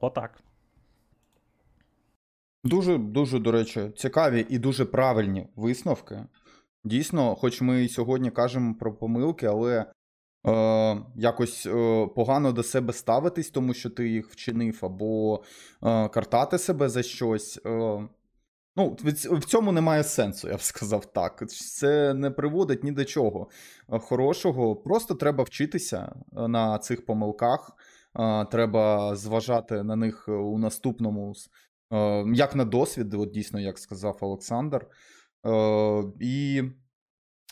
Отак. 0.00 0.40
Дуже, 2.64 2.98
дуже, 2.98 3.38
до 3.38 3.52
речі, 3.52 3.90
цікаві 3.96 4.46
і 4.48 4.58
дуже 4.58 4.84
правильні 4.84 5.46
висновки. 5.56 6.24
Дійсно, 6.84 7.34
хоч 7.34 7.60
ми 7.60 7.84
і 7.84 7.88
сьогодні 7.88 8.30
кажемо 8.30 8.74
про 8.74 8.94
помилки, 8.94 9.46
але 9.46 9.86
е, 10.46 10.96
якось 11.16 11.66
е, 11.66 12.06
погано 12.14 12.52
до 12.52 12.62
себе 12.62 12.92
ставитись, 12.92 13.50
тому 13.50 13.74
що 13.74 13.90
ти 13.90 14.08
їх 14.08 14.30
вчинив, 14.30 14.78
або 14.82 15.42
е, 15.82 16.08
картати 16.08 16.58
себе 16.58 16.88
за 16.88 17.02
щось. 17.02 17.60
Е, 17.66 18.08
Ну, 18.78 18.96
в 19.30 19.44
цьому 19.44 19.72
немає 19.72 20.04
сенсу, 20.04 20.48
я 20.48 20.56
б 20.56 20.60
сказав 20.60 21.06
так. 21.06 21.50
Це 21.50 22.14
не 22.14 22.30
приводить 22.30 22.84
ні 22.84 22.92
до 22.92 23.04
чого 23.04 23.48
е, 23.92 23.98
хорошого. 23.98 24.76
Просто 24.76 25.14
треба 25.14 25.44
вчитися 25.44 26.14
е, 26.36 26.48
на 26.48 26.78
цих 26.78 27.06
помилках. 27.06 27.72
Е, 28.18 28.44
треба 28.44 29.16
зважати 29.16 29.82
на 29.82 29.96
них 29.96 30.28
у 30.28 30.58
наступному, 30.58 31.32
як 32.34 32.56
на 32.56 32.64
досвід, 32.64 33.14
от 33.14 33.30
дійсно, 33.30 33.60
як 33.60 33.78
сказав 33.78 34.18
Олександр. 34.20 34.86
І, 36.20 36.62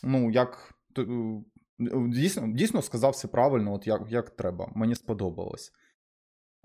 ну, 0.03 0.31
як 0.31 0.73
Дійсно 1.79 2.47
дійсно 2.47 2.81
сказав 2.81 3.11
все 3.11 3.27
правильно, 3.27 3.73
от 3.73 3.87
як 3.87 4.01
як 4.09 4.29
треба. 4.29 4.71
Мені 4.75 4.95
сподобалось. 4.95 5.71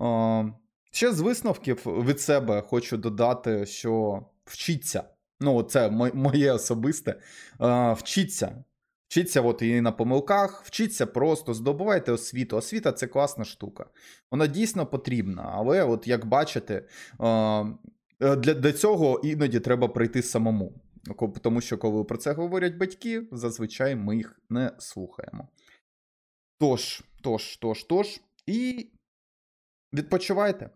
Е, 0.02 0.52
Ще 0.92 1.12
з 1.12 1.20
висновків 1.20 1.82
від 1.86 2.20
себе 2.20 2.62
хочу 2.62 2.96
додати, 2.96 3.66
що 3.66 4.24
вчіться. 4.44 5.04
Ну, 5.40 5.62
це 5.62 5.90
моє 6.14 6.52
особисте. 6.52 7.20
Е, 7.61 7.92
вчіться. 7.92 8.64
Вчіться 9.08 9.40
от 9.40 9.62
і 9.62 9.80
на 9.80 9.92
помилках, 9.92 10.62
вчіться 10.64 11.06
просто, 11.06 11.54
здобувайте 11.54 12.12
освіту. 12.12 12.56
Освіта 12.56 12.92
це 12.92 13.06
класна 13.06 13.44
штука. 13.44 13.86
Вона 14.30 14.46
дійсно 14.46 14.86
потрібна, 14.86 15.52
але, 15.54 15.84
от 15.84 16.06
як 16.06 16.26
бачите, 16.26 16.84
для, 18.20 18.54
для 18.54 18.72
цього 18.72 19.20
іноді 19.24 19.61
треба 19.61 19.88
прийти 19.88 20.22
самому. 20.22 20.72
Тому 21.42 21.61
що, 21.61 21.78
коли 21.78 22.05
про 22.05 22.18
це 22.18 22.32
говорять 22.32 22.76
батьки, 22.76 23.26
зазвичай 23.32 23.96
ми 23.96 24.16
їх 24.16 24.40
не 24.51 24.72
слухаємо. 24.78 25.48
Тож, 26.61 27.03
тож, 27.22 27.57
тож, 27.57 27.84
тож, 27.84 28.20
і 28.46 28.90
відпочивайте. 29.92 30.70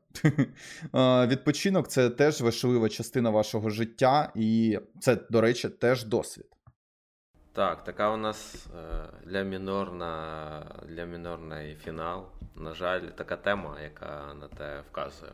Відпочинок 1.27 1.89
це 1.89 2.11
теж 2.11 2.41
важлива 2.41 2.89
частина 2.89 3.31
вашого 3.31 3.71
життя, 3.71 4.33
і 4.35 4.79
це, 5.01 5.17
до 5.31 5.41
речі, 5.41 5.69
теж 5.69 6.05
досвід. 6.05 6.47
Так, 7.53 7.85
така 7.85 8.11
у 8.11 8.17
нас 8.17 8.67
е, 8.67 9.09
для 9.25 9.43
мінорна, 9.43 10.67
для 10.89 11.05
мінорний 11.05 11.77
фінал. 11.77 12.27
На 12.57 12.75
жаль, 12.75 13.01
така 13.01 13.37
тема, 13.37 13.81
яка 13.81 14.35
на 14.35 14.49
те 14.49 14.83
вказує. 14.91 15.33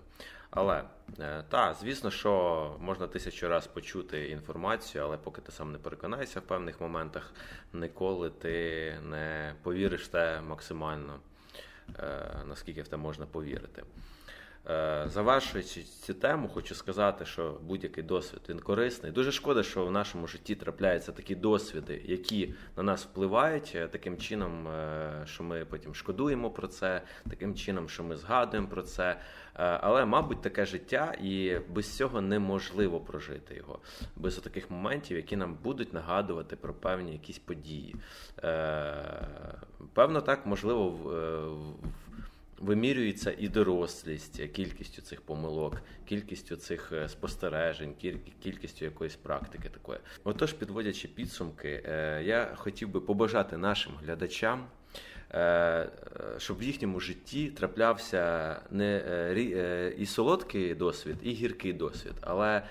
Але 0.50 0.84
та, 1.16 1.42
так, 1.42 1.76
звісно, 1.80 2.10
що 2.10 2.76
можна 2.80 3.06
тисячу 3.06 3.48
раз 3.48 3.66
почути 3.66 4.28
інформацію, 4.28 5.04
але 5.04 5.16
поки 5.16 5.40
ти 5.40 5.52
сам 5.52 5.72
не 5.72 5.78
переконаєшся 5.78 6.40
в 6.40 6.42
певних 6.42 6.80
моментах, 6.80 7.32
ніколи 7.72 8.30
ти 8.30 8.94
не 9.02 9.54
повіриш 9.62 10.08
те 10.08 10.40
максимально, 10.40 11.20
е, 11.98 12.42
наскільки 12.48 12.82
в 12.82 12.88
те 12.88 12.96
можна 12.96 13.26
повірити. 13.26 13.82
Е, 14.68 15.04
завершуючи 15.08 15.82
цю 15.82 16.14
тему, 16.14 16.48
хочу 16.48 16.74
сказати, 16.74 17.24
що 17.24 17.58
будь-який 17.62 18.04
досвід 18.04 18.40
він 18.48 18.60
корисний. 18.60 19.12
Дуже 19.12 19.32
шкода, 19.32 19.62
що 19.62 19.86
в 19.86 19.90
нашому 19.90 20.26
житті 20.26 20.54
трапляються 20.54 21.12
такі 21.12 21.34
досвіди, 21.34 22.02
які 22.04 22.54
на 22.76 22.82
нас 22.82 23.04
впливають 23.04 23.72
е, 23.74 23.88
таким 23.88 24.16
чином, 24.16 24.68
е, 24.68 25.22
що 25.26 25.42
ми 25.42 25.64
потім 25.64 25.94
шкодуємо 25.94 26.50
про 26.50 26.68
це, 26.68 27.02
таким 27.30 27.54
чином, 27.54 27.88
що 27.88 28.04
ми 28.04 28.16
згадуємо 28.16 28.68
про 28.68 28.82
це. 28.82 29.20
Але, 29.54 30.04
мабуть, 30.04 30.42
таке 30.42 30.66
життя, 30.66 31.14
і 31.22 31.58
без 31.68 31.96
цього 31.96 32.20
неможливо 32.20 33.00
прожити 33.00 33.54
його, 33.54 33.78
без 34.16 34.36
таких 34.36 34.70
моментів, 34.70 35.16
які 35.16 35.36
нам 35.36 35.56
будуть 35.62 35.92
нагадувати 35.92 36.56
про 36.56 36.74
певні 36.74 37.12
якісь 37.12 37.38
події. 37.38 37.96
Певно, 39.94 40.20
так 40.20 40.46
можливо 40.46 40.90
в 40.90 41.10
вимірюється 42.60 43.34
і 43.38 43.48
дорослість 43.48 44.42
кількістю 44.52 45.02
цих 45.02 45.20
помилок, 45.20 45.82
кількістю 46.04 46.56
цих 46.56 46.92
е, 46.92 47.08
спостережень, 47.08 47.94
кількістю 48.42 48.84
якоїсь 48.84 49.16
практики 49.16 49.68
такої. 49.68 49.98
Отож, 50.24 50.52
підводячи 50.52 51.08
підсумки, 51.08 51.82
е, 51.84 52.22
я 52.24 52.52
хотів 52.56 52.88
би 52.88 53.00
побажати 53.00 53.56
нашим 53.56 53.92
глядачам. 54.02 54.66
Е, 55.34 55.88
щоб 56.38 56.58
в 56.58 56.62
їхньому 56.62 57.00
житті 57.00 57.48
траплявся 57.48 58.56
не 58.70 59.94
і 59.98 60.06
солодкий 60.06 60.74
досвід, 60.74 61.16
і 61.22 61.32
гіркий 61.32 61.72
досвід, 61.72 62.12
але 62.20 62.62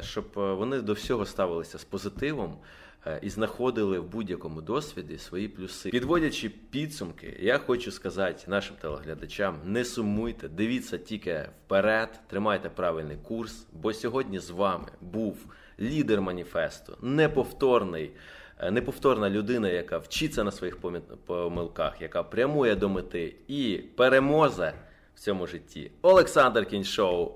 щоб 0.00 0.24
вони 0.34 0.80
до 0.80 0.92
всього 0.92 1.26
ставилися 1.26 1.78
з 1.78 1.84
позитивом, 1.84 2.58
Е, 2.58 2.85
і 3.22 3.30
знаходили 3.30 3.98
в 3.98 4.04
будь-якому 4.04 4.60
досвіді 4.60 5.18
свої 5.18 5.48
плюси. 5.48 5.90
Підводячи 5.90 6.48
підсумки, 6.48 7.36
я 7.40 7.58
хочу 7.58 7.92
сказати 7.92 8.44
нашим 8.46 8.76
телеглядачам: 8.76 9.56
не 9.64 9.84
сумуйте, 9.84 10.48
дивіться 10.48 10.98
тільки 10.98 11.48
вперед, 11.66 12.20
тримайте 12.26 12.68
правильний 12.68 13.16
курс, 13.16 13.66
бо 13.72 13.92
сьогодні 13.92 14.38
з 14.38 14.50
вами 14.50 14.88
був 15.00 15.36
лідер 15.80 16.20
маніфесту, 16.20 16.96
неповторний. 17.02 18.10
Е, 18.58 18.70
неповторна 18.70 19.30
людина, 19.30 19.68
яка 19.68 19.98
вчиться 19.98 20.44
на 20.44 20.50
своїх 20.52 20.78
помилках, 21.26 22.02
яка 22.02 22.22
прямує 22.22 22.76
до 22.76 22.88
мети 22.88 23.34
і 23.48 23.80
переможе 23.96 24.72
в 25.14 25.20
цьому 25.20 25.46
житті. 25.46 25.90
Олександр 26.02 26.66
Кіншоу. 26.66 27.32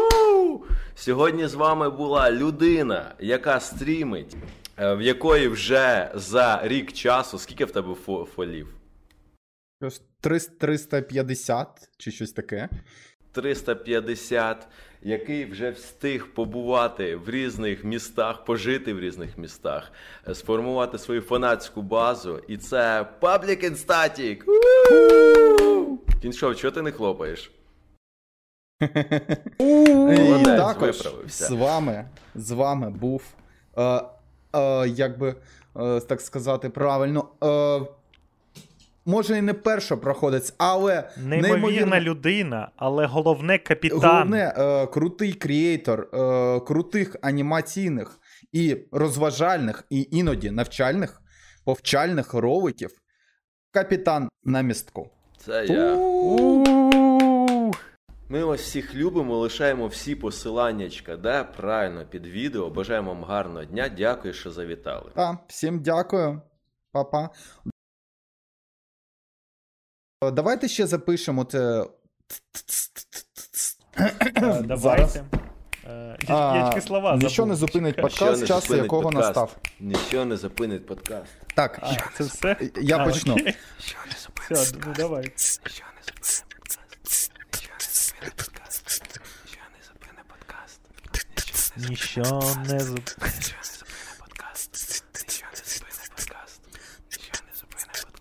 Сьогодні 0.98 1.46
з 1.46 1.54
вами 1.54 1.90
була 1.90 2.30
людина, 2.30 3.14
яка 3.18 3.60
стрімить, 3.60 4.36
е, 4.78 4.94
в 4.94 5.02
якої 5.02 5.48
вже 5.48 6.10
за 6.14 6.60
рік 6.62 6.92
часу, 6.92 7.38
скільки 7.38 7.64
в 7.64 7.70
тебе 7.70 7.94
фолів? 8.34 8.74
350 10.20 11.66
чи 11.98 12.10
щось 12.10 12.32
таке. 12.32 12.68
350, 13.32 14.68
який 15.02 15.44
вже 15.44 15.70
встиг 15.70 16.26
побувати 16.34 17.16
в 17.16 17.30
різних 17.30 17.84
містах, 17.84 18.44
пожити 18.44 18.94
в 18.94 19.00
різних 19.00 19.38
містах, 19.38 19.92
е, 20.28 20.34
сформувати 20.34 20.98
свою 20.98 21.20
фанатську 21.20 21.82
базу. 21.82 22.40
І 22.48 22.56
це 22.56 23.06
Public 23.20 23.64
and 23.64 23.86
Static! 23.86 24.42
Кіншов, 26.22 26.56
чого 26.56 26.70
ти 26.70 26.82
не 26.82 26.92
хлопаєш? 26.92 27.50
І 29.60 30.42
також 30.44 31.08
з 31.28 31.50
вами 31.50 32.04
з 32.34 32.50
вами 32.50 32.90
був, 32.90 33.22
е, 33.78 33.82
е, 33.82 34.88
як 34.88 35.18
би 35.18 35.34
е, 35.76 36.00
так 36.00 36.20
сказати 36.20 36.68
правильно, 36.70 37.28
е, 37.44 37.80
може 39.06 39.38
і 39.38 39.42
не 39.42 39.54
перша 39.54 39.96
проходець, 39.96 40.54
але 40.58 41.10
неймовірна 41.16 41.48
неймовірна 41.48 42.00
людина, 42.00 42.70
але 42.76 43.06
головне 43.06 43.58
капітан. 43.58 44.00
Головне, 44.00 44.54
е, 44.58 44.86
крутий 44.86 45.32
креатор, 45.32 46.08
е, 46.14 46.60
крутих 46.60 47.16
анімаційних 47.22 48.18
і 48.52 48.76
розважальних, 48.92 49.84
і 49.90 50.08
іноді 50.10 50.50
навчальних, 50.50 51.22
повчальних 51.64 52.34
роликів. 52.34 52.90
Капітан 53.70 54.28
на 54.44 54.62
містку. 54.62 55.10
Це 55.38 55.66
я. 55.66 55.94
Ми 58.30 58.44
вас 58.44 58.60
всіх 58.60 58.94
любимо, 58.94 59.38
лишаємо 59.38 59.86
всі 59.86 60.14
посиланнячка, 60.14 61.16
да, 61.16 61.44
правильно, 61.44 62.06
під 62.06 62.26
відео. 62.26 62.70
Бажаємо 62.70 63.14
вам 63.14 63.24
гарного 63.24 63.64
дня. 63.64 63.88
Дякую, 63.88 64.34
що 64.34 64.50
завітали. 64.50 65.10
Та, 65.14 65.38
всім 65.46 65.80
дякую, 65.80 66.40
Па-па. 66.92 67.30
Давайте 70.32 70.68
ще 70.68 70.86
запишемо 70.86 71.44
це. 71.44 71.86
Е, 73.98 74.62
Давайте. 74.62 75.24
Е, 75.84 76.16
Я 76.28 76.68
тільки 76.68 76.86
слова 76.86 77.10
забув. 77.10 77.22
Ніщо 77.22 77.46
не 77.46 77.54
зупинить 77.54 77.96
подкаст, 77.96 78.46
час 78.46 78.70
якого 78.70 79.10
настав. 79.10 79.56
Ніщо 79.80 80.24
не 80.24 80.36
зупинить 80.36 80.86
подкаст. 80.86 81.32
Так, 81.54 81.80
це 82.14 82.24
все? 82.24 82.56
я 82.76 83.04
почну. 83.04 83.36
Все, 84.50 84.76
ну 84.86 84.92
давай. 84.96 85.32
Ніщо 91.76 92.22
не 92.68 92.80
зупинить. 92.80 93.54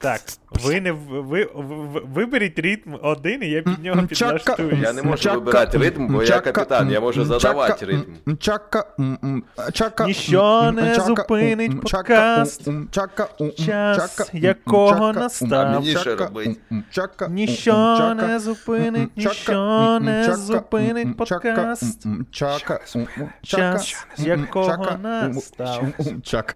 Так, 0.08 0.22
ви 0.64 0.82
не 0.82 0.92
в- 0.92 0.98
ви, 0.98 1.50
ви 1.56 2.02
виберіть 2.14 2.60
ритм 2.60 2.94
один, 3.02 3.44
і 3.44 3.50
я 3.50 3.62
під 3.62 3.84
нього 3.84 4.02
Мчака, 4.02 4.36
підлаштую. 4.38 4.78
Я 4.84 4.94
не 4.94 5.04
можу 5.04 5.14
Мчака, 5.14 5.36
вибирати 5.38 5.78
ритм, 5.78 6.08
бо 6.08 6.24
я 6.24 6.40
капітан, 6.40 6.92
я 6.92 7.00
можу 7.00 7.26
задавати 7.26 7.86
ритм. 7.86 8.12
М, 8.28 8.38
чака, 9.74 10.06
Ніщо 10.06 10.72
не 10.76 10.96
чака, 10.96 11.06
зупинить 11.08 11.82
подкаст, 11.82 12.64
чака, 12.92 13.28
час 13.58 14.16
чака, 14.18 14.30
якого 14.34 14.90
чака, 14.94 15.20
настав. 15.20 15.86
Чака, 15.86 16.32
чака, 16.92 17.28
Ніщо 17.28 17.72
чака, 17.98 18.28
не 18.28 18.40
зупинить, 18.40 19.10
чака, 19.22 19.30
ніщо 19.30 20.00
не 20.02 20.36
зупинить 20.36 21.28
чака, 21.28 21.40
подкаст. 21.50 22.06
Чака, 22.32 22.80
чака, 23.42 23.78
Час 23.78 24.06
якого 24.18 24.70
чака, 24.70 24.98
настав. 25.34 25.86
чака. 26.24 26.54